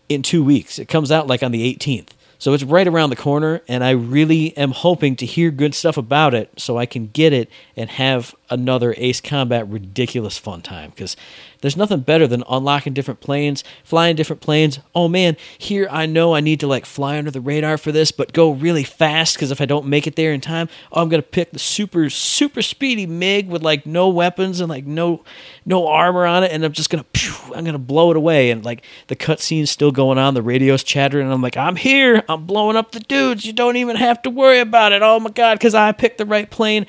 in 0.09 0.21
two 0.21 0.43
weeks. 0.43 0.79
It 0.79 0.89
comes 0.89 1.13
out 1.13 1.27
like 1.27 1.43
on 1.43 1.53
the 1.53 1.73
18th. 1.73 2.09
So 2.39 2.53
it's 2.53 2.63
right 2.63 2.87
around 2.87 3.11
the 3.11 3.15
corner, 3.15 3.61
and 3.67 3.83
I 3.83 3.91
really 3.91 4.57
am 4.57 4.71
hoping 4.71 5.15
to 5.17 5.27
hear 5.27 5.51
good 5.51 5.75
stuff 5.75 5.95
about 5.95 6.33
it 6.33 6.49
so 6.57 6.75
I 6.75 6.87
can 6.87 7.07
get 7.07 7.33
it 7.33 7.51
and 7.77 7.87
have 7.87 8.33
another 8.49 8.95
Ace 8.97 9.21
Combat 9.21 9.67
ridiculous 9.69 10.39
fun 10.39 10.63
time. 10.63 10.89
Because 10.89 11.15
there's 11.61 11.77
nothing 11.77 12.01
better 12.01 12.27
than 12.27 12.43
unlocking 12.49 12.93
different 12.93 13.19
planes, 13.19 13.63
flying 13.83 14.15
different 14.15 14.41
planes. 14.41 14.79
Oh 14.93 15.07
man, 15.07 15.37
here 15.57 15.87
I 15.89 16.05
know 16.05 16.35
I 16.35 16.41
need 16.41 16.59
to 16.59 16.67
like 16.67 16.85
fly 16.85 17.17
under 17.17 17.31
the 17.31 17.41
radar 17.41 17.77
for 17.77 17.91
this, 17.91 18.11
but 18.11 18.33
go 18.33 18.51
really 18.51 18.83
fast 18.83 19.35
because 19.35 19.51
if 19.51 19.61
I 19.61 19.65
don't 19.65 19.85
make 19.85 20.07
it 20.07 20.15
there 20.15 20.33
in 20.33 20.41
time, 20.41 20.69
oh, 20.91 21.01
I'm 21.01 21.09
gonna 21.09 21.21
pick 21.21 21.51
the 21.51 21.59
super 21.59 22.09
super 22.09 22.61
speedy 22.61 23.05
MiG 23.05 23.47
with 23.47 23.63
like 23.63 23.85
no 23.85 24.09
weapons 24.09 24.59
and 24.59 24.69
like 24.69 24.85
no 24.85 25.23
no 25.65 25.87
armor 25.87 26.25
on 26.25 26.43
it, 26.43 26.51
and 26.51 26.65
I'm 26.65 26.73
just 26.73 26.89
gonna 26.89 27.05
pew, 27.13 27.33
I'm 27.55 27.63
gonna 27.63 27.79
blow 27.79 28.11
it 28.11 28.17
away. 28.17 28.51
And 28.51 28.65
like 28.65 28.83
the 29.07 29.15
cutscene's 29.15 29.71
still 29.71 29.91
going 29.91 30.17
on, 30.17 30.33
the 30.33 30.41
radio's 30.41 30.83
chattering, 30.83 31.25
and 31.25 31.33
I'm 31.33 31.41
like, 31.41 31.57
I'm 31.57 31.75
here, 31.75 32.23
I'm 32.27 32.45
blowing 32.45 32.75
up 32.75 32.91
the 32.91 32.99
dudes. 32.99 33.45
You 33.45 33.53
don't 33.53 33.77
even 33.77 33.95
have 33.95 34.21
to 34.23 34.29
worry 34.29 34.59
about 34.59 34.91
it. 34.91 35.01
Oh 35.01 35.19
my 35.19 35.29
god, 35.29 35.55
because 35.55 35.75
I 35.75 35.91
picked 35.91 36.17
the 36.17 36.25
right 36.25 36.49
plane. 36.49 36.85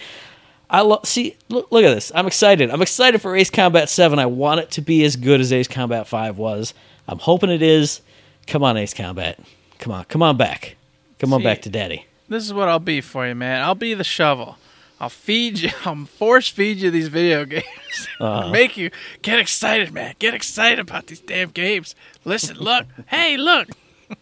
I 0.73 0.81
love. 0.81 1.07
See, 1.07 1.37
look, 1.51 1.71
look 1.71 1.85
at 1.85 1.95
this. 1.95 2.11
I'm 2.15 2.27
excited. 2.27 2.71
I'm 2.71 2.81
excited 2.81 3.21
for 3.21 3.37
Ace 3.37 3.51
Combat 3.51 3.91
Seven. 3.91 4.19
I 4.19 4.25
want 4.27 4.61
it 4.61 4.71
to 4.73 4.81
be 4.81 5.05
as 5.05 5.17
good 5.17 5.39
as 5.39 5.53
Ace 5.53 5.69
Combat 5.69 6.09
Five 6.09 6.39
was. 6.39 6.73
I'm 7.07 7.19
hoping 7.19 7.51
it 7.51 7.61
is. 7.61 8.01
Come 8.47 8.65
on, 8.65 8.79
Ace 8.79 8.95
Combat. 8.95 9.39
Come 9.79 9.93
on, 9.93 10.05
come 10.05 10.23
on 10.23 10.39
back. 10.39 10.77
Come 11.19 11.35
on 11.35 11.43
back 11.43 11.63
to 11.63 11.71
Daddy. 11.71 12.07
This 12.29 12.45
is 12.45 12.55
what 12.55 12.69
I'll 12.69 12.79
be 12.79 13.03
for 13.03 13.29
you, 13.29 13.35
man. 13.35 13.63
I'll 13.63 13.75
be 13.75 13.93
the 13.93 14.03
shovel. 14.03 14.57
I'll 14.99 15.11
feed 15.11 15.59
you. 15.59 15.71
I'll 15.85 16.07
force 16.07 16.49
feed 16.49 16.79
you 16.79 16.91
these 16.91 17.09
video 17.09 17.45
games. 17.47 18.09
Uh-huh. 18.19 18.49
Make 18.49 18.79
you 18.79 18.91
get 19.21 19.39
excited, 19.39 19.93
man. 19.93 20.15
Get 20.19 20.33
excited 20.33 20.79
about 20.79 21.09
these 21.09 21.21
damn 21.21 21.51
games. 21.51 21.95
Listen, 22.25 22.57
look. 22.57 22.87
hey, 23.09 23.37
look. 23.37 23.69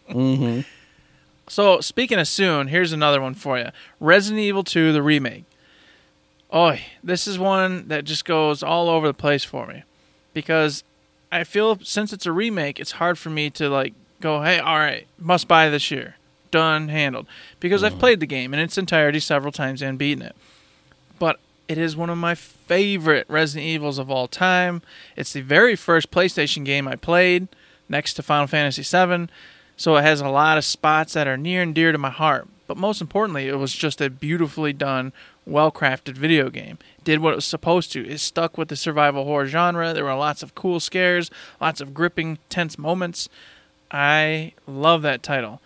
Mm-hmm. 0.09 0.61
So 1.47 1.79
speaking 1.79 2.19
of 2.19 2.27
soon, 2.27 2.67
here's 2.67 2.91
another 2.91 3.21
one 3.21 3.35
for 3.35 3.57
you: 3.57 3.69
Resident 4.01 4.41
Evil 4.41 4.65
2, 4.65 4.91
the 4.91 5.01
remake. 5.01 5.45
Oh, 6.51 6.75
this 7.03 7.27
is 7.27 7.39
one 7.39 7.87
that 7.87 8.03
just 8.03 8.25
goes 8.25 8.61
all 8.61 8.89
over 8.89 9.07
the 9.07 9.13
place 9.13 9.43
for 9.43 9.65
me 9.67 9.83
because 10.33 10.83
I 11.31 11.43
feel 11.43 11.79
since 11.79 12.11
it's 12.11 12.25
a 12.25 12.31
remake, 12.31 12.79
it's 12.79 12.93
hard 12.93 13.17
for 13.17 13.29
me 13.29 13.49
to 13.51 13.69
like 13.69 13.93
go, 14.19 14.41
hey, 14.41 14.59
all 14.59 14.77
right, 14.77 15.07
must 15.17 15.47
buy 15.47 15.69
this 15.69 15.91
year, 15.91 16.15
done, 16.51 16.89
handled, 16.89 17.25
because 17.59 17.83
I've 17.83 17.93
mm. 17.93 17.99
played 17.99 18.19
the 18.19 18.25
game 18.25 18.53
in 18.53 18.59
its 18.59 18.77
entirety 18.77 19.19
several 19.19 19.51
times 19.51 19.81
and 19.81 19.97
beaten 19.97 20.23
it. 20.23 20.35
But 21.19 21.39
it 21.67 21.77
is 21.77 21.95
one 21.95 22.09
of 22.09 22.17
my 22.17 22.35
favorite 22.35 23.25
Resident 23.29 23.65
Evils 23.65 23.97
of 23.97 24.11
all 24.11 24.27
time. 24.27 24.81
It's 25.15 25.33
the 25.33 25.41
very 25.41 25.75
first 25.75 26.11
PlayStation 26.11 26.65
game 26.65 26.87
I 26.87 26.95
played, 26.95 27.47
next 27.87 28.15
to 28.15 28.23
Final 28.23 28.47
Fantasy 28.47 28.83
VII. 28.83 29.29
So 29.77 29.95
it 29.95 30.03
has 30.03 30.21
a 30.21 30.29
lot 30.29 30.57
of 30.57 30.65
spots 30.65 31.13
that 31.13 31.27
are 31.27 31.37
near 31.37 31.61
and 31.61 31.73
dear 31.73 31.91
to 31.91 31.97
my 31.97 32.09
heart. 32.09 32.47
But 32.67 32.77
most 32.77 33.01
importantly, 33.01 33.47
it 33.47 33.57
was 33.57 33.73
just 33.73 33.99
a 34.01 34.09
beautifully 34.09 34.73
done, 34.73 35.11
well 35.45 35.71
crafted 35.71 36.13
video 36.15 36.49
game. 36.49 36.77
Did 37.03 37.19
what 37.19 37.33
it 37.33 37.37
was 37.37 37.45
supposed 37.45 37.91
to. 37.93 38.07
It 38.07 38.19
stuck 38.19 38.57
with 38.57 38.67
the 38.67 38.75
survival 38.75 39.25
horror 39.25 39.47
genre. 39.47 39.93
There 39.93 40.05
were 40.05 40.13
lots 40.13 40.43
of 40.43 40.55
cool 40.55 40.79
scares, 40.79 41.31
lots 41.59 41.81
of 41.81 41.93
gripping, 41.93 42.37
tense 42.49 42.77
moments. 42.77 43.29
I 43.91 44.53
love 44.67 45.01
that 45.01 45.23
title. 45.23 45.61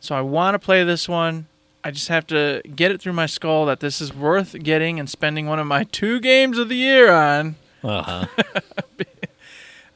So 0.00 0.14
I 0.14 0.20
want 0.20 0.54
to 0.54 0.58
play 0.58 0.84
this 0.84 1.08
one. 1.08 1.46
I 1.82 1.90
just 1.90 2.08
have 2.08 2.26
to 2.28 2.62
get 2.74 2.90
it 2.90 3.00
through 3.00 3.12
my 3.12 3.26
skull 3.26 3.66
that 3.66 3.80
this 3.80 4.00
is 4.00 4.14
worth 4.14 4.62
getting 4.62 4.98
and 4.98 5.08
spending 5.08 5.46
one 5.46 5.58
of 5.58 5.66
my 5.66 5.84
two 5.92 6.20
games 6.20 6.58
of 6.58 6.68
the 6.68 6.76
year 6.76 7.10
on. 7.12 7.56
Uh-huh. 7.82 8.26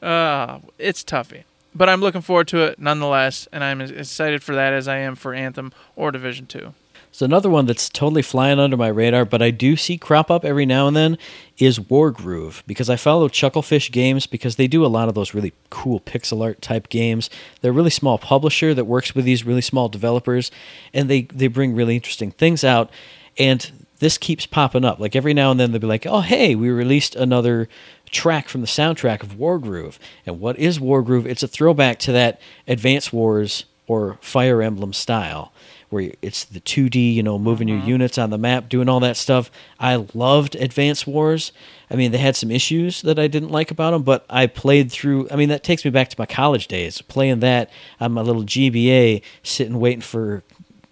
Uh, 0.01 0.59
it's 0.77 1.03
toughy. 1.03 1.43
But 1.75 1.89
I'm 1.89 2.01
looking 2.01 2.21
forward 2.21 2.47
to 2.49 2.59
it 2.59 2.79
nonetheless, 2.79 3.47
and 3.51 3.63
I'm 3.63 3.81
as 3.81 3.91
excited 3.91 4.41
for 4.41 4.55
that 4.55 4.73
as 4.73 4.87
I 4.87 4.97
am 4.97 5.15
for 5.15 5.33
Anthem 5.33 5.71
or 5.95 6.11
Division 6.11 6.45
2. 6.45 6.73
So 7.11 7.25
another 7.25 7.49
one 7.49 7.65
that's 7.65 7.89
totally 7.89 8.21
flying 8.21 8.59
under 8.59 8.77
my 8.77 8.87
radar, 8.87 9.25
but 9.25 9.41
I 9.41 9.49
do 9.49 9.75
see 9.75 9.97
crop 9.97 10.29
up 10.29 10.45
every 10.45 10.65
now 10.65 10.87
and 10.87 10.95
then 10.95 11.17
is 11.57 11.79
Wargroove 11.79 12.61
because 12.67 12.89
I 12.89 12.95
follow 12.97 13.27
Chucklefish 13.27 13.91
Games 13.91 14.27
because 14.27 14.55
they 14.55 14.67
do 14.67 14.85
a 14.85 14.87
lot 14.87 15.09
of 15.09 15.15
those 15.15 15.33
really 15.33 15.53
cool 15.69 15.99
pixel 15.99 16.43
art 16.43 16.61
type 16.61 16.87
games. 16.89 17.29
They're 17.61 17.71
a 17.71 17.73
really 17.73 17.89
small 17.89 18.19
publisher 18.19 18.73
that 18.73 18.85
works 18.85 19.15
with 19.15 19.25
these 19.25 19.43
really 19.43 19.61
small 19.61 19.89
developers, 19.89 20.51
and 20.93 21.09
they 21.09 21.23
they 21.23 21.47
bring 21.47 21.75
really 21.75 21.95
interesting 21.95 22.31
things 22.31 22.63
out. 22.63 22.91
And 23.37 23.87
this 23.99 24.17
keeps 24.17 24.45
popping 24.45 24.85
up. 24.85 24.99
Like 24.99 25.15
every 25.15 25.33
now 25.33 25.51
and 25.51 25.59
then 25.59 25.71
they'll 25.71 25.81
be 25.81 25.87
like, 25.87 26.05
"Oh, 26.05 26.21
hey, 26.21 26.55
we 26.55 26.69
released 26.69 27.15
another 27.15 27.67
track 28.11 28.47
from 28.49 28.61
the 28.61 28.67
soundtrack 28.67 29.23
of 29.23 29.37
Wargroove." 29.37 29.97
And 30.25 30.39
what 30.39 30.57
is 30.59 30.77
Wargroove? 30.79 31.25
It's 31.25 31.43
a 31.43 31.47
throwback 31.47 31.99
to 31.99 32.11
that 32.11 32.39
Advance 32.67 33.11
Wars 33.11 33.65
or 33.87 34.19
Fire 34.21 34.61
Emblem 34.61 34.93
style 34.93 35.51
where 35.89 36.11
it's 36.21 36.45
the 36.45 36.59
2D, 36.59 37.13
you 37.13 37.23
know, 37.23 37.39
moving 37.39 37.67
your 37.67 37.79
mm-hmm. 37.79 37.89
units 37.89 38.17
on 38.17 38.29
the 38.29 38.37
map, 38.37 38.69
doing 38.69 38.87
all 38.87 38.99
that 38.99 39.17
stuff. 39.17 39.49
I 39.79 40.05
loved 40.13 40.55
Advance 40.55 41.07
Wars. 41.07 41.51
I 41.89 41.95
mean, 41.95 42.11
they 42.11 42.19
had 42.19 42.35
some 42.35 42.51
issues 42.51 43.01
that 43.01 43.17
I 43.17 43.27
didn't 43.27 43.49
like 43.49 43.71
about 43.71 43.91
them, 43.91 44.03
but 44.03 44.25
I 44.29 44.47
played 44.47 44.91
through. 44.91 45.27
I 45.31 45.35
mean, 45.35 45.49
that 45.49 45.63
takes 45.63 45.83
me 45.83 45.91
back 45.91 46.09
to 46.09 46.15
my 46.19 46.25
college 46.25 46.67
days, 46.67 47.01
playing 47.01 47.39
that 47.39 47.71
on 47.99 48.11
my 48.11 48.21
little 48.21 48.43
GBA, 48.43 49.23
sitting 49.41 49.79
waiting 49.79 50.01
for 50.01 50.43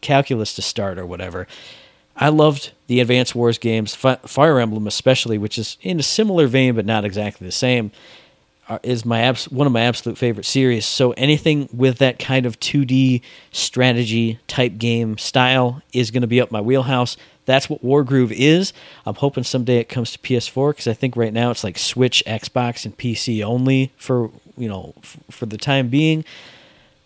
calculus 0.01 0.55
to 0.55 0.61
start 0.61 0.97
or 0.97 1.05
whatever. 1.05 1.47
I 2.15 2.29
loved 2.29 2.71
the 2.87 2.99
Advance 2.99 3.35
Wars 3.35 3.59
games, 3.59 3.93
Fi- 3.93 4.15
Fire 4.15 4.59
Emblem 4.59 4.87
especially, 4.87 5.37
which 5.37 5.59
is 5.59 5.77
in 5.81 5.99
a 5.99 6.03
similar 6.03 6.47
vein 6.47 6.75
but 6.75 6.85
not 6.85 7.05
exactly 7.05 7.45
the 7.45 7.51
same 7.51 7.91
is 8.83 9.05
my 9.05 9.21
abs- 9.21 9.49
one 9.49 9.67
of 9.67 9.73
my 9.73 9.81
absolute 9.81 10.17
favorite 10.17 10.45
series. 10.45 10.85
So 10.85 11.11
anything 11.11 11.69
with 11.71 11.97
that 11.99 12.19
kind 12.19 12.45
of 12.45 12.59
2D 12.59 13.21
strategy 13.51 14.39
type 14.47 14.77
game 14.77 15.17
style 15.17 15.81
is 15.93 16.11
going 16.11 16.21
to 16.21 16.27
be 16.27 16.41
up 16.41 16.51
my 16.51 16.61
wheelhouse. 16.61 17.17
That's 17.45 17.69
what 17.69 17.83
Wargroove 17.83 18.31
is. 18.31 18.73
I'm 19.05 19.15
hoping 19.15 19.45
someday 19.45 19.77
it 19.77 19.87
comes 19.87 20.11
to 20.11 20.19
PS4 20.19 20.71
because 20.71 20.87
I 20.87 20.93
think 20.93 21.15
right 21.15 21.31
now 21.33 21.49
it's 21.49 21.63
like 21.63 21.77
Switch, 21.77 22.21
Xbox, 22.27 22.85
and 22.85 22.97
PC 22.97 23.41
only 23.43 23.93
for 23.97 24.31
you 24.57 24.67
know 24.67 24.93
f- 24.97 25.17
for 25.31 25.45
the 25.45 25.57
time 25.57 25.87
being. 25.87 26.25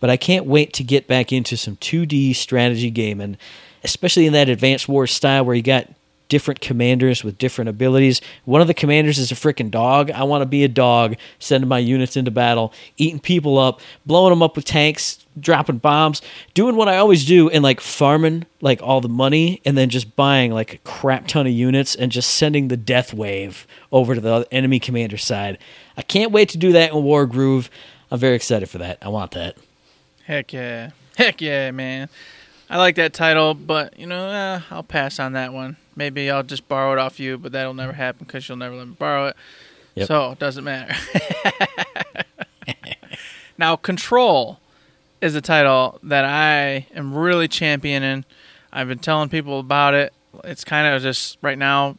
But 0.00 0.10
I 0.10 0.16
can't 0.16 0.46
wait 0.46 0.72
to 0.74 0.82
get 0.82 1.06
back 1.06 1.32
into 1.32 1.56
some 1.56 1.76
2D 1.76 2.34
strategy 2.34 2.90
gaming, 2.90 3.36
especially 3.84 4.26
in 4.26 4.32
that 4.32 4.48
Advanced 4.48 4.88
Wars 4.88 5.12
style 5.12 5.44
where 5.44 5.54
you 5.54 5.62
got 5.62 5.88
different 6.32 6.62
commanders 6.62 7.22
with 7.22 7.36
different 7.36 7.68
abilities. 7.68 8.22
One 8.46 8.62
of 8.62 8.66
the 8.66 8.72
commanders 8.72 9.18
is 9.18 9.30
a 9.30 9.34
freaking 9.34 9.70
dog. 9.70 10.10
I 10.10 10.22
want 10.22 10.40
to 10.40 10.46
be 10.46 10.64
a 10.64 10.68
dog, 10.68 11.16
sending 11.38 11.68
my 11.68 11.78
units 11.78 12.16
into 12.16 12.30
battle, 12.30 12.72
eating 12.96 13.20
people 13.20 13.58
up, 13.58 13.82
blowing 14.06 14.30
them 14.30 14.42
up 14.42 14.56
with 14.56 14.64
tanks, 14.64 15.26
dropping 15.38 15.76
bombs, 15.76 16.22
doing 16.54 16.74
what 16.74 16.88
I 16.88 16.96
always 16.96 17.26
do, 17.26 17.50
and 17.50 17.62
like 17.62 17.82
farming 17.82 18.46
like 18.62 18.80
all 18.82 19.02
the 19.02 19.10
money, 19.10 19.60
and 19.66 19.76
then 19.76 19.90
just 19.90 20.16
buying 20.16 20.52
like 20.52 20.72
a 20.72 20.78
crap 20.78 21.26
ton 21.26 21.46
of 21.46 21.52
units 21.52 21.94
and 21.94 22.10
just 22.10 22.30
sending 22.30 22.68
the 22.68 22.78
death 22.78 23.12
wave 23.12 23.66
over 23.92 24.14
to 24.14 24.20
the 24.22 24.48
enemy 24.50 24.80
commander 24.80 25.18
side. 25.18 25.58
I 25.98 26.02
can't 26.02 26.32
wait 26.32 26.48
to 26.48 26.56
do 26.56 26.72
that 26.72 26.92
in 26.92 26.96
Wargroove. 26.96 27.68
I'm 28.10 28.18
very 28.18 28.36
excited 28.36 28.70
for 28.70 28.78
that. 28.78 28.96
I 29.02 29.10
want 29.10 29.32
that. 29.32 29.58
Heck 30.24 30.54
yeah. 30.54 30.92
Heck 31.18 31.42
yeah, 31.42 31.70
man. 31.72 32.08
I 32.70 32.78
like 32.78 32.94
that 32.94 33.12
title, 33.12 33.52
but, 33.52 33.98
you 33.98 34.06
know, 34.06 34.28
uh, 34.28 34.62
I'll 34.70 34.82
pass 34.82 35.20
on 35.20 35.34
that 35.34 35.52
one. 35.52 35.76
Maybe 35.94 36.30
I'll 36.30 36.42
just 36.42 36.68
borrow 36.68 36.92
it 36.92 36.98
off 36.98 37.20
you, 37.20 37.38
but 37.38 37.52
that'll 37.52 37.74
never 37.74 37.92
happen 37.92 38.26
because 38.26 38.48
you'll 38.48 38.58
never 38.58 38.74
let 38.74 38.88
me 38.88 38.96
borrow 38.98 39.26
it. 39.28 39.36
Yep. 39.94 40.08
So 40.08 40.30
it 40.32 40.38
doesn't 40.38 40.64
matter. 40.64 40.94
now, 43.58 43.76
Control 43.76 44.58
is 45.20 45.34
a 45.34 45.40
title 45.40 45.98
that 46.02 46.24
I 46.24 46.86
am 46.94 47.14
really 47.14 47.48
championing. 47.48 48.24
I've 48.72 48.88
been 48.88 48.98
telling 48.98 49.28
people 49.28 49.60
about 49.60 49.94
it. 49.94 50.12
It's 50.44 50.64
kind 50.64 50.86
of 50.86 51.02
just 51.02 51.36
right 51.42 51.58
now 51.58 51.96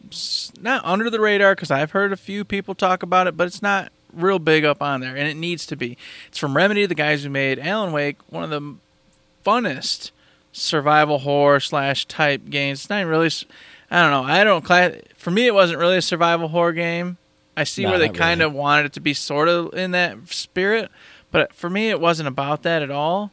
not 0.60 0.84
under 0.84 1.10
the 1.10 1.20
radar 1.20 1.54
because 1.54 1.70
I've 1.70 1.92
heard 1.92 2.12
a 2.12 2.18
few 2.18 2.44
people 2.44 2.74
talk 2.74 3.04
about 3.04 3.28
it, 3.28 3.38
but 3.38 3.46
it's 3.46 3.62
not 3.62 3.92
real 4.12 4.40
big 4.40 4.66
up 4.66 4.82
on 4.82 5.02
there, 5.02 5.16
and 5.16 5.28
it 5.28 5.38
needs 5.38 5.66
to 5.68 5.76
be. 5.76 5.98
It's 6.28 6.38
from 6.38 6.56
Remedy, 6.56 6.86
the 6.86 6.96
guys 6.96 7.24
who 7.24 7.30
made 7.30 7.60
Alan 7.60 7.92
Wake, 7.92 8.18
one 8.30 8.44
of 8.44 8.50
the 8.50 8.76
funnest 9.46 10.12
survival 10.52 11.20
horror 11.20 11.60
slash 11.60 12.06
type 12.06 12.50
games. 12.50 12.82
It's 12.82 12.90
not 12.90 13.06
really. 13.06 13.30
I 13.91 14.02
don't 14.02 14.12
know. 14.12 14.24
I 14.34 14.43
don't 14.43 14.63
class. 14.63 14.93
For 15.17 15.32
me, 15.32 15.46
it 15.48 15.54
wasn't 15.54 15.80
really 15.80 15.98
a 15.98 16.02
survival 16.02 16.48
horror 16.48 16.74
game. 16.74 17.17
I 17.56 17.65
see 17.65 17.86
where 17.86 18.00
they 18.00 18.10
kind 18.10 18.39
really. 18.39 18.50
of 18.50 18.56
wanted 18.56 18.86
it 18.88 18.93
to 18.93 19.00
be 19.00 19.13
sort 19.13 19.48
of 19.48 19.74
in 19.76 19.91
that 19.91 20.17
spirit, 20.30 20.89
but 21.32 21.54
for 21.54 21.69
me, 21.69 21.89
it 21.89 22.00
wasn't 22.00 22.28
about 22.28 22.63
that 22.63 22.82
at 22.82 22.89
all. 22.89 23.32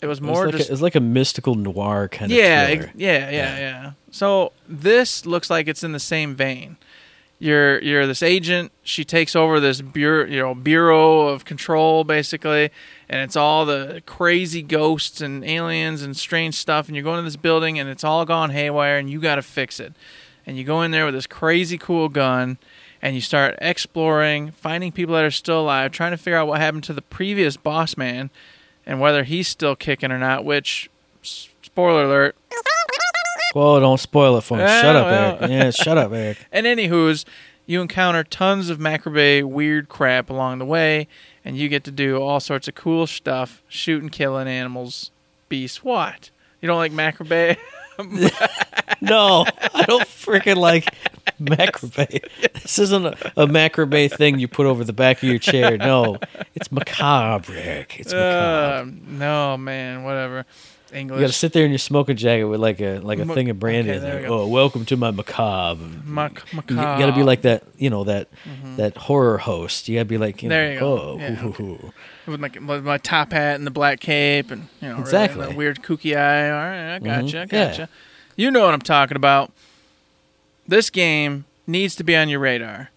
It 0.00 0.06
was 0.06 0.20
more 0.20 0.44
It 0.44 0.46
was, 0.46 0.52
like 0.52 0.58
just 0.58 0.70
a, 0.70 0.72
it's 0.74 0.82
like 0.82 0.94
a 0.94 1.00
mystical 1.00 1.54
noir 1.54 2.08
kind 2.08 2.30
of 2.30 2.36
yeah, 2.38 2.66
ex- 2.68 2.86
yeah, 2.94 3.18
yeah, 3.18 3.30
Yeah. 3.30 3.58
yeah. 3.58 3.92
So 4.12 4.52
this 4.68 5.26
looks 5.26 5.50
like 5.50 5.66
it's 5.68 5.82
in 5.82 5.92
the 5.92 5.98
same 5.98 6.34
vein. 6.36 6.76
You're 7.38 7.82
you're 7.82 8.06
this 8.06 8.22
agent. 8.22 8.72
She 8.82 9.04
takes 9.04 9.36
over 9.36 9.60
this 9.60 9.82
bureau, 9.82 10.26
you 10.26 10.40
know, 10.40 10.54
bureau 10.54 11.28
of 11.28 11.44
control 11.44 12.02
basically, 12.02 12.70
and 13.08 13.20
it's 13.20 13.36
all 13.36 13.66
the 13.66 14.02
crazy 14.06 14.62
ghosts 14.62 15.20
and 15.20 15.44
aliens 15.44 16.02
and 16.02 16.16
strange 16.16 16.54
stuff. 16.54 16.86
And 16.88 16.96
you're 16.96 17.04
going 17.04 17.18
to 17.18 17.22
this 17.22 17.36
building, 17.36 17.78
and 17.78 17.90
it's 17.90 18.04
all 18.04 18.24
gone 18.24 18.50
haywire, 18.50 18.96
and 18.96 19.10
you 19.10 19.20
got 19.20 19.34
to 19.34 19.42
fix 19.42 19.78
it. 19.78 19.92
And 20.46 20.56
you 20.56 20.64
go 20.64 20.80
in 20.80 20.92
there 20.92 21.04
with 21.04 21.14
this 21.14 21.26
crazy 21.26 21.76
cool 21.76 22.08
gun, 22.08 22.56
and 23.02 23.14
you 23.14 23.20
start 23.20 23.56
exploring, 23.60 24.52
finding 24.52 24.90
people 24.90 25.14
that 25.14 25.24
are 25.24 25.30
still 25.30 25.60
alive, 25.60 25.92
trying 25.92 26.12
to 26.12 26.16
figure 26.16 26.38
out 26.38 26.46
what 26.46 26.60
happened 26.60 26.84
to 26.84 26.94
the 26.94 27.02
previous 27.02 27.58
boss 27.58 27.98
man, 27.98 28.30
and 28.86 28.98
whether 28.98 29.24
he's 29.24 29.48
still 29.48 29.76
kicking 29.76 30.10
or 30.10 30.18
not. 30.18 30.44
Which, 30.44 30.88
spoiler 31.22 32.04
alert, 32.04 32.36
Whoa, 33.56 33.80
don't 33.80 33.98
spoil 33.98 34.36
it 34.36 34.42
for 34.42 34.58
me. 34.58 34.64
Well, 34.64 34.82
shut 34.82 34.96
up, 34.96 35.06
well. 35.06 35.38
Eric. 35.40 35.50
Yeah, 35.50 35.70
shut 35.70 35.96
up, 35.96 36.12
Eric. 36.12 36.36
And 36.52 36.66
anywho's, 36.66 37.24
you 37.64 37.80
encounter 37.80 38.22
tons 38.22 38.68
of 38.68 38.78
macrobay 38.78 39.42
weird 39.44 39.88
crap 39.88 40.28
along 40.28 40.58
the 40.58 40.66
way, 40.66 41.08
and 41.42 41.56
you 41.56 41.70
get 41.70 41.82
to 41.84 41.90
do 41.90 42.20
all 42.20 42.38
sorts 42.38 42.68
of 42.68 42.74
cool 42.74 43.06
stuff, 43.06 43.62
shooting, 43.66 44.10
killing 44.10 44.46
animals, 44.46 45.10
beasts. 45.48 45.82
What? 45.82 46.28
You 46.60 46.68
don't 46.68 46.76
like 46.76 46.92
macrobay? 46.92 47.56
No, 49.00 49.46
I 49.74 49.84
don't 49.86 50.06
freaking 50.06 50.56
like 50.56 50.84
macrobay. 51.40 52.22
This 52.52 52.78
isn't 52.78 53.06
a, 53.06 53.32
a 53.36 53.46
macrobay 53.46 54.10
thing 54.10 54.38
you 54.38 54.48
put 54.48 54.66
over 54.66 54.84
the 54.84 54.92
back 54.92 55.18
of 55.18 55.24
your 55.24 55.38
chair. 55.38 55.78
No, 55.78 56.18
it's 56.54 56.70
macabre, 56.70 57.54
Eric. 57.54 57.96
It's 58.00 58.12
macabre. 58.12 58.90
Uh, 58.90 58.92
no, 59.06 59.56
man. 59.56 60.04
Whatever. 60.04 60.44
English. 60.92 61.18
you 61.18 61.22
got 61.24 61.26
to 61.28 61.32
sit 61.32 61.52
there 61.52 61.64
in 61.64 61.70
your 61.70 61.78
smoking 61.78 62.16
jacket 62.16 62.44
with 62.44 62.60
like 62.60 62.80
a 62.80 62.98
like 63.00 63.18
a 63.18 63.24
Ma- 63.24 63.34
thing 63.34 63.50
of 63.50 63.58
brandy. 63.58 63.90
okay, 63.90 63.96
in 63.98 64.02
there 64.04 64.16
we 64.22 64.28
go. 64.28 64.40
Oh, 64.42 64.46
welcome 64.46 64.84
to 64.86 64.96
my 64.96 65.10
macabre. 65.10 65.84
Mac- 66.04 66.42
You 66.68 66.76
got 66.76 67.06
to 67.06 67.12
be 67.12 67.22
like 67.22 67.42
that, 67.42 67.64
you 67.76 67.90
know 67.90 68.04
that 68.04 68.28
that 68.76 68.96
horror 68.96 69.38
host. 69.38 69.88
You 69.88 69.96
got 69.96 70.02
to 70.02 70.04
be 70.06 70.18
like, 70.18 70.42
you 70.42 70.48
Mm-hmm. 70.48 70.50
There 70.50 70.66
know, 70.68 70.72
you 70.74 70.80
go. 70.80 70.98
oh, 70.98 71.18
Yeah, 71.18 71.34
hoo, 71.34 71.52
hoo, 71.52 71.74
hoo. 71.76 71.92
with 72.32 72.40
my, 72.40 72.50
with 72.74 72.84
my 72.84 72.98
top 72.98 73.32
hat 73.32 73.56
and 73.56 73.66
the 73.66 73.70
black 73.70 74.00
cape 74.00 74.50
and 74.50 74.68
you 74.80 74.88
know 74.88 74.98
Exactly. 75.00 75.46
that 75.46 75.56
weird 75.56 75.82
kooky 75.82 76.16
eye. 76.16 76.50
All 76.50 76.56
right, 76.56 76.94
I 76.96 76.98
gotcha, 76.98 77.40
I 77.40 77.44
Mhm, 77.46 77.52
yeah. 77.52 77.68
gotcha. 77.68 77.88
You 78.36 78.50
know 78.50 78.64
what 78.64 78.74
I'm 78.74 78.80
talking 78.80 79.16
about. 79.16 79.52
this 80.68 80.90
game 80.90 81.44
needs 81.66 81.94
to 81.96 82.04
be 82.04 82.16
on 82.16 82.28
your 82.28 82.40
radar. 82.40 82.90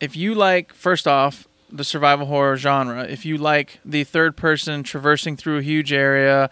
If 0.00 0.14
you 0.16 0.34
like, 0.34 0.72
first 0.74 1.06
off, 1.08 1.46
the 1.72 1.84
survival 1.84 2.26
horror 2.26 2.56
genre, 2.56 3.04
if 3.04 3.24
you 3.26 3.38
like 3.38 3.80
the 3.84 4.04
third 4.04 4.36
person 4.36 4.82
traversing 4.82 5.36
through 5.36 5.58
a 5.58 5.62
huge 5.62 5.92
area, 5.92 6.48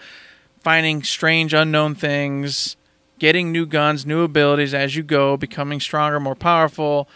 finding 0.64 1.02
strange 1.02 1.54
unknown 1.54 1.94
things, 1.94 2.76
getting 3.18 3.52
new 3.52 3.66
guns, 3.66 4.04
new 4.04 4.22
abilities 4.22 4.74
as 4.74 4.96
you 4.96 5.02
go, 5.02 5.36
becoming 5.36 5.78
stronger, 5.78 6.18
more 6.18 6.34
powerful, 6.34 7.08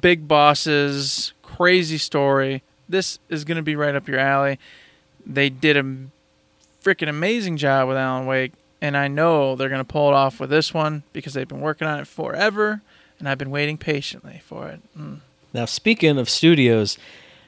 big 0.00 0.26
bosses, 0.26 1.32
crazy 1.42 1.98
story, 1.98 2.62
this 2.88 3.18
is 3.28 3.44
going 3.44 3.56
to 3.56 3.62
be 3.62 3.76
right 3.76 3.94
up 3.94 4.08
your 4.08 4.18
alley. 4.18 4.58
They 5.26 5.48
did 5.48 5.76
a 5.76 5.82
freaking 6.82 7.08
amazing 7.08 7.56
job 7.56 7.88
with 7.88 7.96
Alan 7.96 8.26
Wake, 8.26 8.52
and 8.80 8.96
I 8.96 9.08
know 9.08 9.56
they're 9.56 9.68
going 9.68 9.80
to 9.80 9.84
pull 9.84 10.10
it 10.10 10.14
off 10.14 10.40
with 10.40 10.50
this 10.50 10.74
one 10.74 11.02
because 11.12 11.34
they've 11.34 11.48
been 11.48 11.60
working 11.60 11.88
on 11.88 11.98
it 12.00 12.06
forever, 12.06 12.82
and 13.18 13.28
I've 13.28 13.38
been 13.38 13.50
waiting 13.50 13.78
patiently 13.78 14.42
for 14.44 14.68
it. 14.68 14.80
Mm. 14.96 15.20
Now, 15.52 15.64
speaking 15.64 16.18
of 16.18 16.28
studios 16.28 16.98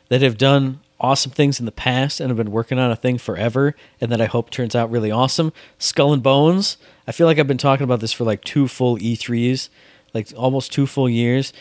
that 0.09 0.23
have 0.23 0.39
done 0.39 0.81
awesome 1.01 1.31
things 1.31 1.61
in 1.61 1.67
the 1.67 1.73
past 1.73 2.21
and 2.21 2.31
have 2.31 2.37
been 2.37 2.51
working 2.51 2.79
on 2.79 2.91
a 2.91 2.97
thing 2.97 3.19
forever 3.19 3.75
and 4.01 4.11
that 4.11 4.21
I 4.21 4.27
hope 4.27 4.51
turns 4.51 4.75
out 4.75 4.91
really 4.91 5.11
awesome, 5.11 5.53
Skull 5.79 6.13
and 6.13 6.23
Bones. 6.23 6.77
I 7.07 7.13
feel 7.13 7.27
like 7.27 7.39
I've 7.39 7.47
been 7.47 7.59
talking 7.59 7.85
about 7.85 8.01
this 8.01 8.13
for 8.13 8.25
like 8.25 8.43
two 8.45 8.69
full 8.69 8.97
E3s, 8.99 9.69
like 10.15 10.29
almost 10.37 10.73
two 10.73 10.87
full 10.87 11.09
years. 11.09 11.53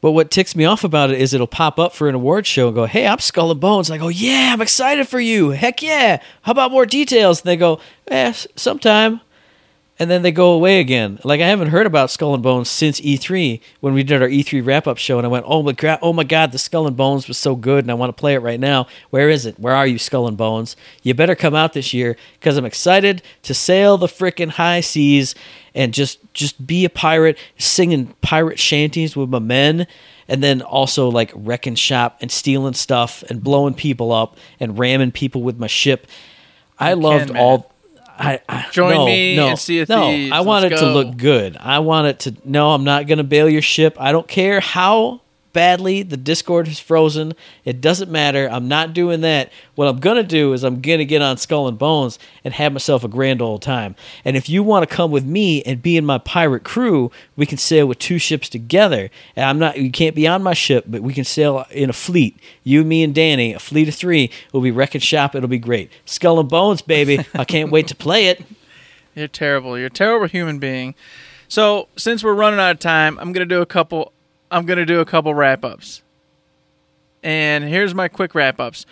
But 0.00 0.12
what 0.12 0.30
ticks 0.30 0.54
me 0.54 0.64
off 0.64 0.84
about 0.84 1.10
it 1.10 1.20
is 1.20 1.32
it'll 1.32 1.46
pop 1.46 1.78
up 1.78 1.94
for 1.94 2.08
an 2.08 2.14
award 2.14 2.46
show 2.46 2.68
and 2.68 2.74
go, 2.74 2.84
"Hey, 2.86 3.06
I'm 3.06 3.18
Skull 3.18 3.50
and 3.50 3.58
Bones." 3.58 3.88
And 3.90 3.94
I 3.94 3.98
go, 3.98 4.08
"Yeah, 4.08 4.50
I'm 4.52 4.60
excited 4.60 5.08
for 5.08 5.18
you. 5.18 5.50
Heck 5.50 5.82
yeah! 5.82 6.20
How 6.42 6.52
about 6.52 6.70
more 6.70 6.86
details?" 6.86 7.40
And 7.40 7.48
they 7.48 7.56
go, 7.56 7.80
"Eh, 8.08 8.32
sometime." 8.54 9.20
And 9.98 10.10
then 10.10 10.20
they 10.20 10.30
go 10.30 10.52
away 10.52 10.80
again. 10.80 11.18
Like 11.24 11.40
I 11.40 11.46
haven't 11.46 11.68
heard 11.68 11.86
about 11.86 12.10
Skull 12.10 12.34
and 12.34 12.42
Bones 12.42 12.68
since 12.68 13.00
E3 13.00 13.60
when 13.80 13.94
we 13.94 14.02
did 14.02 14.20
our 14.20 14.28
E3 14.28 14.64
wrap 14.64 14.86
up 14.86 14.98
show, 14.98 15.18
and 15.18 15.26
I 15.26 15.30
went, 15.30 15.46
"Oh 15.48 15.62
my 15.62 15.72
god, 15.72 15.98
oh 16.02 16.12
my 16.12 16.24
god, 16.24 16.52
the 16.52 16.58
Skull 16.58 16.86
and 16.86 16.96
Bones 16.96 17.28
was 17.28 17.38
so 17.38 17.56
good, 17.56 17.84
and 17.84 17.90
I 17.90 17.94
want 17.94 18.14
to 18.14 18.20
play 18.20 18.34
it 18.34 18.40
right 18.40 18.60
now. 18.60 18.86
Where 19.08 19.30
is 19.30 19.46
it? 19.46 19.58
Where 19.58 19.74
are 19.74 19.86
you, 19.86 19.98
Skull 19.98 20.28
and 20.28 20.36
Bones? 20.36 20.76
You 21.02 21.14
better 21.14 21.34
come 21.34 21.54
out 21.54 21.72
this 21.72 21.94
year 21.94 22.16
because 22.38 22.58
I'm 22.58 22.66
excited 22.66 23.22
to 23.44 23.54
sail 23.54 23.96
the 23.96 24.06
frickin' 24.06 24.50
high 24.50 24.80
seas 24.80 25.34
and 25.74 25.94
just 25.94 26.18
just 26.34 26.66
be 26.66 26.84
a 26.84 26.90
pirate, 26.90 27.38
singing 27.56 28.14
pirate 28.20 28.58
shanties 28.58 29.16
with 29.16 29.30
my 29.30 29.38
men." 29.38 29.86
and 30.28 30.42
then 30.42 30.60
also 30.60 31.08
like 31.08 31.30
wrecking 31.34 31.76
shop 31.76 32.18
and 32.20 32.32
stealing 32.32 32.74
stuff 32.74 33.22
and 33.30 33.44
blowing 33.44 33.74
people 33.74 34.10
up 34.10 34.36
and 34.58 34.76
ramming 34.76 35.12
people 35.12 35.42
with 35.42 35.56
my 35.56 35.68
ship. 35.68 36.06
I 36.78 36.90
You 36.90 36.96
loved 36.96 37.30
all. 37.30 37.72
I, 38.18 38.40
I 38.48 38.66
Join 38.70 38.94
no, 38.94 39.06
me 39.06 39.36
no, 39.36 39.48
and 39.48 39.58
Sea 39.58 39.80
of 39.80 39.88
no. 39.88 40.08
Thieves. 40.08 40.32
I 40.32 40.40
want 40.40 40.62
Let's 40.62 40.80
it 40.80 40.84
to 40.84 40.92
look 40.92 41.16
good. 41.16 41.56
I 41.58 41.80
want 41.80 42.06
it 42.06 42.18
to. 42.20 42.36
No, 42.44 42.72
I'm 42.72 42.84
not 42.84 43.06
going 43.06 43.18
to 43.18 43.24
bail 43.24 43.48
your 43.48 43.62
ship. 43.62 43.96
I 44.00 44.12
don't 44.12 44.26
care 44.26 44.60
how 44.60 45.20
badly 45.56 46.02
the 46.02 46.18
Discord 46.18 46.68
is 46.68 46.78
frozen. 46.78 47.32
It 47.64 47.80
doesn't 47.80 48.10
matter. 48.10 48.46
I'm 48.46 48.68
not 48.68 48.92
doing 48.92 49.22
that. 49.22 49.50
What 49.74 49.88
I'm 49.88 50.00
going 50.00 50.18
to 50.18 50.22
do 50.22 50.52
is 50.52 50.62
I'm 50.62 50.82
going 50.82 50.98
to 50.98 51.06
get 51.06 51.22
on 51.22 51.38
Skull 51.38 51.66
and 51.66 51.78
Bones 51.78 52.18
and 52.44 52.52
have 52.52 52.74
myself 52.74 53.04
a 53.04 53.08
grand 53.08 53.40
old 53.40 53.62
time. 53.62 53.96
And 54.22 54.36
if 54.36 54.50
you 54.50 54.62
want 54.62 54.86
to 54.86 54.94
come 54.94 55.10
with 55.10 55.24
me 55.24 55.62
and 55.62 55.80
be 55.80 55.96
in 55.96 56.04
my 56.04 56.18
pirate 56.18 56.62
crew, 56.62 57.10
we 57.36 57.46
can 57.46 57.56
sail 57.56 57.86
with 57.86 57.98
two 57.98 58.18
ships 58.18 58.50
together. 58.50 59.08
And 59.34 59.46
I'm 59.46 59.58
not. 59.58 59.78
You 59.78 59.90
can't 59.90 60.14
be 60.14 60.26
on 60.26 60.42
my 60.42 60.52
ship, 60.52 60.84
but 60.86 61.00
we 61.00 61.14
can 61.14 61.24
sail 61.24 61.64
in 61.70 61.88
a 61.88 61.94
fleet. 61.94 62.38
You, 62.62 62.84
me, 62.84 63.02
and 63.02 63.14
Danny, 63.14 63.54
a 63.54 63.58
fleet 63.58 63.88
of 63.88 63.94
three. 63.94 64.30
We'll 64.52 64.62
be 64.62 64.70
wrecking 64.70 65.00
shop. 65.00 65.34
It'll 65.34 65.48
be 65.48 65.58
great. 65.58 65.90
Skull 66.04 66.38
and 66.38 66.50
Bones, 66.50 66.82
baby. 66.82 67.24
I 67.32 67.46
can't 67.46 67.72
wait 67.72 67.88
to 67.88 67.94
play 67.94 68.26
it. 68.26 68.44
You're 69.14 69.26
terrible. 69.26 69.78
You're 69.78 69.86
a 69.86 69.90
terrible 69.90 70.26
human 70.26 70.58
being. 70.58 70.94
So 71.48 71.88
since 71.96 72.22
we're 72.22 72.34
running 72.34 72.60
out 72.60 72.72
of 72.72 72.78
time, 72.78 73.18
I'm 73.18 73.32
gonna 73.32 73.46
do 73.46 73.62
a 73.62 73.66
couple. 73.66 74.12
I'm 74.50 74.66
gonna 74.66 74.86
do 74.86 75.00
a 75.00 75.04
couple 75.04 75.34
wrap 75.34 75.64
ups. 75.64 76.02
And 77.22 77.64
here's 77.64 77.94
my 77.94 78.08
quick 78.08 78.34
wrap 78.34 78.60
ups: 78.60 78.86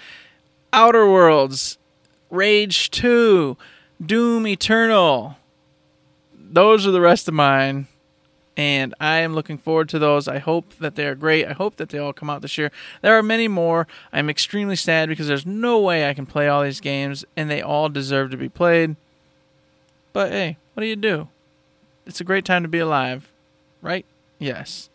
Outer 0.73 1.09
Worlds, 1.09 1.79
Rage 2.31 2.91
Two, 2.91 3.57
Doom 4.05 4.47
Eternal. 4.47 5.37
Those 6.37 6.87
are 6.87 6.91
the 6.91 7.01
rest 7.01 7.27
of 7.29 7.35
mine, 7.35 7.87
and 8.57 8.95
I 9.01 9.19
am 9.19 9.35
looking 9.35 9.59
forward 9.59 9.89
to 9.91 9.99
those. 9.99 10.29
I 10.29 10.39
hope 10.39 10.75
that 10.79 10.95
they 10.95 11.07
are 11.07 11.15
great. 11.15 11.47
I 11.47 11.53
hope 11.53 11.77
that 11.77 11.89
they 11.89 11.99
all 11.99 12.13
come 12.13 12.31
out 12.31 12.43
this 12.43 12.59
year. 12.59 12.71
There 13.03 13.17
are 13.17 13.23
many 13.23 13.49
more. 13.49 13.87
I'm 14.13 14.31
extremely 14.31 14.77
sad 14.77 15.09
because 15.09 15.27
there's 15.27 15.47
no 15.47 15.81
way 15.81 16.09
I 16.09 16.15
can 16.15 16.27
play 16.27 16.49
all 16.49 16.63
these 16.63 16.81
games, 16.81 17.25
and 17.37 17.51
they 17.51 17.63
all 17.63 17.89
deserve 17.89 18.31
to 18.31 18.37
be 18.37 18.49
played. 18.49 18.97
But 20.13 20.31
hey, 20.31 20.57
what 20.75 20.83
do 20.83 20.87
you 20.87 20.97
do? 20.97 21.29
It's 22.07 22.21
a 22.21 22.25
great 22.25 22.45
time 22.45 22.63
to 22.63 22.69
be 22.69 22.79
alive, 22.79 23.31
right? 23.81 24.05
Yes. 24.39 24.91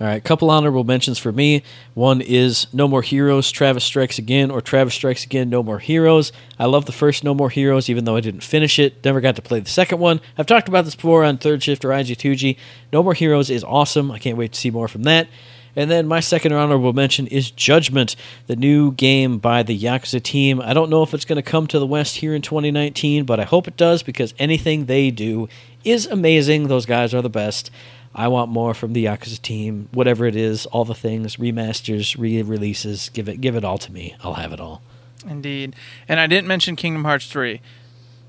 All 0.00 0.06
right, 0.06 0.24
couple 0.24 0.50
honorable 0.50 0.82
mentions 0.82 1.18
for 1.18 1.30
me. 1.30 1.62
One 1.92 2.22
is 2.22 2.66
No 2.72 2.88
More 2.88 3.02
Heroes, 3.02 3.50
Travis 3.50 3.84
Strikes 3.84 4.16
Again, 4.16 4.50
or 4.50 4.62
Travis 4.62 4.94
Strikes 4.94 5.24
Again, 5.24 5.50
No 5.50 5.62
More 5.62 5.78
Heroes. 5.78 6.32
I 6.58 6.64
love 6.64 6.86
the 6.86 6.92
first 6.92 7.22
No 7.22 7.34
More 7.34 7.50
Heroes, 7.50 7.90
even 7.90 8.04
though 8.06 8.16
I 8.16 8.22
didn't 8.22 8.42
finish 8.42 8.78
it. 8.78 9.04
Never 9.04 9.20
got 9.20 9.36
to 9.36 9.42
play 9.42 9.60
the 9.60 9.68
second 9.68 9.98
one. 9.98 10.22
I've 10.38 10.46
talked 10.46 10.68
about 10.68 10.86
this 10.86 10.94
before 10.94 11.22
on 11.22 11.36
Third 11.36 11.62
Shift 11.62 11.84
or 11.84 11.90
IG2G. 11.90 12.56
No 12.94 13.02
More 13.02 13.12
Heroes 13.12 13.50
is 13.50 13.62
awesome. 13.62 14.10
I 14.10 14.18
can't 14.18 14.38
wait 14.38 14.52
to 14.52 14.58
see 14.58 14.70
more 14.70 14.88
from 14.88 15.02
that. 15.02 15.28
And 15.76 15.90
then 15.90 16.06
my 16.06 16.20
second 16.20 16.54
honorable 16.54 16.94
mention 16.94 17.26
is 17.26 17.50
Judgment, 17.50 18.16
the 18.46 18.56
new 18.56 18.92
game 18.92 19.38
by 19.38 19.62
the 19.62 19.78
Yakuza 19.78 20.22
team. 20.22 20.62
I 20.62 20.72
don't 20.72 20.88
know 20.88 21.02
if 21.02 21.12
it's 21.12 21.26
going 21.26 21.36
to 21.36 21.42
come 21.42 21.66
to 21.66 21.78
the 21.78 21.86
West 21.86 22.16
here 22.16 22.34
in 22.34 22.40
2019, 22.40 23.24
but 23.24 23.38
I 23.38 23.44
hope 23.44 23.68
it 23.68 23.76
does 23.76 24.02
because 24.02 24.32
anything 24.38 24.86
they 24.86 25.10
do 25.10 25.46
is 25.84 26.06
amazing. 26.06 26.68
Those 26.68 26.86
guys 26.86 27.12
are 27.12 27.22
the 27.22 27.28
best. 27.28 27.70
I 28.14 28.28
want 28.28 28.50
more 28.50 28.74
from 28.74 28.92
the 28.92 29.04
Yakuza 29.04 29.40
team, 29.40 29.88
whatever 29.92 30.26
it 30.26 30.34
is, 30.34 30.66
all 30.66 30.84
the 30.84 30.94
things, 30.94 31.36
remasters, 31.36 32.18
re-releases, 32.18 33.08
give 33.10 33.28
it 33.28 33.40
give 33.40 33.54
it 33.54 33.64
all 33.64 33.78
to 33.78 33.92
me. 33.92 34.16
I'll 34.22 34.34
have 34.34 34.52
it 34.52 34.60
all. 34.60 34.82
Indeed. 35.28 35.76
And 36.08 36.18
I 36.18 36.26
didn't 36.26 36.48
mention 36.48 36.76
Kingdom 36.76 37.04
Hearts 37.04 37.26
3, 37.26 37.60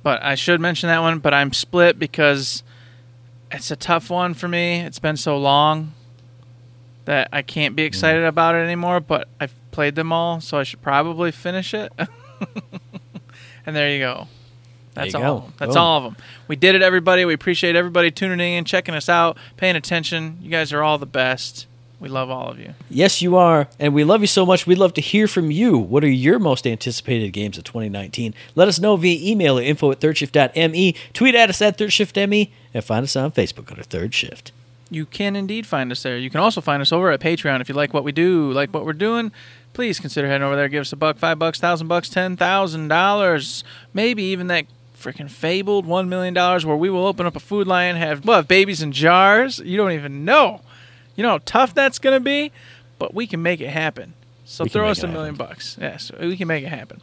but 0.03 0.21
I 0.23 0.35
should 0.35 0.59
mention 0.59 0.87
that 0.87 0.99
one, 0.99 1.19
but 1.19 1.33
I'm 1.33 1.53
split 1.53 1.97
because 1.97 2.63
it's 3.51 3.71
a 3.71 3.75
tough 3.75 4.09
one 4.09 4.33
for 4.33 4.47
me. 4.47 4.81
It's 4.81 4.99
been 4.99 5.17
so 5.17 5.37
long 5.37 5.93
that 7.05 7.29
I 7.31 7.41
can't 7.41 7.75
be 7.75 7.83
mm. 7.83 7.87
excited 7.87 8.23
about 8.23 8.55
it 8.55 8.59
anymore, 8.59 8.99
but 8.99 9.27
I've 9.39 9.55
played 9.71 9.95
them 9.95 10.11
all, 10.11 10.41
so 10.41 10.57
I 10.57 10.63
should 10.63 10.81
probably 10.81 11.31
finish 11.31 11.73
it. 11.73 11.91
and 13.65 13.75
there 13.75 13.91
you 13.91 13.99
go. 13.99 14.27
That's 14.93 15.15
all. 15.15 15.21
go. 15.21 15.53
That's 15.57 15.73
Boom. 15.73 15.77
all 15.81 15.97
of 15.97 16.03
them. 16.03 16.15
We 16.47 16.55
did 16.55 16.75
it, 16.75 16.81
everybody. 16.81 17.23
We 17.25 17.33
appreciate 17.33 17.75
everybody 17.75 18.11
tuning 18.11 18.39
in, 18.39 18.65
checking 18.65 18.93
us 18.95 19.07
out, 19.09 19.37
paying 19.57 19.75
attention. 19.75 20.37
You 20.41 20.49
guys 20.49 20.73
are 20.73 20.83
all 20.83 20.97
the 20.97 21.05
best. 21.05 21.65
We 21.99 22.09
love 22.09 22.31
all 22.31 22.49
of 22.49 22.59
you. 22.59 22.73
Yes, 22.89 23.21
you 23.21 23.35
are, 23.37 23.67
and 23.79 23.93
we 23.93 24.03
love 24.03 24.21
you 24.21 24.27
so 24.27 24.43
much. 24.43 24.65
We'd 24.65 24.79
love 24.79 24.93
to 24.95 25.01
hear 25.01 25.27
from 25.27 25.51
you. 25.51 25.77
What 25.77 26.03
are 26.03 26.09
your 26.09 26.39
most 26.39 26.65
anticipated 26.65 27.29
games 27.29 27.59
of 27.59 27.63
2019? 27.63 28.33
Let 28.55 28.67
us 28.67 28.79
know 28.79 28.95
via 28.95 29.19
email 29.31 29.59
at 29.59 29.65
info 29.65 29.91
at 29.91 29.99
thirdshift.me, 29.99 30.95
tweet 31.13 31.35
at 31.35 31.49
us 31.49 31.61
at 31.61 31.77
thirdshiftme, 31.77 32.49
and 32.73 32.83
find 32.83 33.03
us 33.03 33.15
on 33.15 33.31
Facebook 33.31 33.69
under 33.69 33.83
Third 33.83 34.15
Shift. 34.15 34.51
you 34.89 35.05
can 35.05 35.35
indeed 35.35 35.67
find 35.67 35.91
us 35.91 36.01
there. 36.01 36.17
You 36.17 36.31
can 36.31 36.39
also 36.41 36.59
find 36.59 36.81
us 36.81 36.91
over 36.91 37.11
at 37.11 37.19
Patreon 37.19 37.61
if 37.61 37.69
you 37.69 37.75
like 37.75 37.93
what 37.93 38.03
we 38.03 38.11
do, 38.11 38.51
like 38.51 38.73
what 38.73 38.83
we're 38.83 38.93
doing. 38.93 39.31
Please 39.73 39.99
consider 39.99 40.27
heading 40.27 40.43
over 40.43 40.55
there. 40.55 40.67
Give 40.69 40.81
us 40.81 40.91
a 40.91 40.97
buck, 40.97 41.17
five 41.17 41.37
bucks, 41.37 41.59
thousand 41.59 41.87
bucks, 41.87 42.09
ten 42.09 42.35
thousand 42.35 42.87
dollars, 42.87 43.63
maybe 43.93 44.23
even 44.23 44.47
that 44.47 44.65
freaking 45.01 45.29
fabled 45.29 45.85
one 45.85 46.07
million 46.09 46.33
dollars, 46.33 46.65
where 46.65 46.75
we 46.77 46.89
will 46.89 47.05
open 47.07 47.25
up 47.25 47.35
a 47.35 47.39
food 47.39 47.67
line, 47.67 47.95
have 47.95 48.25
we'll 48.25 48.35
have 48.37 48.47
babies 48.47 48.81
in 48.81 48.91
jars. 48.91 49.59
You 49.59 49.77
don't 49.77 49.91
even 49.91 50.23
know. 50.25 50.61
You 51.15 51.23
know 51.23 51.29
how 51.31 51.39
tough 51.45 51.73
that's 51.73 51.99
gonna 51.99 52.19
be, 52.19 52.51
but 52.99 53.13
we 53.13 53.27
can 53.27 53.41
make 53.41 53.59
it 53.61 53.69
happen. 53.69 54.13
So 54.45 54.63
We 54.65 54.69
throw 54.69 54.89
us 54.89 55.01
a 55.03 55.07
million 55.07 55.35
happen. 55.35 55.47
bucks. 55.47 55.77
Yes, 55.79 56.11
we 56.19 56.35
can 56.37 56.47
make 56.47 56.63
it 56.63 56.69
happen. 56.69 57.01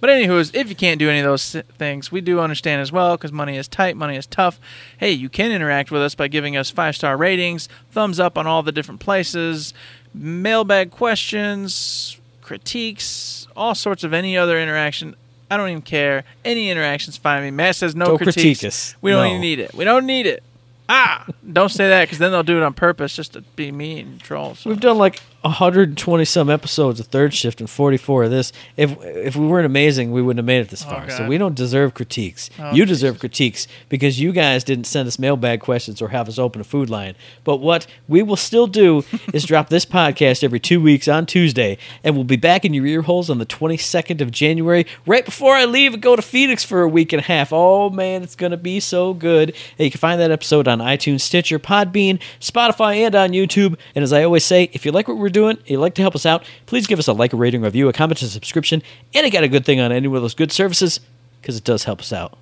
But 0.00 0.10
anywho, 0.10 0.54
if 0.54 0.68
you 0.68 0.74
can't 0.74 0.98
do 0.98 1.08
any 1.08 1.20
of 1.20 1.24
those 1.24 1.56
things, 1.78 2.12
we 2.12 2.20
do 2.20 2.38
understand 2.38 2.82
as 2.82 2.92
well 2.92 3.16
because 3.16 3.32
money 3.32 3.56
is 3.56 3.66
tight, 3.66 3.96
money 3.96 4.16
is 4.16 4.26
tough. 4.26 4.60
Hey, 4.98 5.12
you 5.12 5.30
can 5.30 5.50
interact 5.50 5.90
with 5.90 6.02
us 6.02 6.14
by 6.14 6.28
giving 6.28 6.58
us 6.58 6.68
five 6.70 6.94
star 6.94 7.16
ratings, 7.16 7.70
thumbs 7.90 8.20
up 8.20 8.36
on 8.36 8.46
all 8.46 8.62
the 8.62 8.72
different 8.72 9.00
places, 9.00 9.72
mailbag 10.12 10.90
questions, 10.90 12.18
critiques, 12.42 13.46
all 13.56 13.74
sorts 13.74 14.04
of 14.04 14.12
any 14.12 14.36
other 14.36 14.60
interaction. 14.60 15.16
I 15.54 15.56
don't 15.56 15.68
even 15.70 15.82
care. 15.82 16.24
Any 16.44 16.68
interaction's 16.70 17.16
fine. 17.16 17.36
with 17.42 17.52
me. 17.52 17.56
Matt 17.56 17.76
says 17.76 17.94
no 17.94 18.06
Don't 18.06 18.16
critiques. 18.18 18.34
critique 18.34 18.64
us. 18.64 18.94
We 19.00 19.12
don't 19.12 19.22
No. 19.22 19.28
even 19.30 19.40
need 19.40 19.60
it. 19.60 19.72
We 19.74 19.84
don't 19.84 20.04
need 20.06 20.26
it. 20.26 20.42
Ah, 20.88 21.24
don't 21.50 21.70
say 21.70 21.88
that 21.88 22.02
because 22.02 22.18
then 22.18 22.30
they'll 22.32 22.42
do 22.42 22.56
it 22.58 22.62
on 22.62 22.74
purpose 22.74 23.14
just 23.16 23.32
to 23.34 23.40
be 23.40 23.72
mean 23.72 23.98
and 24.06 24.20
troll. 24.20 24.54
So. 24.54 24.68
We've 24.68 24.80
done 24.80 24.98
like 24.98 25.20
120 25.44 26.24
some 26.24 26.48
episodes 26.48 27.00
of 27.00 27.06
third 27.06 27.34
shift 27.34 27.60
and 27.60 27.68
44 27.68 28.24
of 28.24 28.30
this. 28.30 28.50
If 28.78 28.96
if 29.02 29.36
we 29.36 29.46
weren't 29.46 29.66
amazing, 29.66 30.10
we 30.10 30.22
wouldn't 30.22 30.38
have 30.38 30.46
made 30.46 30.60
it 30.60 30.70
this 30.70 30.82
far. 30.82 31.10
so 31.10 31.18
God. 31.18 31.28
we 31.28 31.36
don't 31.36 31.54
deserve 31.54 31.92
critiques. 31.92 32.48
Oh, 32.58 32.72
you 32.72 32.86
deserve 32.86 33.18
critiques 33.18 33.68
because 33.90 34.18
you 34.18 34.32
guys 34.32 34.64
didn't 34.64 34.86
send 34.86 35.06
us 35.06 35.18
mailbag 35.18 35.60
questions 35.60 36.00
or 36.00 36.08
have 36.08 36.28
us 36.28 36.38
open 36.38 36.62
a 36.62 36.64
food 36.64 36.88
line. 36.88 37.14
But 37.44 37.58
what 37.58 37.86
we 38.08 38.22
will 38.22 38.36
still 38.36 38.66
do 38.66 39.04
is 39.34 39.44
drop 39.46 39.68
this 39.68 39.84
podcast 39.84 40.42
every 40.42 40.60
two 40.60 40.80
weeks 40.80 41.08
on 41.08 41.26
Tuesday, 41.26 41.76
and 42.02 42.14
we'll 42.14 42.24
be 42.24 42.36
back 42.36 42.64
in 42.64 42.72
your 42.72 42.86
ear 42.86 43.02
holes 43.02 43.28
on 43.28 43.36
the 43.36 43.44
22nd 43.46 44.22
of 44.22 44.30
January, 44.30 44.86
right 45.06 45.26
before 45.26 45.54
I 45.56 45.66
leave 45.66 45.92
and 45.92 46.02
go 46.02 46.16
to 46.16 46.22
Phoenix 46.22 46.64
for 46.64 46.80
a 46.80 46.88
week 46.88 47.12
and 47.12 47.20
a 47.20 47.24
half. 47.24 47.52
Oh 47.52 47.90
man, 47.90 48.22
it's 48.22 48.34
gonna 48.34 48.56
be 48.56 48.80
so 48.80 49.12
good. 49.12 49.50
And 49.78 49.84
you 49.84 49.90
can 49.90 49.98
find 49.98 50.18
that 50.22 50.30
episode 50.30 50.66
on 50.66 50.78
iTunes, 50.78 51.20
Stitcher, 51.20 51.58
Podbean, 51.58 52.18
Spotify, 52.40 52.96
and 52.96 53.14
on 53.14 53.30
YouTube. 53.32 53.76
And 53.94 54.02
as 54.02 54.12
I 54.12 54.24
always 54.24 54.44
say, 54.44 54.70
if 54.72 54.86
you 54.86 54.92
like 54.92 55.06
what 55.06 55.18
we're 55.18 55.33
doing, 55.34 55.58
and 55.58 55.68
you'd 55.68 55.80
like 55.80 55.94
to 55.96 56.02
help 56.02 56.14
us 56.14 56.24
out, 56.24 56.44
please 56.64 56.86
give 56.86 56.98
us 56.98 57.06
a 57.08 57.12
like, 57.12 57.34
a 57.34 57.36
rating, 57.36 57.60
review, 57.60 57.88
a 57.88 57.92
comment, 57.92 58.22
a 58.22 58.26
subscription, 58.26 58.82
and 59.12 59.26
I 59.26 59.28
got 59.28 59.44
a 59.44 59.48
good 59.48 59.66
thing 59.66 59.80
on 59.80 59.92
any 59.92 60.08
one 60.08 60.16
of 60.16 60.22
those 60.22 60.34
good 60.34 60.50
services 60.52 61.00
because 61.42 61.58
it 61.58 61.64
does 61.64 61.84
help 61.84 62.00
us 62.00 62.12
out. 62.12 62.38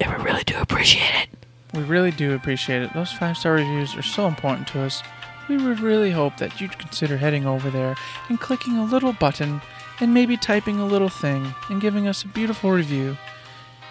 And 0.00 0.16
we 0.16 0.22
really 0.24 0.44
do 0.44 0.56
appreciate 0.60 1.10
it. 1.24 1.28
We 1.74 1.82
really 1.82 2.12
do 2.12 2.34
appreciate 2.34 2.82
it. 2.82 2.92
Those 2.94 3.12
five 3.12 3.36
star 3.36 3.54
reviews 3.54 3.96
are 3.96 4.02
so 4.02 4.26
important 4.28 4.68
to 4.68 4.82
us. 4.82 5.02
We 5.48 5.56
would 5.56 5.80
really 5.80 6.10
hope 6.10 6.36
that 6.38 6.60
you'd 6.60 6.78
consider 6.78 7.16
heading 7.16 7.46
over 7.46 7.70
there 7.70 7.96
and 8.28 8.40
clicking 8.40 8.76
a 8.78 8.84
little 8.84 9.12
button 9.12 9.60
and 10.00 10.12
maybe 10.12 10.36
typing 10.36 10.78
a 10.78 10.86
little 10.86 11.08
thing 11.08 11.54
and 11.70 11.80
giving 11.80 12.06
us 12.06 12.22
a 12.24 12.28
beautiful 12.28 12.70
review 12.70 13.16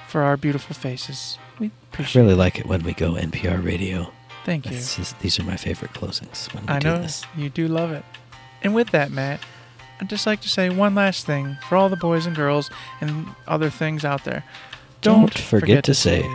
for 0.07 0.21
our 0.21 0.37
beautiful 0.37 0.73
faces. 0.75 1.37
We 1.59 1.71
I 1.97 2.05
really 2.13 2.33
it. 2.33 2.37
like 2.37 2.59
it 2.59 2.65
when 2.65 2.83
we 2.83 2.93
go 2.93 3.13
NPR 3.13 3.63
radio. 3.63 4.11
Thank 4.45 4.65
you. 4.65 4.73
Just, 4.73 5.19
these 5.19 5.39
are 5.39 5.43
my 5.43 5.57
favorite 5.57 5.93
closings 5.93 6.53
when 6.53 6.63
we 6.65 6.69
I 6.69 6.79
do 6.79 6.87
know 6.87 7.01
this. 7.01 7.25
you 7.35 7.49
do 7.49 7.67
love 7.67 7.91
it. 7.91 8.05
And 8.61 8.73
with 8.73 8.91
that, 8.91 9.11
Matt, 9.11 9.41
I'd 9.99 10.09
just 10.09 10.25
like 10.25 10.41
to 10.41 10.49
say 10.49 10.69
one 10.69 10.95
last 10.95 11.25
thing 11.25 11.57
for 11.67 11.75
all 11.75 11.89
the 11.89 11.95
boys 11.95 12.25
and 12.25 12.35
girls 12.35 12.69
and 13.01 13.27
other 13.47 13.69
things 13.69 14.03
out 14.03 14.23
there. 14.23 14.43
Don't 15.01 15.33
forget 15.33 15.83
to 15.85 15.93
save. 15.93 16.25